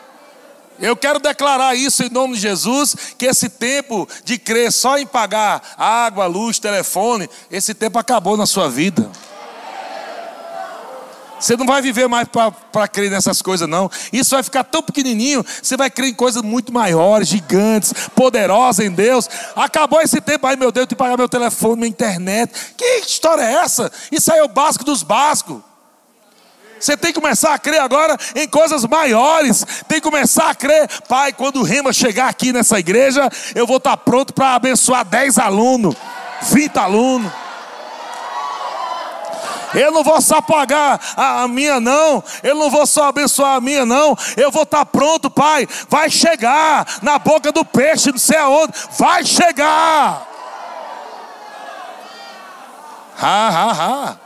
Eu 0.78 0.96
quero 0.96 1.18
declarar 1.18 1.74
isso 1.74 2.04
em 2.04 2.08
nome 2.08 2.34
de 2.34 2.42
Jesus, 2.42 2.94
que 3.18 3.26
esse 3.26 3.48
tempo 3.48 4.08
de 4.24 4.38
crer 4.38 4.70
só 4.70 4.96
em 4.96 5.06
pagar 5.06 5.60
água, 5.76 6.26
luz, 6.26 6.60
telefone, 6.60 7.28
esse 7.50 7.74
tempo 7.74 7.98
acabou 7.98 8.36
na 8.36 8.46
sua 8.46 8.68
vida. 8.68 9.10
Você 11.38 11.56
não 11.56 11.66
vai 11.66 11.82
viver 11.82 12.08
mais 12.08 12.26
para 12.28 12.88
crer 12.88 13.10
nessas 13.10 13.42
coisas, 13.42 13.68
não. 13.68 13.90
Isso 14.12 14.34
vai 14.34 14.42
ficar 14.42 14.64
tão 14.64 14.82
pequenininho, 14.82 15.44
você 15.62 15.76
vai 15.76 15.90
crer 15.90 16.08
em 16.08 16.14
coisas 16.14 16.42
muito 16.42 16.72
maiores, 16.72 17.28
gigantes, 17.28 17.92
poderosas 18.14 18.84
em 18.84 18.90
Deus. 18.90 19.28
Acabou 19.54 20.00
esse 20.00 20.20
tempo, 20.20 20.46
aí 20.46 20.56
meu 20.56 20.72
Deus, 20.72 20.82
eu 20.82 20.86
tenho 20.86 20.88
que 20.88 20.94
pagar 20.96 21.16
meu 21.16 21.28
telefone, 21.28 21.76
minha 21.76 21.88
internet. 21.88 22.52
Que 22.76 23.00
história 23.00 23.42
é 23.42 23.54
essa? 23.54 23.90
Isso 24.10 24.32
aí 24.32 24.38
é 24.38 24.44
o 24.44 24.48
básico 24.48 24.84
dos 24.84 25.02
básicos. 25.02 25.60
Você 26.78 26.96
tem 26.96 27.12
que 27.12 27.20
começar 27.20 27.54
a 27.54 27.58
crer 27.58 27.80
agora 27.80 28.16
em 28.34 28.46
coisas 28.46 28.84
maiores. 28.84 29.64
Tem 29.88 29.98
que 29.98 30.02
começar 30.02 30.50
a 30.50 30.54
crer, 30.54 30.88
Pai, 31.08 31.32
quando 31.32 31.60
o 31.60 31.62
Rema 31.62 31.92
chegar 31.92 32.28
aqui 32.28 32.52
nessa 32.52 32.78
igreja, 32.78 33.30
eu 33.54 33.66
vou 33.66 33.78
estar 33.78 33.96
pronto 33.96 34.34
para 34.34 34.54
abençoar 34.54 35.04
10 35.04 35.38
alunos, 35.38 35.94
20 36.42 36.76
alunos. 36.78 37.45
Eu 39.76 39.92
não 39.92 40.02
vou 40.02 40.20
só 40.22 40.40
pagar 40.40 40.98
a, 41.14 41.42
a, 41.42 41.48
minha, 41.48 41.78
não. 41.78 42.24
Eu 42.42 42.54
não 42.54 42.70
vou 42.70 42.86
só 42.86 43.08
abençoar 43.08 43.56
a 43.56 43.60
minha, 43.60 43.84
não. 43.84 44.16
Eu 44.34 44.50
vou 44.50 44.62
estar 44.62 44.86
pronto, 44.86 45.30
Pai. 45.30 45.68
Vai 45.88 46.08
chegar 46.08 46.98
na 47.02 47.18
boca 47.18 47.52
do 47.52 47.62
peixe, 47.62 48.10
não 48.10 48.18
sei 48.18 48.38
aonde. 48.38 48.72
Vai 48.98 49.22
chegar. 49.24 50.26
Ha, 53.20 53.48
ha, 53.48 53.72
ha. 53.72 54.16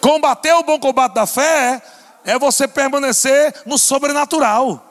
Combater 0.00 0.52
o 0.52 0.62
bom 0.62 0.78
combate 0.78 1.14
da 1.14 1.26
fé 1.26 1.82
é 2.24 2.38
você 2.38 2.68
permanecer 2.68 3.54
no 3.64 3.78
sobrenatural. 3.78 4.82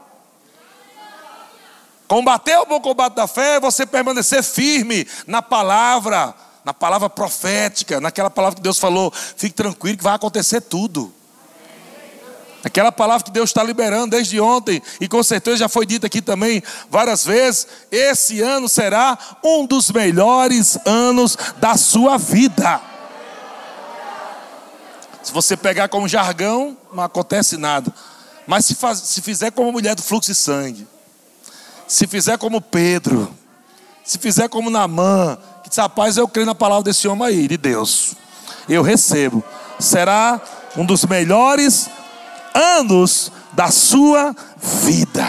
Combater 2.08 2.58
o 2.58 2.66
bom 2.66 2.80
combate 2.82 3.14
da 3.14 3.28
fé 3.28 3.56
é 3.56 3.60
você 3.60 3.86
permanecer 3.86 4.44
firme 4.44 5.08
na 5.28 5.42
palavra 5.42 6.34
na 6.66 6.74
palavra 6.74 7.08
profética, 7.08 8.02
naquela 8.02 8.30
palavra 8.30 8.56
que 8.56 8.62
Deus 8.62 8.80
falou, 8.80 9.14
fique 9.14 9.54
tranquilo 9.54 9.98
que 10.00 10.04
vai 10.04 10.16
acontecer 10.16 10.60
tudo. 10.62 11.14
Aquela 12.64 12.92
palavra 12.92 13.24
que 13.24 13.30
Deus 13.30 13.52
está 13.52 13.62
liberando 13.62 14.16
desde 14.16 14.40
ontem, 14.40 14.82
e 15.00 15.08
com 15.08 15.22
certeza 15.22 15.58
já 15.58 15.70
foi 15.70 15.86
dita 15.86 16.08
aqui 16.08 16.20
também 16.20 16.64
várias 16.90 17.24
vezes: 17.24 17.68
esse 17.92 18.42
ano 18.42 18.68
será 18.68 19.16
um 19.44 19.68
dos 19.68 19.92
melhores 19.92 20.76
anos 20.84 21.38
da 21.58 21.78
sua 21.78 22.18
vida. 22.18 22.82
Se 25.22 25.32
você 25.32 25.56
pegar 25.56 25.88
como 25.90 26.08
jargão, 26.08 26.76
não 26.92 27.04
acontece 27.04 27.56
nada. 27.58 27.94
Mas 28.48 28.66
se, 28.66 28.74
faz, 28.74 29.00
se 29.00 29.22
fizer 29.22 29.52
como 29.52 29.72
mulher 29.72 29.94
do 29.94 30.02
fluxo 30.02 30.32
de 30.32 30.36
sangue, 30.36 30.88
se 31.88 32.08
fizer 32.08 32.40
como 32.40 32.60
Pedro, 32.60 33.32
se 34.04 34.18
fizer 34.18 34.50
como 34.50 34.72
Namã, 34.72 35.38
que 35.66 35.70
diz, 35.70 35.80
rapaz, 35.80 36.16
eu 36.16 36.28
creio 36.28 36.46
na 36.46 36.54
palavra 36.54 36.84
desse 36.84 37.08
homem 37.08 37.28
aí, 37.28 37.48
de 37.48 37.58
Deus. 37.58 38.14
Eu 38.70 38.84
recebo. 38.84 39.44
Será 39.80 40.40
um 40.78 40.86
dos 40.86 41.04
melhores 41.06 41.90
anos 42.54 43.32
da 43.52 43.72
sua 43.72 44.36
vida. 44.62 45.26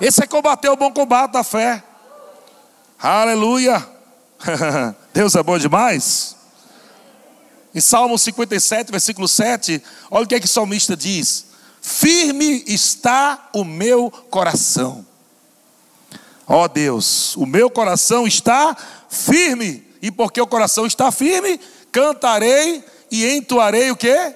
Esse 0.00 0.24
é 0.24 0.26
combater 0.26 0.68
o 0.68 0.76
bom 0.76 0.90
combate 0.92 1.30
da 1.30 1.44
fé. 1.44 1.82
Aleluia. 2.98 3.86
Deus 5.14 5.36
é 5.36 5.42
bom 5.44 5.58
demais. 5.58 6.34
Em 7.72 7.80
Salmo 7.80 8.18
57, 8.18 8.90
versículo 8.90 9.28
7, 9.28 9.80
olha 10.10 10.24
o 10.24 10.26
que 10.26 10.34
é 10.34 10.40
que 10.40 10.46
o 10.46 10.48
salmista 10.48 10.96
diz: 10.96 11.45
Firme 11.88 12.64
está 12.66 13.48
o 13.52 13.62
meu 13.62 14.10
coração. 14.28 15.06
Ó 16.44 16.64
oh 16.64 16.68
Deus, 16.68 17.36
o 17.36 17.46
meu 17.46 17.70
coração 17.70 18.26
está 18.26 18.76
firme. 19.08 19.86
E 20.02 20.10
porque 20.10 20.40
o 20.40 20.48
coração 20.48 20.84
está 20.84 21.12
firme, 21.12 21.60
cantarei 21.92 22.84
e 23.08 23.36
entoarei 23.36 23.92
o 23.92 23.96
que? 23.96 24.34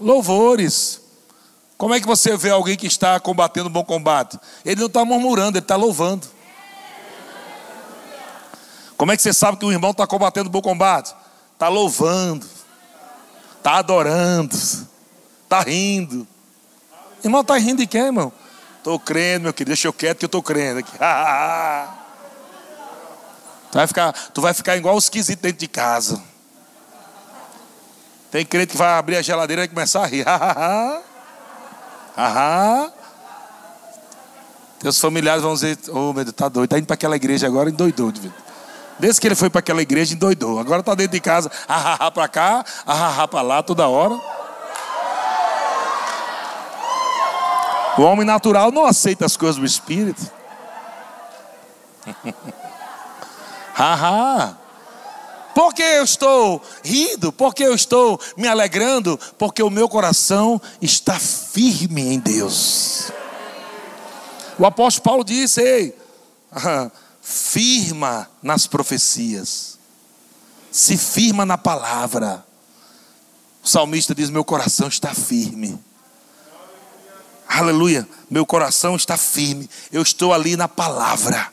Louvores. 0.00 1.00
Como 1.76 1.94
é 1.94 2.00
que 2.00 2.06
você 2.06 2.36
vê 2.36 2.50
alguém 2.50 2.76
que 2.76 2.86
está 2.86 3.18
combatendo 3.18 3.68
um 3.68 3.72
bom 3.72 3.84
combate? 3.84 4.38
Ele 4.64 4.78
não 4.78 4.86
está 4.86 5.04
murmurando, 5.04 5.58
ele 5.58 5.64
está 5.64 5.74
louvando. 5.74 6.28
Como 8.96 9.10
é 9.10 9.16
que 9.16 9.22
você 9.22 9.32
sabe 9.32 9.58
que 9.58 9.66
o 9.66 9.72
irmão 9.72 9.90
está 9.90 10.06
combatendo 10.06 10.48
um 10.48 10.52
bom 10.52 10.62
combate? 10.62 11.12
Está 11.54 11.66
louvando, 11.66 12.46
está 13.58 13.78
adorando, 13.78 14.54
está 14.54 15.60
rindo. 15.62 16.24
Irmão, 17.22 17.40
está 17.40 17.56
rindo 17.56 17.78
de 17.78 17.86
quem, 17.86 18.02
irmão? 18.02 18.32
Estou 18.78 18.98
crendo, 18.98 19.44
meu 19.44 19.52
querido, 19.52 19.70
deixa 19.70 19.88
eu 19.88 19.92
quieto 19.92 20.18
que 20.18 20.24
eu 20.24 20.28
estou 20.28 20.42
crendo 20.42 20.78
aqui. 20.78 20.92
tu, 23.70 23.74
vai 23.74 23.86
ficar, 23.86 24.12
tu 24.12 24.40
vai 24.40 24.54
ficar 24.54 24.76
igual 24.76 24.96
os 24.96 25.04
esquisitos 25.04 25.42
dentro 25.42 25.58
de 25.58 25.68
casa. 25.68 26.22
Tem 28.30 28.44
crente 28.44 28.72
que 28.72 28.76
vai 28.76 28.92
abrir 28.94 29.16
a 29.16 29.22
geladeira 29.22 29.64
e 29.64 29.68
começar 29.68 30.04
a 30.04 30.06
rir. 30.06 30.24
Aham. 32.16 32.92
Teus 34.78 35.00
familiares 35.00 35.42
vão 35.42 35.54
dizer, 35.54 35.76
ô 35.88 36.10
oh, 36.10 36.12
meu 36.12 36.24
Deus, 36.24 36.36
tá 36.36 36.48
doido, 36.48 36.70
tá 36.70 36.78
indo 36.78 36.86
para 36.86 36.94
aquela 36.94 37.16
igreja 37.16 37.46
agora, 37.46 37.68
endoidou. 37.68 38.12
Desde 38.98 39.20
que 39.20 39.26
ele 39.26 39.34
foi 39.34 39.50
para 39.50 39.58
aquela 39.58 39.82
igreja, 39.82 40.14
endoidou. 40.14 40.58
Agora 40.58 40.80
está 40.80 40.94
dentro 40.94 41.12
de 41.12 41.20
casa, 41.20 41.50
ahá 41.66 42.10
para 42.10 42.28
cá, 42.28 42.64
ahá 42.86 43.26
para 43.26 43.42
lá, 43.42 43.62
toda 43.62 43.88
hora. 43.88 44.20
O 47.98 48.02
homem 48.02 48.24
natural 48.24 48.70
não 48.70 48.86
aceita 48.86 49.26
as 49.26 49.36
coisas 49.36 49.56
do 49.56 49.66
Espírito. 49.66 50.30
Haha. 53.74 54.56
Porque 55.52 55.82
eu 55.82 56.04
estou 56.04 56.62
rindo, 56.84 57.32
porque 57.32 57.64
eu 57.64 57.74
estou 57.74 58.20
me 58.36 58.46
alegrando, 58.46 59.18
porque 59.36 59.60
o 59.60 59.68
meu 59.68 59.88
coração 59.88 60.62
está 60.80 61.18
firme 61.18 62.14
em 62.14 62.20
Deus. 62.20 63.10
O 64.56 64.64
apóstolo 64.64 65.02
Paulo 65.02 65.24
disse: 65.24 65.60
Ei, 65.60 65.98
firma 67.20 68.30
nas 68.40 68.68
profecias, 68.68 69.76
se 70.70 70.96
firma 70.96 71.44
na 71.44 71.58
palavra. 71.58 72.46
O 73.64 73.68
salmista 73.68 74.14
diz: 74.14 74.30
Meu 74.30 74.44
coração 74.44 74.86
está 74.86 75.12
firme. 75.12 75.87
Aleluia, 77.48 78.06
meu 78.30 78.44
coração 78.44 78.94
está 78.94 79.16
firme. 79.16 79.70
Eu 79.90 80.02
estou 80.02 80.34
ali 80.34 80.54
na 80.54 80.68
palavra. 80.68 81.48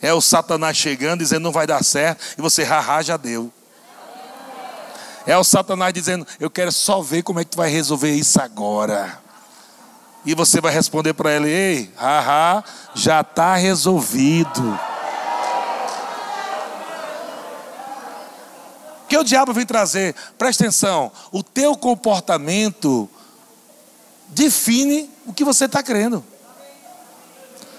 É 0.00 0.12
o 0.12 0.20
Satanás 0.20 0.76
chegando 0.76 1.20
dizendo 1.20 1.42
não 1.42 1.52
vai 1.52 1.66
dar 1.66 1.84
certo 1.84 2.24
e 2.38 2.40
você 2.40 2.64
haha 2.64 3.02
já 3.02 3.16
deu. 3.18 3.52
É 5.26 5.36
o 5.36 5.44
Satanás 5.44 5.92
dizendo 5.92 6.26
eu 6.40 6.48
quero 6.48 6.72
só 6.72 7.02
ver 7.02 7.22
como 7.22 7.38
é 7.38 7.44
que 7.44 7.50
tu 7.50 7.58
vai 7.58 7.68
resolver 7.68 8.14
isso 8.14 8.40
agora. 8.40 9.20
E 10.24 10.34
você 10.34 10.60
vai 10.60 10.72
responder 10.72 11.12
para 11.12 11.32
ele: 11.32 11.50
ei, 11.50 11.90
haha, 11.96 12.64
já 12.94 13.20
está 13.20 13.54
resolvido. 13.56 14.78
Que 19.08 19.16
o 19.16 19.22
diabo 19.22 19.52
vem 19.52 19.66
trazer? 19.66 20.14
Presta 20.38 20.64
atenção: 20.64 21.12
o 21.30 21.42
teu 21.42 21.76
comportamento 21.76 23.08
define 24.28 25.10
o 25.26 25.32
que 25.32 25.44
você 25.44 25.66
está 25.66 25.82
crendo. 25.82 26.24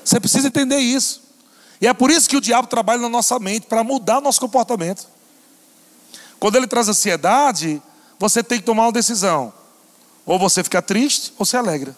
Você 0.04 0.20
precisa 0.20 0.48
entender 0.48 0.78
isso. 0.78 1.22
E 1.82 1.88
é 1.88 1.93
por 1.93 2.10
isso 2.10 2.30
que 2.30 2.38
o 2.38 2.41
diabo 2.41 2.68
trabalha 2.68 3.02
na 3.02 3.10
nossa 3.10 3.38
mente, 3.39 3.68
para 3.68 3.84
mudar 3.84 4.22
nosso 4.22 4.39
comportamento. 4.39 5.08
Quando 6.39 6.56
ele 6.56 6.68
traz 6.68 6.88
ansiedade, 6.88 7.82
você 8.18 8.43
tem 8.43 8.60
que 8.60 8.66
tomar 8.66 8.86
uma 8.86 8.91
decisão. 8.91 9.54
Ou 10.26 10.39
você 10.39 10.64
fica 10.64 10.82
triste, 10.82 11.34
ou 11.38 11.45
se 11.45 11.56
alegra. 11.56 11.95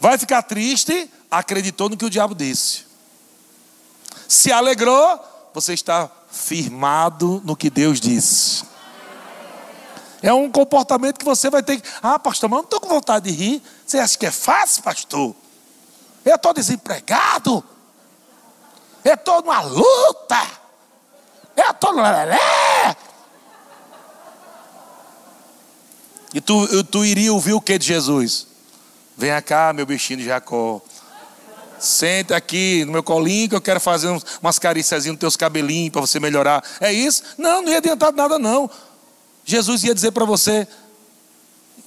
Vai 0.00 0.18
ficar 0.18 0.42
triste, 0.42 1.10
acreditou 1.30 1.88
no 1.88 1.96
que 1.96 2.04
o 2.04 2.10
diabo 2.10 2.34
disse. 2.34 2.84
Se 4.28 4.52
alegrou, 4.52 5.20
você 5.54 5.74
está 5.74 6.10
firmado 6.30 7.42
no 7.44 7.54
que 7.54 7.70
Deus 7.70 8.00
disse. 8.00 8.64
É 10.22 10.32
um 10.32 10.50
comportamento 10.50 11.18
que 11.18 11.24
você 11.24 11.50
vai 11.50 11.62
ter 11.62 11.80
que. 11.80 11.88
Ah, 12.00 12.18
pastor, 12.18 12.48
mas 12.48 12.58
eu 12.58 12.62
não 12.62 12.64
estou 12.64 12.80
com 12.80 12.88
vontade 12.88 13.30
de 13.30 13.36
rir. 13.36 13.62
Você 13.84 13.98
acha 13.98 14.16
que 14.16 14.26
é 14.26 14.30
fácil, 14.30 14.82
pastor? 14.82 15.34
Eu 16.24 16.36
estou 16.36 16.54
desempregado. 16.54 17.64
Eu 19.04 19.14
estou 19.14 19.42
numa 19.42 19.60
luta. 19.62 20.40
Eu 21.56 21.70
estou 21.70 21.92
no. 21.92 22.02
E 26.34 26.40
tu, 26.40 26.84
tu 26.84 27.04
iria 27.04 27.32
ouvir 27.32 27.52
o 27.52 27.60
que 27.60 27.76
de 27.76 27.86
Jesus? 27.86 28.46
Venha 29.16 29.42
cá, 29.42 29.72
meu 29.72 29.84
bichinho 29.84 30.20
de 30.20 30.24
Jacó. 30.24 30.80
Senta 31.78 32.36
aqui 32.36 32.84
no 32.86 32.92
meu 32.92 33.02
colinho 33.02 33.48
que 33.48 33.54
eu 33.56 33.60
quero 33.60 33.80
fazer 33.80 34.08
umas 34.40 34.58
carícias 34.58 35.04
nos 35.04 35.18
teus 35.18 35.36
cabelinhos 35.36 35.90
para 35.90 36.00
você 36.00 36.20
melhorar. 36.20 36.62
É 36.80 36.92
isso? 36.92 37.24
Não, 37.36 37.60
não 37.60 37.68
ia 37.68 37.78
adiantar 37.78 38.12
nada 38.12 38.38
não. 38.38 38.70
Jesus 39.44 39.84
ia 39.84 39.94
dizer 39.94 40.12
para 40.12 40.24
você, 40.24 40.66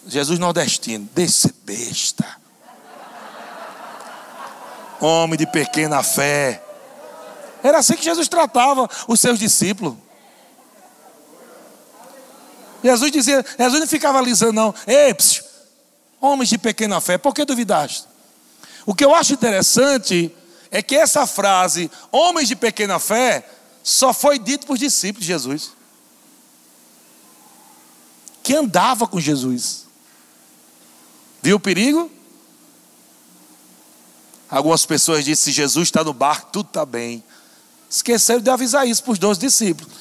Jesus 0.07 0.37
nordestino, 0.39 1.09
desse 1.13 1.53
besta. 1.63 2.25
Homem 4.99 5.37
de 5.37 5.47
pequena 5.47 6.03
fé. 6.03 6.61
Era 7.63 7.79
assim 7.79 7.95
que 7.95 8.03
Jesus 8.03 8.27
tratava 8.27 8.89
os 9.07 9.19
seus 9.19 9.39
discípulos. 9.39 9.95
Jesus 12.83 13.11
dizia, 13.11 13.43
Jesus 13.57 13.79
não 13.79 13.87
ficava 13.87 14.19
alisando, 14.19 14.53
não. 14.53 14.75
Ei, 14.85 15.13
psiu, 15.13 15.43
homens 16.21 16.49
de 16.49 16.57
pequena 16.57 17.01
fé, 17.01 17.17
por 17.17 17.33
que 17.33 17.43
duvidaste? 17.43 18.05
O 18.85 18.93
que 18.93 19.03
eu 19.03 19.15
acho 19.15 19.33
interessante 19.33 20.33
é 20.69 20.83
que 20.83 20.95
essa 20.95 21.25
frase, 21.25 21.89
homens 22.11 22.47
de 22.47 22.55
pequena 22.55 22.99
fé, 22.99 23.47
só 23.83 24.13
foi 24.13 24.37
dito 24.37 24.67
por 24.67 24.77
discípulos 24.77 25.25
de 25.25 25.31
Jesus. 25.31 25.71
Que 28.45 28.55
andava 28.55 29.07
com 29.07 29.19
Jesus. 29.19 29.87
Viu 31.41 31.57
o 31.57 31.59
perigo? 31.59 32.11
Algumas 34.47 34.85
pessoas 34.85 35.25
disseram: 35.25 35.45
se 35.45 35.51
Jesus 35.51 35.87
está 35.87 36.03
no 36.03 36.13
barco, 36.13 36.51
tudo 36.51 36.67
está 36.67 36.85
bem. 36.85 37.23
Esqueceram 37.89 38.41
de 38.41 38.49
avisar 38.51 38.87
isso 38.87 39.03
para 39.03 39.13
os 39.13 39.17
dois 39.17 39.39
discípulos. 39.39 39.91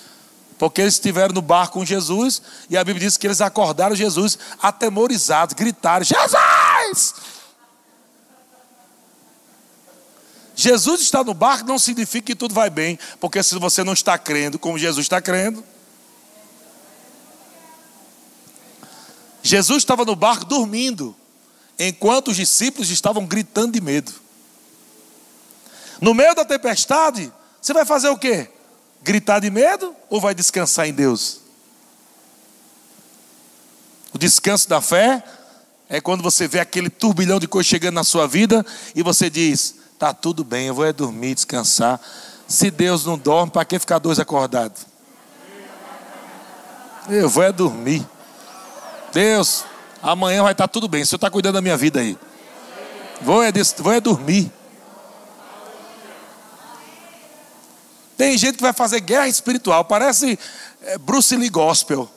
Porque 0.59 0.83
eles 0.83 0.93
estiveram 0.93 1.33
no 1.33 1.41
barco 1.41 1.79
com 1.79 1.87
Jesus 1.87 2.43
e 2.69 2.77
a 2.77 2.85
Bíblia 2.85 3.09
diz 3.09 3.17
que 3.17 3.27
eles 3.27 3.41
acordaram 3.41 3.97
Jesus 3.97 4.39
atemorizados, 4.61 5.55
gritaram: 5.55 6.05
Jesus! 6.05 7.15
Jesus 10.55 11.01
está 11.01 11.25
no 11.25 11.33
barco 11.33 11.67
não 11.67 11.79
significa 11.79 12.27
que 12.27 12.35
tudo 12.35 12.55
vai 12.55 12.69
bem, 12.69 12.99
porque 13.19 13.43
se 13.43 13.59
você 13.59 13.83
não 13.83 13.95
está 13.95 14.19
crendo 14.19 14.59
como 14.59 14.79
Jesus 14.79 15.07
está 15.07 15.19
crendo. 15.23 15.65
Jesus 19.45 19.83
estava 19.83 20.07
no 20.07 20.17
barco 20.17 20.47
dormindo, 20.47 21.15
enquanto 21.79 22.29
os 22.29 22.37
discípulos 22.37 22.89
estavam 22.89 23.27
gritando 23.27 23.73
de 23.73 23.81
medo. 23.81 24.11
No 26.01 26.15
meio 26.15 26.35
da 26.35 26.47
tempestade, 26.47 27.31
você 27.61 27.75
vai 27.75 27.85
fazer 27.85 28.09
o 28.09 28.17
quê? 28.17 28.49
Gritar 29.03 29.41
de 29.41 29.51
medo 29.51 29.95
ou 30.09 30.19
vai 30.19 30.35
descansar 30.35 30.89
em 30.89 30.95
Deus? 30.95 31.41
O 34.15 34.19
descanso 34.19 34.67
da 34.67 34.81
fé 34.81 35.23
é 35.91 36.01
quando 36.01 36.23
você 36.23 36.49
vê 36.49 36.59
aquele 36.59 36.89
turbilhão 36.89 37.39
de 37.39 37.47
coisas 37.47 37.69
chegando 37.69 37.97
na 37.97 38.05
sua 38.05 38.27
vida 38.27 38.65
e 38.95 39.03
você 39.03 39.29
diz: 39.29 39.75
tá 39.99 40.15
tudo 40.15 40.43
bem, 40.43 40.69
eu 40.69 40.75
vou 40.75 40.87
é 40.87 40.93
dormir, 40.93 41.35
descansar. 41.35 42.01
Se 42.49 42.71
Deus 42.71 43.05
não 43.05 43.19
dorme, 43.19 43.53
para 43.53 43.65
que 43.67 43.79
ficar 43.79 43.99
dois 43.99 44.19
acordados? 44.19 44.87
Eu 47.11 47.29
vou 47.29 47.43
é 47.43 47.53
dormir. 47.53 48.07
Deus, 49.15 49.65
amanhã 50.03 50.43
vai 50.43 50.51
estar 50.51 50.67
tudo 50.67 50.89
bem. 50.89 51.03
O 51.03 51.07
Senhor 51.07 51.19
está 51.19 51.31
cuidando 51.31 51.55
da 51.55 51.62
minha 51.62 51.77
vida 51.77 52.01
aí. 52.01 52.19
Vou 53.23 53.43
é, 53.43 53.53
vou 53.79 53.93
é 53.93 54.01
dormir. 54.01 54.53
Tem 58.17 58.37
gente 58.37 58.57
que 58.57 58.62
vai 58.62 58.73
fazer 58.73 59.01
guerra 59.01 59.29
espiritual, 59.29 59.85
parece 59.85 60.39
é, 60.83 60.99
Bruce 60.99 61.35
Lee 61.37 61.49
Gospel. 61.49 62.11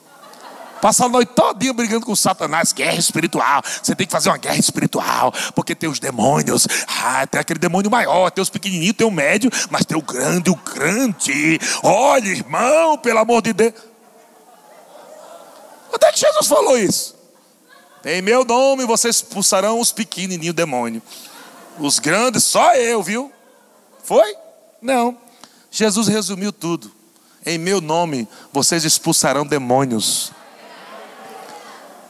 Passa 0.81 1.05
a 1.05 1.09
noite 1.09 1.33
todinha 1.33 1.73
brigando 1.73 2.05
com 2.05 2.15
Satanás, 2.15 2.71
guerra 2.71 2.97
espiritual. 2.97 3.61
Você 3.63 3.95
tem 3.95 4.05
que 4.05 4.11
fazer 4.11 4.29
uma 4.29 4.37
guerra 4.37 4.57
espiritual, 4.57 5.33
porque 5.55 5.73
tem 5.73 5.89
os 5.89 5.99
demônios. 5.99 6.67
Ah, 6.87 7.25
tem 7.25 7.41
aquele 7.41 7.59
demônio 7.59 7.89
maior, 7.89 8.29
tem 8.29 8.41
os 8.41 8.49
pequenininhos, 8.49 8.95
tem 8.95 9.05
o 9.05 9.11
médio, 9.11 9.49
mas 9.71 9.85
tem 9.85 9.97
o 9.97 10.01
grande, 10.01 10.49
o 10.49 10.55
grande. 10.55 11.59
Olha, 11.83 12.27
irmão, 12.27 12.97
pelo 12.97 13.19
amor 13.19 13.41
de 13.41 13.53
Deus. 13.53 13.73
Onde 15.93 16.05
é 16.05 16.11
que 16.11 16.19
Jesus 16.19 16.47
falou 16.47 16.77
isso? 16.77 17.15
Em 18.05 18.21
meu 18.21 18.45
nome 18.45 18.85
vocês 18.85 19.17
expulsarão 19.17 19.79
os 19.79 19.91
pequenininhos 19.91 20.55
demônios. 20.55 21.03
Os 21.79 21.99
grandes, 21.99 22.43
só 22.43 22.73
eu, 22.75 23.03
viu? 23.03 23.31
Foi? 24.03 24.35
Não. 24.81 25.17
Jesus 25.69 26.07
resumiu 26.07 26.51
tudo. 26.51 26.91
Em 27.45 27.57
meu 27.57 27.81
nome 27.81 28.27
vocês 28.51 28.83
expulsarão 28.83 29.45
demônios. 29.45 30.31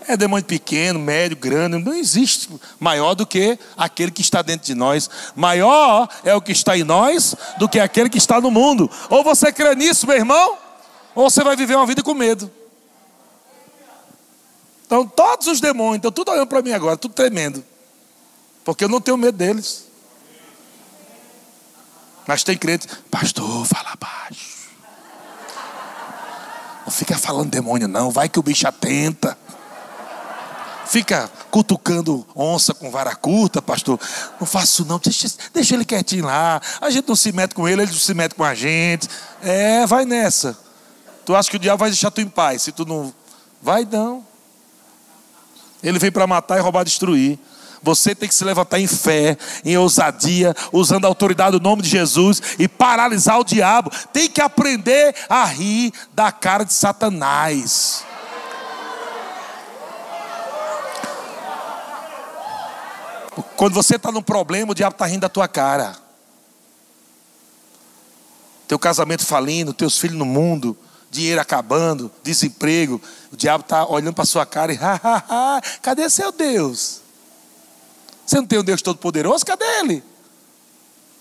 É 0.08 0.16
demônio 0.16 0.46
pequeno, 0.46 1.00
médio, 1.00 1.36
grande, 1.36 1.84
não 1.84 1.94
existe 1.94 2.48
maior 2.80 3.14
do 3.14 3.26
que 3.26 3.60
aquele 3.76 4.10
que 4.10 4.22
está 4.22 4.42
dentro 4.42 4.66
de 4.66 4.74
nós. 4.74 5.10
Maior 5.36 6.08
é 6.24 6.34
o 6.34 6.42
que 6.42 6.54
está 6.54 6.78
em 6.78 6.84
nós 6.84 7.36
do 7.58 7.68
que 7.68 7.78
aquele 7.78 8.10
que 8.10 8.18
está 8.18 8.40
no 8.40 8.50
mundo. 8.50 8.90
Ou 9.10 9.22
você 9.22 9.52
crê 9.52 9.76
nisso, 9.76 10.08
meu 10.08 10.16
irmão, 10.16 10.58
ou 11.14 11.30
você 11.30 11.44
vai 11.44 11.58
viver 11.58 11.76
uma 11.76 11.86
vida 11.86 12.02
com 12.02 12.14
medo. 12.14 12.50
Então, 14.88 15.06
todos 15.06 15.48
os 15.48 15.60
demônios 15.60 15.98
estão 15.98 16.12
tudo 16.12 16.32
olhando 16.32 16.48
para 16.48 16.62
mim 16.62 16.72
agora, 16.72 16.96
tudo 16.96 17.14
tremendo. 17.14 17.64
Porque 18.64 18.86
eu 18.86 18.90
não 18.90 19.02
tenho 19.02 19.18
medo 19.18 19.38
deles. 19.38 19.86
Mas 22.26 22.44
tem 22.44 22.58
crente, 22.58 22.88
pastor, 23.12 23.66
fala 23.66 23.94
baixo. 24.00 24.58
Não 26.86 26.92
fica 26.92 27.18
falando 27.18 27.50
demônio, 27.50 27.86
não. 27.86 28.10
Vai 28.10 28.30
que 28.30 28.40
o 28.40 28.44
bicho 28.44 28.66
atenta. 28.66 29.38
Fica 30.86 31.30
cutucando 31.52 32.26
onça 32.34 32.74
com 32.74 32.90
vara 32.90 33.14
curta, 33.14 33.62
pastor. 33.62 34.00
Não 34.40 34.48
faço 34.48 34.86
não, 34.86 34.98
deixa, 34.98 35.28
deixa 35.54 35.76
ele 35.76 35.84
quietinho 35.84 36.26
lá. 36.26 36.62
A 36.80 36.90
gente 36.90 37.10
não 37.10 37.16
se 37.16 37.34
mete 37.34 37.54
com 37.54 37.68
ele, 37.68 37.82
ele 37.82 37.92
não 37.92 37.98
se 37.98 38.14
mete 38.14 38.36
com 38.36 38.44
a 38.44 38.56
gente. 38.56 39.10
É, 39.42 39.86
vai 39.86 40.06
nessa. 40.06 40.58
Tu 41.26 41.36
acha 41.36 41.50
que 41.50 41.58
o 41.58 41.60
diabo 41.60 41.80
vai 41.80 41.90
deixar 41.90 42.10
tu 42.10 42.22
em 42.22 42.30
paz 42.30 42.62
se 42.62 42.72
tu 42.72 42.86
não. 42.86 43.14
Vai 43.62 43.84
não. 43.84 44.26
Ele 45.84 46.00
veio 46.00 46.12
para 46.12 46.28
matar 46.28 46.58
e 46.58 46.62
roubar, 46.62 46.84
destruir. 46.84 47.40
Você 47.82 48.16
tem 48.16 48.28
que 48.28 48.36
se 48.36 48.44
levantar 48.44 48.80
em 48.80 48.88
fé, 48.88 49.38
em 49.64 49.78
ousadia, 49.78 50.56
usando 50.72 51.06
a 51.06 51.08
autoridade 51.08 51.52
do 51.52 51.64
nome 51.64 51.82
de 51.82 51.90
Jesus 51.90 52.42
e 52.58 52.68
paralisar 52.68 53.40
o 53.40 53.44
diabo. 53.44 53.92
Tem 54.12 54.30
que 54.30 54.42
aprender 54.42 55.16
a 55.30 55.46
rir 55.46 55.94
da 56.14 56.32
cara 56.32 56.64
de 56.64 56.74
Satanás. 56.74 58.04
Quando 63.56 63.74
você 63.74 63.96
está 63.96 64.12
num 64.12 64.22
problema, 64.22 64.72
o 64.72 64.76
diabo 64.76 64.96
está 64.96 65.06
rindo 65.06 65.22
da 65.22 65.30
tua 65.30 65.48
cara. 65.48 65.96
Teu 68.68 68.78
casamento 68.78 69.26
falindo, 69.26 69.74
teus 69.74 69.98
filhos 69.98 70.18
no 70.18 70.26
mundo, 70.26 70.78
dinheiro 71.10 71.42
acabando, 71.42 72.12
desemprego. 72.24 73.02
O 73.32 73.38
diabo 73.38 73.64
está 73.64 73.86
olhando 73.88 74.14
para 74.14 74.26
sua 74.26 74.46
cara 74.46 74.74
e, 74.74 74.78
ha, 74.78 75.00
ha, 75.04 75.24
ha, 75.30 75.62
cadê 75.82 76.10
seu 76.10 76.32
Deus? 76.32 77.02
Você 78.26 78.38
não 78.38 78.46
tem 78.46 78.60
um 78.60 78.64
Deus 78.64 78.82
todo-poderoso? 78.82 79.46
Cadê 79.46 79.66
ele? 79.80 80.04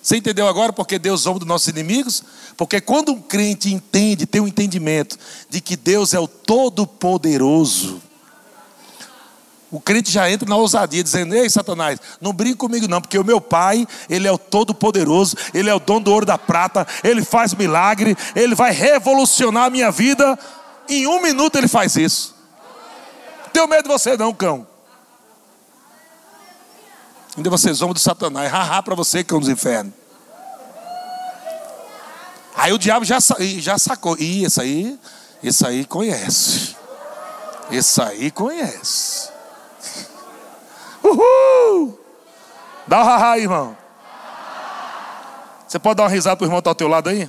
Você 0.02 0.16
entendeu 0.16 0.46
agora 0.46 0.72
porque 0.72 0.98
Deus 0.98 1.22
zomba 1.22 1.40
dos 1.40 1.48
nossos 1.48 1.66
inimigos? 1.66 2.22
Porque 2.56 2.80
quando 2.80 3.12
um 3.12 3.20
crente 3.20 3.72
entende, 3.72 4.24
tem 4.24 4.40
um 4.40 4.46
entendimento 4.46 5.18
de 5.50 5.60
que 5.60 5.76
Deus 5.76 6.14
é 6.14 6.20
o 6.20 6.28
todo-poderoso, 6.28 8.00
o 9.76 9.80
crente 9.80 10.10
já 10.10 10.30
entra 10.30 10.48
na 10.48 10.56
ousadia, 10.56 11.04
dizendo: 11.04 11.34
Ei, 11.34 11.50
Satanás, 11.50 12.00
não 12.18 12.32
brinque 12.32 12.56
comigo, 12.56 12.88
não, 12.88 12.98
porque 12.98 13.18
o 13.18 13.24
meu 13.24 13.42
pai, 13.42 13.86
ele 14.08 14.26
é 14.26 14.32
o 14.32 14.38
todo-poderoso, 14.38 15.36
ele 15.52 15.68
é 15.68 15.74
o 15.74 15.78
dono 15.78 16.00
do 16.00 16.12
ouro 16.12 16.24
da 16.24 16.38
prata, 16.38 16.86
ele 17.04 17.22
faz 17.22 17.52
milagre, 17.52 18.16
ele 18.34 18.54
vai 18.54 18.72
revolucionar 18.72 19.64
a 19.64 19.70
minha 19.70 19.90
vida. 19.90 20.38
Em 20.88 21.06
um 21.06 21.20
minuto 21.20 21.56
ele 21.56 21.68
faz 21.68 21.94
isso. 21.94 22.34
Não 23.44 23.50
tenho 23.50 23.68
medo 23.68 23.82
de 23.82 23.88
você, 23.88 24.16
não, 24.16 24.32
cão. 24.32 24.66
Ainda 27.36 27.50
você 27.50 27.70
zomba 27.74 27.92
do 27.92 28.00
Satanás, 28.00 28.50
haha 28.50 28.82
para 28.82 28.94
você, 28.94 29.22
cão 29.22 29.38
dos 29.38 29.50
infernos. 29.50 29.92
Aí 32.56 32.72
o 32.72 32.78
diabo 32.78 33.04
já, 33.04 33.18
já 33.58 33.76
sacou. 33.76 34.16
Ih, 34.18 34.44
esse 34.44 34.58
aí, 34.58 34.98
esse 35.44 35.66
aí 35.66 35.84
conhece. 35.84 36.74
Esse 37.70 38.00
aí 38.00 38.30
conhece. 38.30 39.35
Uhul! 41.06 41.98
Dá 42.86 43.00
um 43.00 43.04
haha 43.04 43.38
irmão. 43.38 43.76
Você 45.66 45.78
pode 45.78 45.96
dar 45.96 46.04
uma 46.04 46.08
risada 46.08 46.36
para 46.36 46.44
o 46.44 46.46
irmão 46.46 46.58
estar 46.58 46.68
tá 46.68 46.72
ao 46.72 46.74
teu 46.74 46.88
lado 46.88 47.08
aí? 47.08 47.28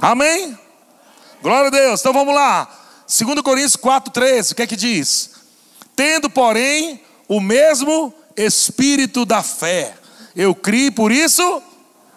Amém? 0.00 0.58
Glória 1.40 1.68
a 1.68 1.70
Deus. 1.70 2.00
Então 2.00 2.12
vamos 2.12 2.34
lá. 2.34 2.68
2 3.06 3.40
Coríntios 3.42 3.76
4,13, 3.76 4.52
o 4.52 4.54
que 4.54 4.62
é 4.62 4.66
que 4.66 4.76
diz? 4.76 5.30
Tendo, 5.94 6.30
porém, 6.30 7.02
o 7.28 7.40
mesmo 7.40 8.12
espírito 8.36 9.24
da 9.24 9.42
fé. 9.42 9.94
Eu 10.34 10.54
criei, 10.54 10.90
por 10.90 11.12
isso 11.12 11.62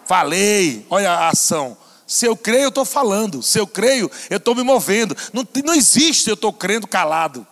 falei. 0.06 0.86
Olha 0.90 1.12
a 1.12 1.30
ação. 1.30 1.78
Se 2.08 2.26
eu 2.26 2.38
creio, 2.38 2.64
eu 2.64 2.70
estou 2.70 2.86
falando. 2.86 3.42
Se 3.42 3.60
eu 3.60 3.66
creio, 3.66 4.10
eu 4.30 4.38
estou 4.38 4.54
me 4.54 4.64
movendo. 4.64 5.16
Não, 5.34 5.48
não 5.64 5.74
existe 5.74 6.30
eu 6.30 6.36
estou 6.36 6.54
crendo 6.54 6.88
calado. 6.88 7.46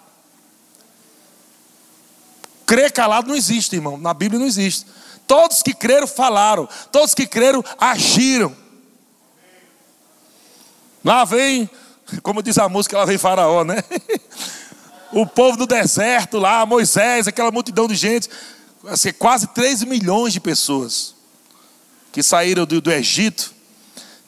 Crer 2.66 2.92
calado 2.92 3.28
não 3.28 3.36
existe, 3.36 3.76
irmão. 3.76 3.98
Na 3.98 4.14
Bíblia 4.14 4.40
não 4.40 4.48
existe. 4.48 4.86
Todos 5.28 5.62
que 5.62 5.74
creram 5.74 6.08
falaram. 6.08 6.68
Todos 6.92 7.14
que 7.14 7.26
creram 7.26 7.64
agiram. 7.80 8.56
Lá 11.04 11.26
vem, 11.26 11.70
como 12.22 12.42
diz 12.42 12.58
a 12.58 12.70
música, 12.70 12.98
lá 12.98 13.06
vem 13.06 13.18
Faraó, 13.18 13.64
né? 13.64 13.84
O 15.16 15.28
povo 15.28 15.56
do 15.56 15.68
deserto 15.68 16.40
lá, 16.40 16.66
Moisés, 16.66 17.28
aquela 17.28 17.52
multidão 17.52 17.88
de 17.88 17.94
gente, 17.94 18.28
assim, 18.88 19.14
quase 19.14 19.46
3 19.46 19.84
milhões 19.84 20.34
de 20.34 20.40
pessoas 20.40 21.14
que 22.12 22.24
saíram 22.24 22.66
do, 22.66 22.82
do 22.82 22.92
Egito, 22.92 23.54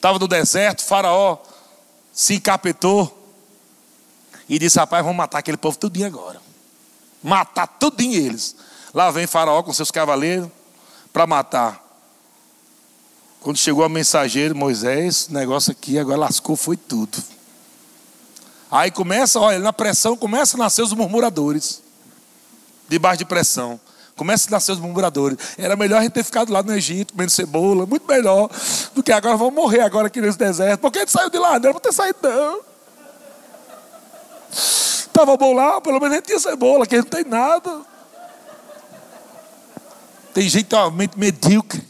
estavam 0.06 0.20
no 0.20 0.28
deserto, 0.28 0.84
Faraó 0.84 1.38
se 2.12 2.34
encapetou 2.34 3.12
e 4.48 4.58
disse: 4.58 4.78
Rapaz, 4.78 5.02
vamos 5.02 5.16
matar 5.16 5.38
aquele 5.38 5.56
povo 5.56 5.76
tudinho 5.76 6.06
agora. 6.06 6.40
Matar 7.22 7.66
tudinho 7.66 8.14
eles. 8.14 8.54
Lá 8.94 9.10
vem 9.10 9.26
Faraó 9.26 9.62
com 9.62 9.72
seus 9.72 9.90
cavaleiros 9.90 10.48
para 11.12 11.26
matar. 11.26 11.84
Quando 13.40 13.58
chegou 13.58 13.84
a 13.84 13.88
mensageiro, 13.88 14.54
Moisés, 14.54 15.28
negócio 15.28 15.72
aqui 15.72 15.98
agora 15.98 16.18
lascou, 16.18 16.56
foi 16.56 16.76
tudo. 16.76 17.22
Aí 18.70 18.90
começa, 18.90 19.38
olha, 19.38 19.58
na 19.58 19.72
pressão 19.72 20.16
começa 20.16 20.56
a 20.56 20.58
nascer 20.58 20.82
os 20.82 20.92
murmuradores. 20.92 21.82
Debaixo 22.88 23.18
de 23.18 23.24
pressão. 23.24 23.80
Começa 24.16 24.48
a 24.48 24.52
nascer 24.52 24.72
os 24.72 24.80
murmuradores. 24.80 25.36
Era 25.58 25.76
melhor 25.76 25.98
a 25.98 26.02
gente 26.02 26.12
ter 26.12 26.24
ficado 26.24 26.50
lá 26.50 26.62
no 26.62 26.74
Egito, 26.74 27.12
comendo 27.12 27.30
cebola, 27.30 27.84
muito 27.84 28.08
melhor 28.08 28.48
do 28.94 29.02
que 29.02 29.12
agora 29.12 29.36
vamos 29.36 29.54
morrer 29.54 29.80
agora 29.80 30.06
aqui 30.06 30.22
nesse 30.22 30.38
deserto. 30.38 30.80
Por 30.80 30.90
que 30.90 30.98
a 30.98 31.02
gente 31.02 31.12
saiu 31.12 31.28
de 31.28 31.38
lá? 31.38 31.58
Não 31.58 31.68
era 31.68 31.78
ter 31.80 31.92
saído, 31.92 32.18
não. 32.22 32.60
Estava 34.50 35.36
bom 35.36 35.52
lá, 35.52 35.80
pelo 35.82 36.00
menos 36.00 36.12
a 36.12 36.16
gente 36.16 36.26
tinha 36.26 36.40
cebola, 36.40 36.84
aqui 36.84 36.96
não 36.96 37.04
tem 37.04 37.24
nada. 37.24 37.82
Tem 40.32 40.48
gente 40.48 40.64
totalmente 40.64 41.18
medíocre 41.18 41.86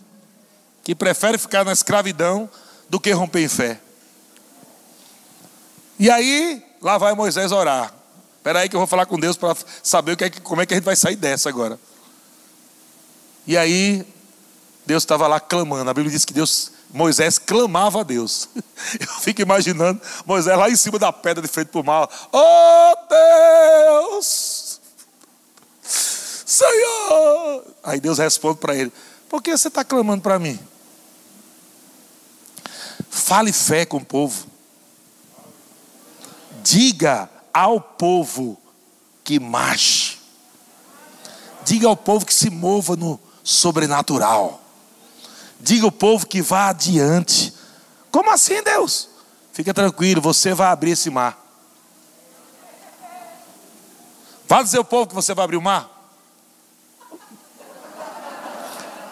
que 0.83 0.95
prefere 0.95 1.39
ficar 1.39 1.65
na 1.65 1.73
escravidão 1.73 2.51
do 2.89 2.99
que 2.99 3.13
romper 3.13 3.45
em 3.45 3.49
fé. 3.49 3.81
E 5.99 6.11
aí, 6.11 6.65
lá 6.81 6.99
vai 6.99 7.15
Moisés 7.15 7.53
orar. 7.53 7.93
Espera 8.37 8.61
aí 8.61 8.69
que 8.69 8.77
eu 8.77 8.81
vou 8.81 8.87
falar 8.87 9.07
com 9.07 9.19
Deus 9.19 9.37
para 9.37 9.57
saber 9.83 10.13
o 10.13 10.17
que 10.17 10.25
é, 10.25 10.31
como 10.31 10.61
é 10.63 10.67
que 10.67 10.75
a 10.75 10.77
gente 10.77 10.85
vai 10.85 10.95
sair 10.95 11.17
dessa 11.17 11.49
agora. 11.49 11.79
E 13.47 13.57
aí, 13.57 14.05
Deus 14.85 15.03
estava 15.03 15.27
lá 15.27 15.39
clamando. 15.39 15.89
A 15.89 15.95
Bíblia 15.95 16.11
diz 16.11 16.25
que 16.25 16.33
Deus, 16.33 16.73
Moisés 16.93 17.39
clamava 17.39 18.01
a 18.01 18.03
Deus. 18.03 18.49
Eu 18.99 19.09
fico 19.21 19.41
imaginando 19.41 20.01
Moisés 20.25 20.57
lá 20.59 20.69
em 20.69 20.77
cima 20.77 20.99
da 20.99 21.13
pedra 21.13 21.43
de 21.43 21.49
frente 21.49 21.69
para 21.69 21.81
o 21.81 21.85
mar. 21.85 22.09
Oh 22.33 22.95
Deus! 24.03 24.81
Senhor! 26.47 27.65
Aí 27.83 28.01
Deus 28.01 28.19
responde 28.19 28.59
para 28.59 28.75
ele: 28.75 28.93
Por 29.29 29.43
que 29.43 29.57
você 29.57 29.69
está 29.69 29.85
clamando 29.85 30.23
para 30.23 30.39
mim? 30.39 30.59
Fale 33.11 33.53
fé 33.53 33.85
com 33.85 33.99
o 33.99 34.05
povo. 34.05 34.47
Diga 36.63 37.29
ao 37.53 37.81
povo 37.81 38.57
que 39.25 39.39
marche. 39.39 40.19
Diga 41.65 41.89
ao 41.89 41.97
povo 41.97 42.25
que 42.25 42.35
se 42.35 42.51
mova 42.51 42.97
no 42.97 43.19
sobrenatural. 43.47 44.61
Diga 45.61 45.87
ao 45.87 45.93
povo 45.93 46.27
que 46.27 46.43
vá 46.43 46.69
adiante. 46.69 47.55
Como 48.11 48.31
assim, 48.31 48.63
Deus? 48.63 49.09
Fica 49.53 49.73
tranquilo, 49.73 50.21
você 50.21 50.53
vai 50.53 50.69
abrir 50.69 50.91
esse 50.91 51.09
mar. 51.09 51.39
Vai 54.49 54.65
dizer 54.65 54.79
ao 54.79 54.85
povo 54.85 55.07
que 55.07 55.15
você 55.15 55.35
vai 55.35 55.45
abrir 55.45 55.57
o 55.57 55.63
mar? 55.63 55.89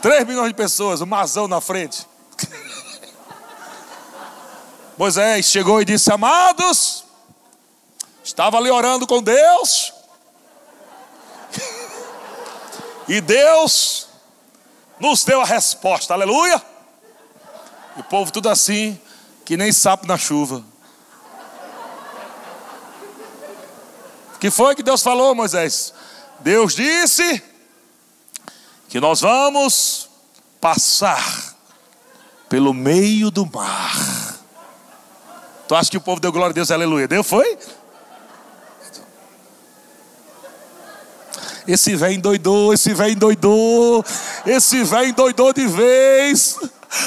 Três 0.02 0.26
milhões 0.26 0.48
de 0.48 0.54
pessoas, 0.54 1.00
um 1.00 1.06
marzão 1.06 1.46
na 1.46 1.60
frente. 1.60 2.06
Moisés 4.98 5.46
chegou 5.46 5.80
e 5.80 5.84
disse: 5.84 6.12
Amados, 6.12 7.04
Estava 8.24 8.56
ali 8.56 8.70
orando 8.70 9.06
com 9.06 9.22
Deus. 9.22 9.92
E 13.06 13.20
Deus 13.20 14.08
nos 14.98 15.24
deu 15.24 15.40
a 15.40 15.44
resposta, 15.44 16.14
aleluia. 16.14 16.62
E 17.96 18.00
o 18.00 18.04
povo 18.04 18.32
tudo 18.32 18.48
assim, 18.48 19.00
que 19.44 19.56
nem 19.56 19.72
sapo 19.72 20.06
na 20.06 20.18
chuva. 20.18 20.64
O 24.34 24.38
que 24.38 24.50
foi 24.50 24.74
que 24.74 24.82
Deus 24.82 25.02
falou, 25.02 25.34
Moisés? 25.34 25.94
Deus 26.40 26.74
disse 26.74 27.42
que 28.88 29.00
nós 29.00 29.20
vamos 29.20 30.08
passar 30.60 31.54
pelo 32.48 32.72
meio 32.74 33.30
do 33.30 33.46
mar. 33.46 34.38
Tu 35.66 35.74
acha 35.74 35.90
que 35.90 35.96
o 35.96 36.00
povo 36.00 36.20
deu 36.20 36.30
glória 36.30 36.50
a 36.50 36.54
Deus, 36.54 36.70
aleluia? 36.70 37.08
Deu, 37.08 37.24
foi? 37.24 37.58
Esse 41.66 41.96
velho 41.96 42.14
endoidou, 42.14 42.74
esse 42.74 42.92
velho 42.92 43.12
endoidou, 43.12 44.04
esse 44.46 44.84
velho 44.84 45.08
endoidou 45.08 45.52
de 45.52 45.66
vez. 45.66 46.58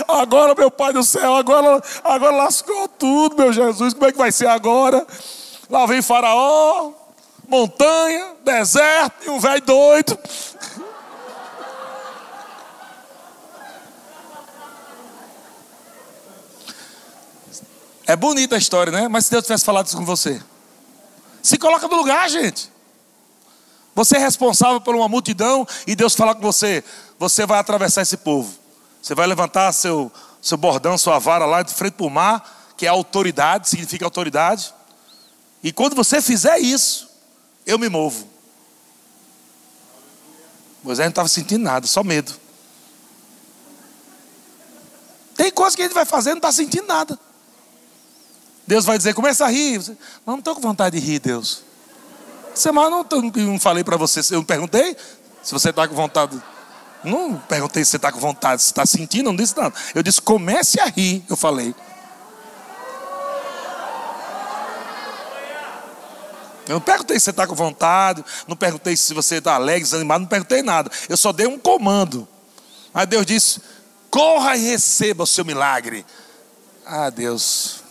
Agora, 0.08 0.56
meu 0.56 0.72
Pai 0.72 0.92
do 0.92 1.04
céu, 1.04 1.36
agora, 1.36 1.82
agora 2.04 2.36
lascou 2.36 2.88
tudo, 2.88 3.38
meu 3.38 3.54
Jesus. 3.54 3.94
Como 3.94 4.06
é 4.06 4.12
que 4.12 4.18
vai 4.18 4.32
ser 4.32 4.48
agora? 4.48 5.06
Lá 5.70 5.86
vem 5.86 6.02
Faraó, 6.02 6.92
montanha, 7.48 8.34
deserto 8.44 9.26
e 9.26 9.30
um 9.30 9.40
velho 9.40 9.62
doido. 9.62 10.18
É 18.08 18.16
bonita 18.16 18.56
a 18.56 18.58
história, 18.58 18.92
né? 18.92 19.08
Mas 19.08 19.26
se 19.26 19.32
Deus 19.32 19.44
tivesse 19.44 19.66
falado 19.66 19.86
isso 19.86 19.98
com 19.98 20.06
você, 20.06 20.42
se 21.44 21.58
coloca 21.58 21.88
no 21.88 21.96
lugar, 21.98 22.30
gente. 22.30 22.72
Você 23.98 24.16
é 24.16 24.20
responsável 24.20 24.80
por 24.80 24.94
uma 24.94 25.08
multidão 25.08 25.68
e 25.88 25.96
Deus 25.96 26.14
fala 26.14 26.36
com 26.36 26.42
você: 26.42 26.84
você 27.18 27.48
vai 27.48 27.58
atravessar 27.58 28.04
esse 28.04 28.16
povo. 28.16 28.54
Você 29.02 29.16
vai 29.16 29.26
levantar 29.26 29.72
seu, 29.72 30.12
seu 30.40 30.56
bordão, 30.56 31.00
sua 31.00 31.18
vara 31.18 31.48
lá 31.48 31.64
de 31.64 31.74
frente 31.74 31.94
para 31.94 32.06
o 32.06 32.10
mar, 32.10 32.76
que 32.78 32.86
é 32.86 32.90
autoridade, 32.90 33.68
significa 33.68 34.06
autoridade. 34.06 34.72
E 35.64 35.72
quando 35.72 35.96
você 35.96 36.22
fizer 36.22 36.60
isso, 36.60 37.10
eu 37.66 37.80
me 37.80 37.90
movo. 37.90 38.28
Moisés 40.84 41.08
não 41.08 41.10
estava 41.10 41.28
sentindo 41.28 41.64
nada, 41.64 41.88
só 41.88 42.04
medo. 42.04 42.32
Tem 45.36 45.50
coisa 45.50 45.76
que 45.76 45.82
a 45.82 45.86
gente 45.86 45.96
vai 45.96 46.06
fazer 46.06 46.30
e 46.30 46.34
não 46.34 46.38
está 46.38 46.52
sentindo 46.52 46.86
nada. 46.86 47.18
Deus 48.68 48.86
vai 48.86 49.00
dizer, 49.00 49.16
começa 49.16 49.44
a 49.44 49.50
rir. 49.50 49.80
Mas 49.80 49.98
não 50.24 50.38
estou 50.38 50.54
com 50.54 50.62
vontade 50.62 51.00
de 51.00 51.04
rir, 51.04 51.18
Deus. 51.18 51.66
Semana 52.58 52.90
não, 52.90 53.06
não 53.22 53.60
falei 53.60 53.84
para 53.84 53.98
você, 53.98 54.20
eu 54.34 54.38
não 54.38 54.44
perguntei 54.44 54.98
se 55.44 55.54
você 55.54 55.70
está 55.70 55.88
com 55.88 55.94
vontade. 55.94 56.42
Não 57.04 57.38
perguntei 57.38 57.86
se 57.86 57.92
você 57.92 57.98
está 57.98 58.12
com 58.12 58.20
vontade, 58.20 58.64
se 58.64 58.70
está 58.70 58.84
sentindo, 58.84 59.26
não 59.26 59.36
disse 59.36 59.56
nada. 59.56 59.76
Eu 59.94 60.02
disse, 60.02 60.20
comece 60.20 60.80
a 60.80 60.86
rir, 60.86 61.24
eu 61.30 61.38
falei. 61.38 61.76
Eu 66.68 66.74
não 66.74 66.82
perguntei 66.82 67.20
se 67.20 67.26
você 67.26 67.30
está 67.30 67.46
com 67.46 67.54
vontade, 67.54 68.26
não 68.48 68.56
perguntei 68.56 68.98
se 68.98 69.14
você 69.14 69.36
está 69.36 69.54
alegre, 69.54 69.84
desanimado, 69.84 70.22
não 70.22 70.28
perguntei 70.28 70.64
nada. 70.64 70.90
Eu 71.08 71.16
só 71.16 71.32
dei 71.32 71.46
um 71.46 71.60
comando. 71.60 72.28
Aí 72.92 73.06
Deus 73.06 73.26
disse: 73.26 73.62
corra 74.10 74.58
e 74.58 74.72
receba 74.72 75.24
o 75.24 75.28
seu 75.28 75.46
milagre. 75.46 76.04
Ah, 76.86 77.12
Deus. 77.12 77.84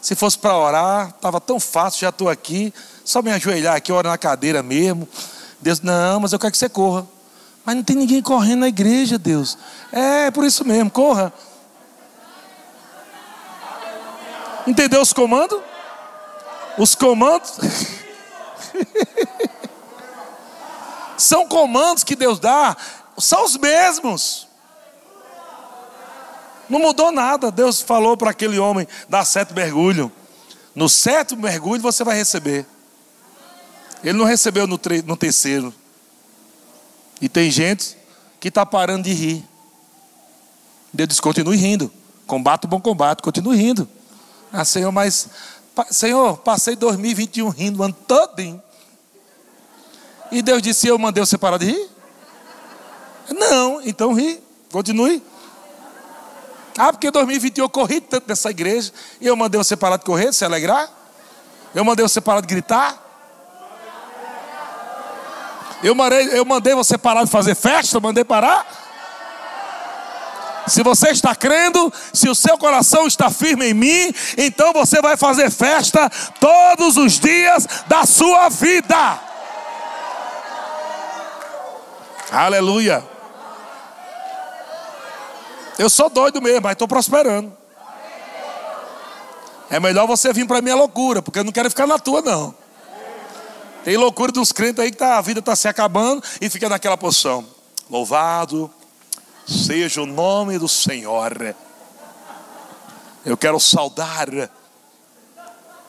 Se 0.00 0.14
fosse 0.14 0.38
para 0.38 0.56
orar, 0.56 1.08
estava 1.08 1.40
tão 1.40 1.60
fácil, 1.60 2.00
já 2.00 2.08
estou 2.08 2.28
aqui. 2.28 2.72
Só 3.10 3.20
me 3.22 3.32
ajoelhar 3.32 3.74
aqui, 3.74 3.90
orar 3.90 4.12
na 4.12 4.16
cadeira 4.16 4.62
mesmo. 4.62 5.08
Deus, 5.60 5.80
não, 5.80 6.20
mas 6.20 6.32
eu 6.32 6.38
quero 6.38 6.52
que 6.52 6.56
você 6.56 6.68
corra. 6.68 7.04
Mas 7.64 7.74
não 7.74 7.82
tem 7.82 7.96
ninguém 7.96 8.22
correndo 8.22 8.60
na 8.60 8.68
igreja, 8.68 9.18
Deus. 9.18 9.58
É, 9.90 10.30
por 10.30 10.44
isso 10.44 10.64
mesmo, 10.64 10.88
corra. 10.92 11.32
Entendeu 14.64 15.00
os 15.00 15.12
comandos? 15.12 15.58
Os 16.78 16.94
comandos. 16.94 17.58
são 21.18 21.48
comandos 21.48 22.04
que 22.04 22.14
Deus 22.14 22.38
dá, 22.38 22.76
são 23.18 23.44
os 23.44 23.56
mesmos. 23.56 24.46
Não 26.68 26.78
mudou 26.78 27.10
nada. 27.10 27.50
Deus 27.50 27.82
falou 27.82 28.16
para 28.16 28.30
aquele 28.30 28.60
homem 28.60 28.86
dar 29.08 29.24
sete 29.24 29.52
mergulho. 29.52 30.12
No 30.76 30.88
sétimo 30.88 31.42
mergulho 31.42 31.82
você 31.82 32.04
vai 32.04 32.16
receber. 32.16 32.64
Ele 34.02 34.18
não 34.18 34.24
recebeu 34.24 34.66
no, 34.66 34.80
no 35.04 35.16
terceiro. 35.16 35.74
E 37.20 37.28
tem 37.28 37.50
gente 37.50 37.96
que 38.38 38.48
está 38.48 38.64
parando 38.64 39.04
de 39.04 39.12
rir. 39.12 39.44
Deus 40.92 41.08
diz: 41.08 41.20
continue 41.20 41.56
rindo. 41.56 41.92
Combate 42.26 42.64
o 42.64 42.68
bom 42.68 42.80
combate, 42.80 43.22
continue 43.22 43.56
rindo. 43.56 43.88
Ah, 44.52 44.64
Senhor, 44.64 44.90
mas, 44.90 45.28
Senhor, 45.90 46.38
passei 46.38 46.76
2021 46.76 47.48
rindo 47.48 47.80
o 47.80 47.82
ano 47.82 47.94
todinho. 48.06 48.62
E 50.32 50.42
Deus 50.42 50.62
disse: 50.62 50.86
Eu 50.86 50.98
mandei 50.98 51.24
você 51.24 51.36
parar 51.36 51.58
de 51.58 51.66
rir? 51.66 51.90
Não, 53.30 53.80
então 53.82 54.12
ri, 54.12 54.42
continue. 54.72 55.22
Ah, 56.78 56.92
porque 56.92 57.10
2021 57.10 57.64
eu 57.64 57.68
corri 57.68 58.00
tanto 58.00 58.28
nessa 58.28 58.50
igreja, 58.50 58.92
e 59.20 59.26
eu 59.26 59.36
mandei 59.36 59.58
você 59.58 59.76
parar 59.76 59.96
de 59.96 60.04
correr, 60.04 60.32
se 60.32 60.44
alegrar? 60.44 60.88
Eu 61.74 61.84
mandei 61.84 62.02
você 62.02 62.20
parar 62.20 62.40
de 62.40 62.46
gritar? 62.46 63.09
Eu 65.82 65.94
mandei, 65.94 66.38
eu 66.38 66.44
mandei 66.44 66.74
você 66.74 66.98
parar 66.98 67.24
de 67.24 67.30
fazer 67.30 67.54
festa, 67.54 67.98
mandei 68.00 68.24
parar. 68.24 68.66
Se 70.66 70.82
você 70.82 71.10
está 71.10 71.34
crendo, 71.34 71.92
se 72.12 72.28
o 72.28 72.34
seu 72.34 72.56
coração 72.58 73.06
está 73.06 73.30
firme 73.30 73.70
em 73.70 73.74
mim, 73.74 74.14
então 74.36 74.72
você 74.72 75.00
vai 75.00 75.16
fazer 75.16 75.50
festa 75.50 76.10
todos 76.38 76.96
os 76.96 77.18
dias 77.18 77.66
da 77.88 78.04
sua 78.04 78.48
vida. 78.48 79.18
Aleluia. 82.30 83.02
Eu 85.78 85.88
sou 85.88 86.10
doido 86.10 86.40
mesmo, 86.42 86.60
mas 86.62 86.72
estou 86.72 86.86
prosperando. 86.86 87.56
É 89.70 89.80
melhor 89.80 90.06
você 90.06 90.32
vir 90.32 90.46
para 90.46 90.58
a 90.58 90.62
minha 90.62 90.76
loucura, 90.76 91.22
porque 91.22 91.38
eu 91.38 91.44
não 91.44 91.52
quero 91.52 91.70
ficar 91.70 91.86
na 91.86 91.98
tua, 91.98 92.20
não. 92.20 92.54
Tem 93.84 93.96
loucura 93.96 94.30
dos 94.30 94.52
crentes 94.52 94.82
aí 94.82 94.90
que 94.90 94.98
tá, 94.98 95.16
a 95.16 95.22
vida 95.22 95.40
está 95.40 95.56
se 95.56 95.66
acabando 95.66 96.22
e 96.40 96.50
fica 96.50 96.68
naquela 96.68 96.96
posição. 96.96 97.46
Louvado 97.88 98.70
seja 99.46 100.02
o 100.02 100.06
nome 100.06 100.58
do 100.58 100.68
Senhor. 100.68 101.54
Eu 103.24 103.36
quero 103.36 103.58
saudar 103.58 104.28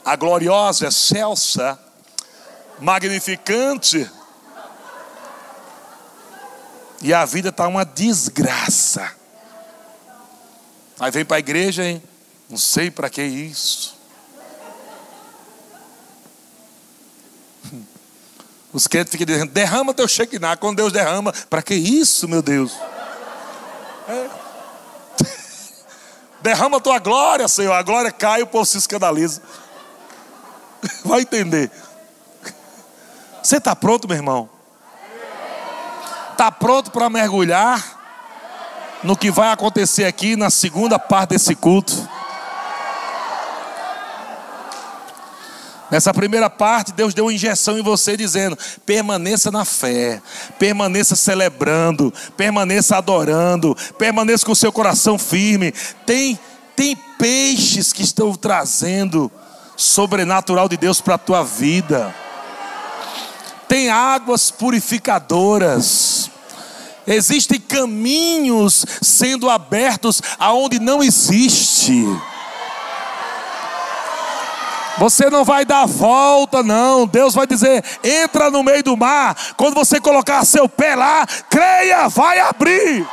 a 0.04 0.16
gloriosa, 0.16 0.88
excelsa, 0.88 1.80
magnificante. 2.80 4.10
E 7.02 7.14
a 7.14 7.26
vida 7.26 7.50
está 7.50 7.68
uma 7.68 7.84
desgraça. 7.84 9.12
Aí 11.00 11.12
vem 11.12 11.26
para 11.26 11.38
a 11.38 11.40
igreja, 11.40 11.84
hein? 11.84 12.02
Não 12.50 12.58
sei 12.58 12.92
para 12.92 13.10
que 13.10 13.24
isso. 13.24 14.01
Os 18.74 18.88
crentes 18.88 19.12
ficam 19.12 19.26
dizendo: 19.26 19.52
derrama 19.52 19.94
teu 19.94 20.08
Shekinah. 20.08 20.58
Quando 20.58 20.78
Deus 20.78 20.92
derrama, 20.92 21.34
para 21.50 21.62
que 21.62 21.74
isso, 21.74 22.28
meu 22.28 22.42
Deus? 22.42 22.74
É. 24.08 24.30
derrama 26.42 26.80
tua 26.80 27.00
glória, 27.00 27.48
Senhor. 27.48 27.74
A 27.74 27.84
glória 27.84 28.12
cai 28.12 28.42
o 28.42 28.48
povo 28.48 28.66
se 28.66 28.78
escandaliza. 28.78 29.42
Vai 31.06 31.22
entender. 31.22 31.72
Você 33.42 33.58
está 33.58 33.76
pronto, 33.76 34.08
meu 34.08 34.18
irmão? 34.18 34.50
Está 36.32 36.52
pronto 36.52 36.92
para 36.92 37.10
mergulhar? 37.10 38.02
no 39.04 39.18
que 39.18 39.32
vai 39.32 39.52
acontecer 39.52 40.06
aqui 40.06 40.36
na 40.36 40.50
segunda 40.50 41.00
parte 41.00 41.32
desse 41.32 41.56
culto. 41.56 42.08
Nessa 45.92 46.14
primeira 46.14 46.50
parte, 46.50 46.94
Deus 46.94 47.14
deu 47.14 47.26
uma 47.26 47.34
injeção 47.34 47.78
em 47.78 47.84
você, 47.84 48.16
dizendo: 48.16 48.58
permaneça 48.86 49.52
na 49.52 49.66
fé, 49.66 50.22
permaneça 50.58 51.18
celebrando, 51.18 52.14
permaneça 52.38 52.96
adorando, 52.96 53.76
permaneça 53.98 54.46
com 54.46 54.54
o 54.54 54.56
seu 54.56 54.72
coração 54.72 55.20
firme. 55.20 55.74
Tem, 56.06 56.40
tem 56.78 56.96
peixes 57.20 57.92
que 57.92 58.04
estão 58.04 58.34
trazendo 58.34 59.30
sobrenatural 59.76 60.70
de 60.70 60.78
Deus 60.78 61.02
para 61.02 61.16
a 61.16 61.18
tua 61.18 61.44
vida. 61.44 62.16
Tem 63.68 63.90
águas 63.90 64.50
purificadoras. 64.50 66.32
Existem 67.06 67.60
caminhos 67.60 68.86
sendo 69.02 69.50
abertos 69.50 70.22
aonde 70.40 70.80
não 70.80 71.04
existe. 71.04 72.06
Você 74.98 75.30
não 75.30 75.44
vai 75.44 75.66
dar 75.66 75.86
volta, 75.86 76.62
não. 76.62 77.08
Deus 77.08 77.34
vai 77.34 77.48
dizer: 77.48 77.84
entra 78.04 78.50
no 78.52 78.64
meio 78.64 78.84
do 78.84 78.98
mar. 78.98 79.36
Quando 79.58 79.76
você 79.76 80.00
colocar 80.00 80.46
seu 80.46 80.68
pé 80.68 80.96
lá, 80.96 81.26
creia, 81.50 82.08
vai 82.08 82.40
abrir. 82.40 83.08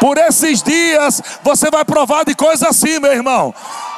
Por 0.00 0.18
esses 0.18 0.62
dias, 0.62 1.22
você 1.44 1.70
vai 1.70 1.84
provar 1.84 2.24
de 2.24 2.34
coisa 2.34 2.68
assim, 2.68 2.98
meu 2.98 3.12
irmão. 3.12 3.54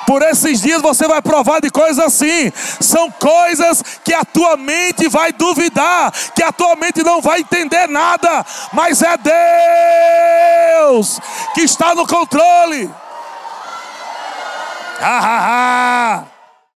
Por 0.07 0.21
esses 0.23 0.61
dias 0.61 0.83
você 0.83 1.09
vai 1.09 1.23
provar 1.23 1.63
de 1.63 1.71
coisas 1.71 1.99
assim. 1.99 2.53
São 2.79 3.11
coisas 3.11 3.83
que 4.05 4.13
a 4.13 4.23
tua 4.23 4.55
mente 4.57 5.09
vai 5.09 5.33
duvidar, 5.33 6.13
que 6.35 6.43
a 6.43 6.53
tua 6.53 6.77
mente 6.77 7.03
não 7.03 7.23
vai 7.23 7.41
entender 7.41 7.89
nada, 7.89 8.45
mas 8.73 9.03
é 9.03 9.17
Deus 10.83 11.19
que 11.55 11.63
está 11.63 11.95
no 11.95 12.07
controle. 12.07 12.91
Ah, 15.07 15.21
ah, 15.21 16.25
ah. 16.25 16.34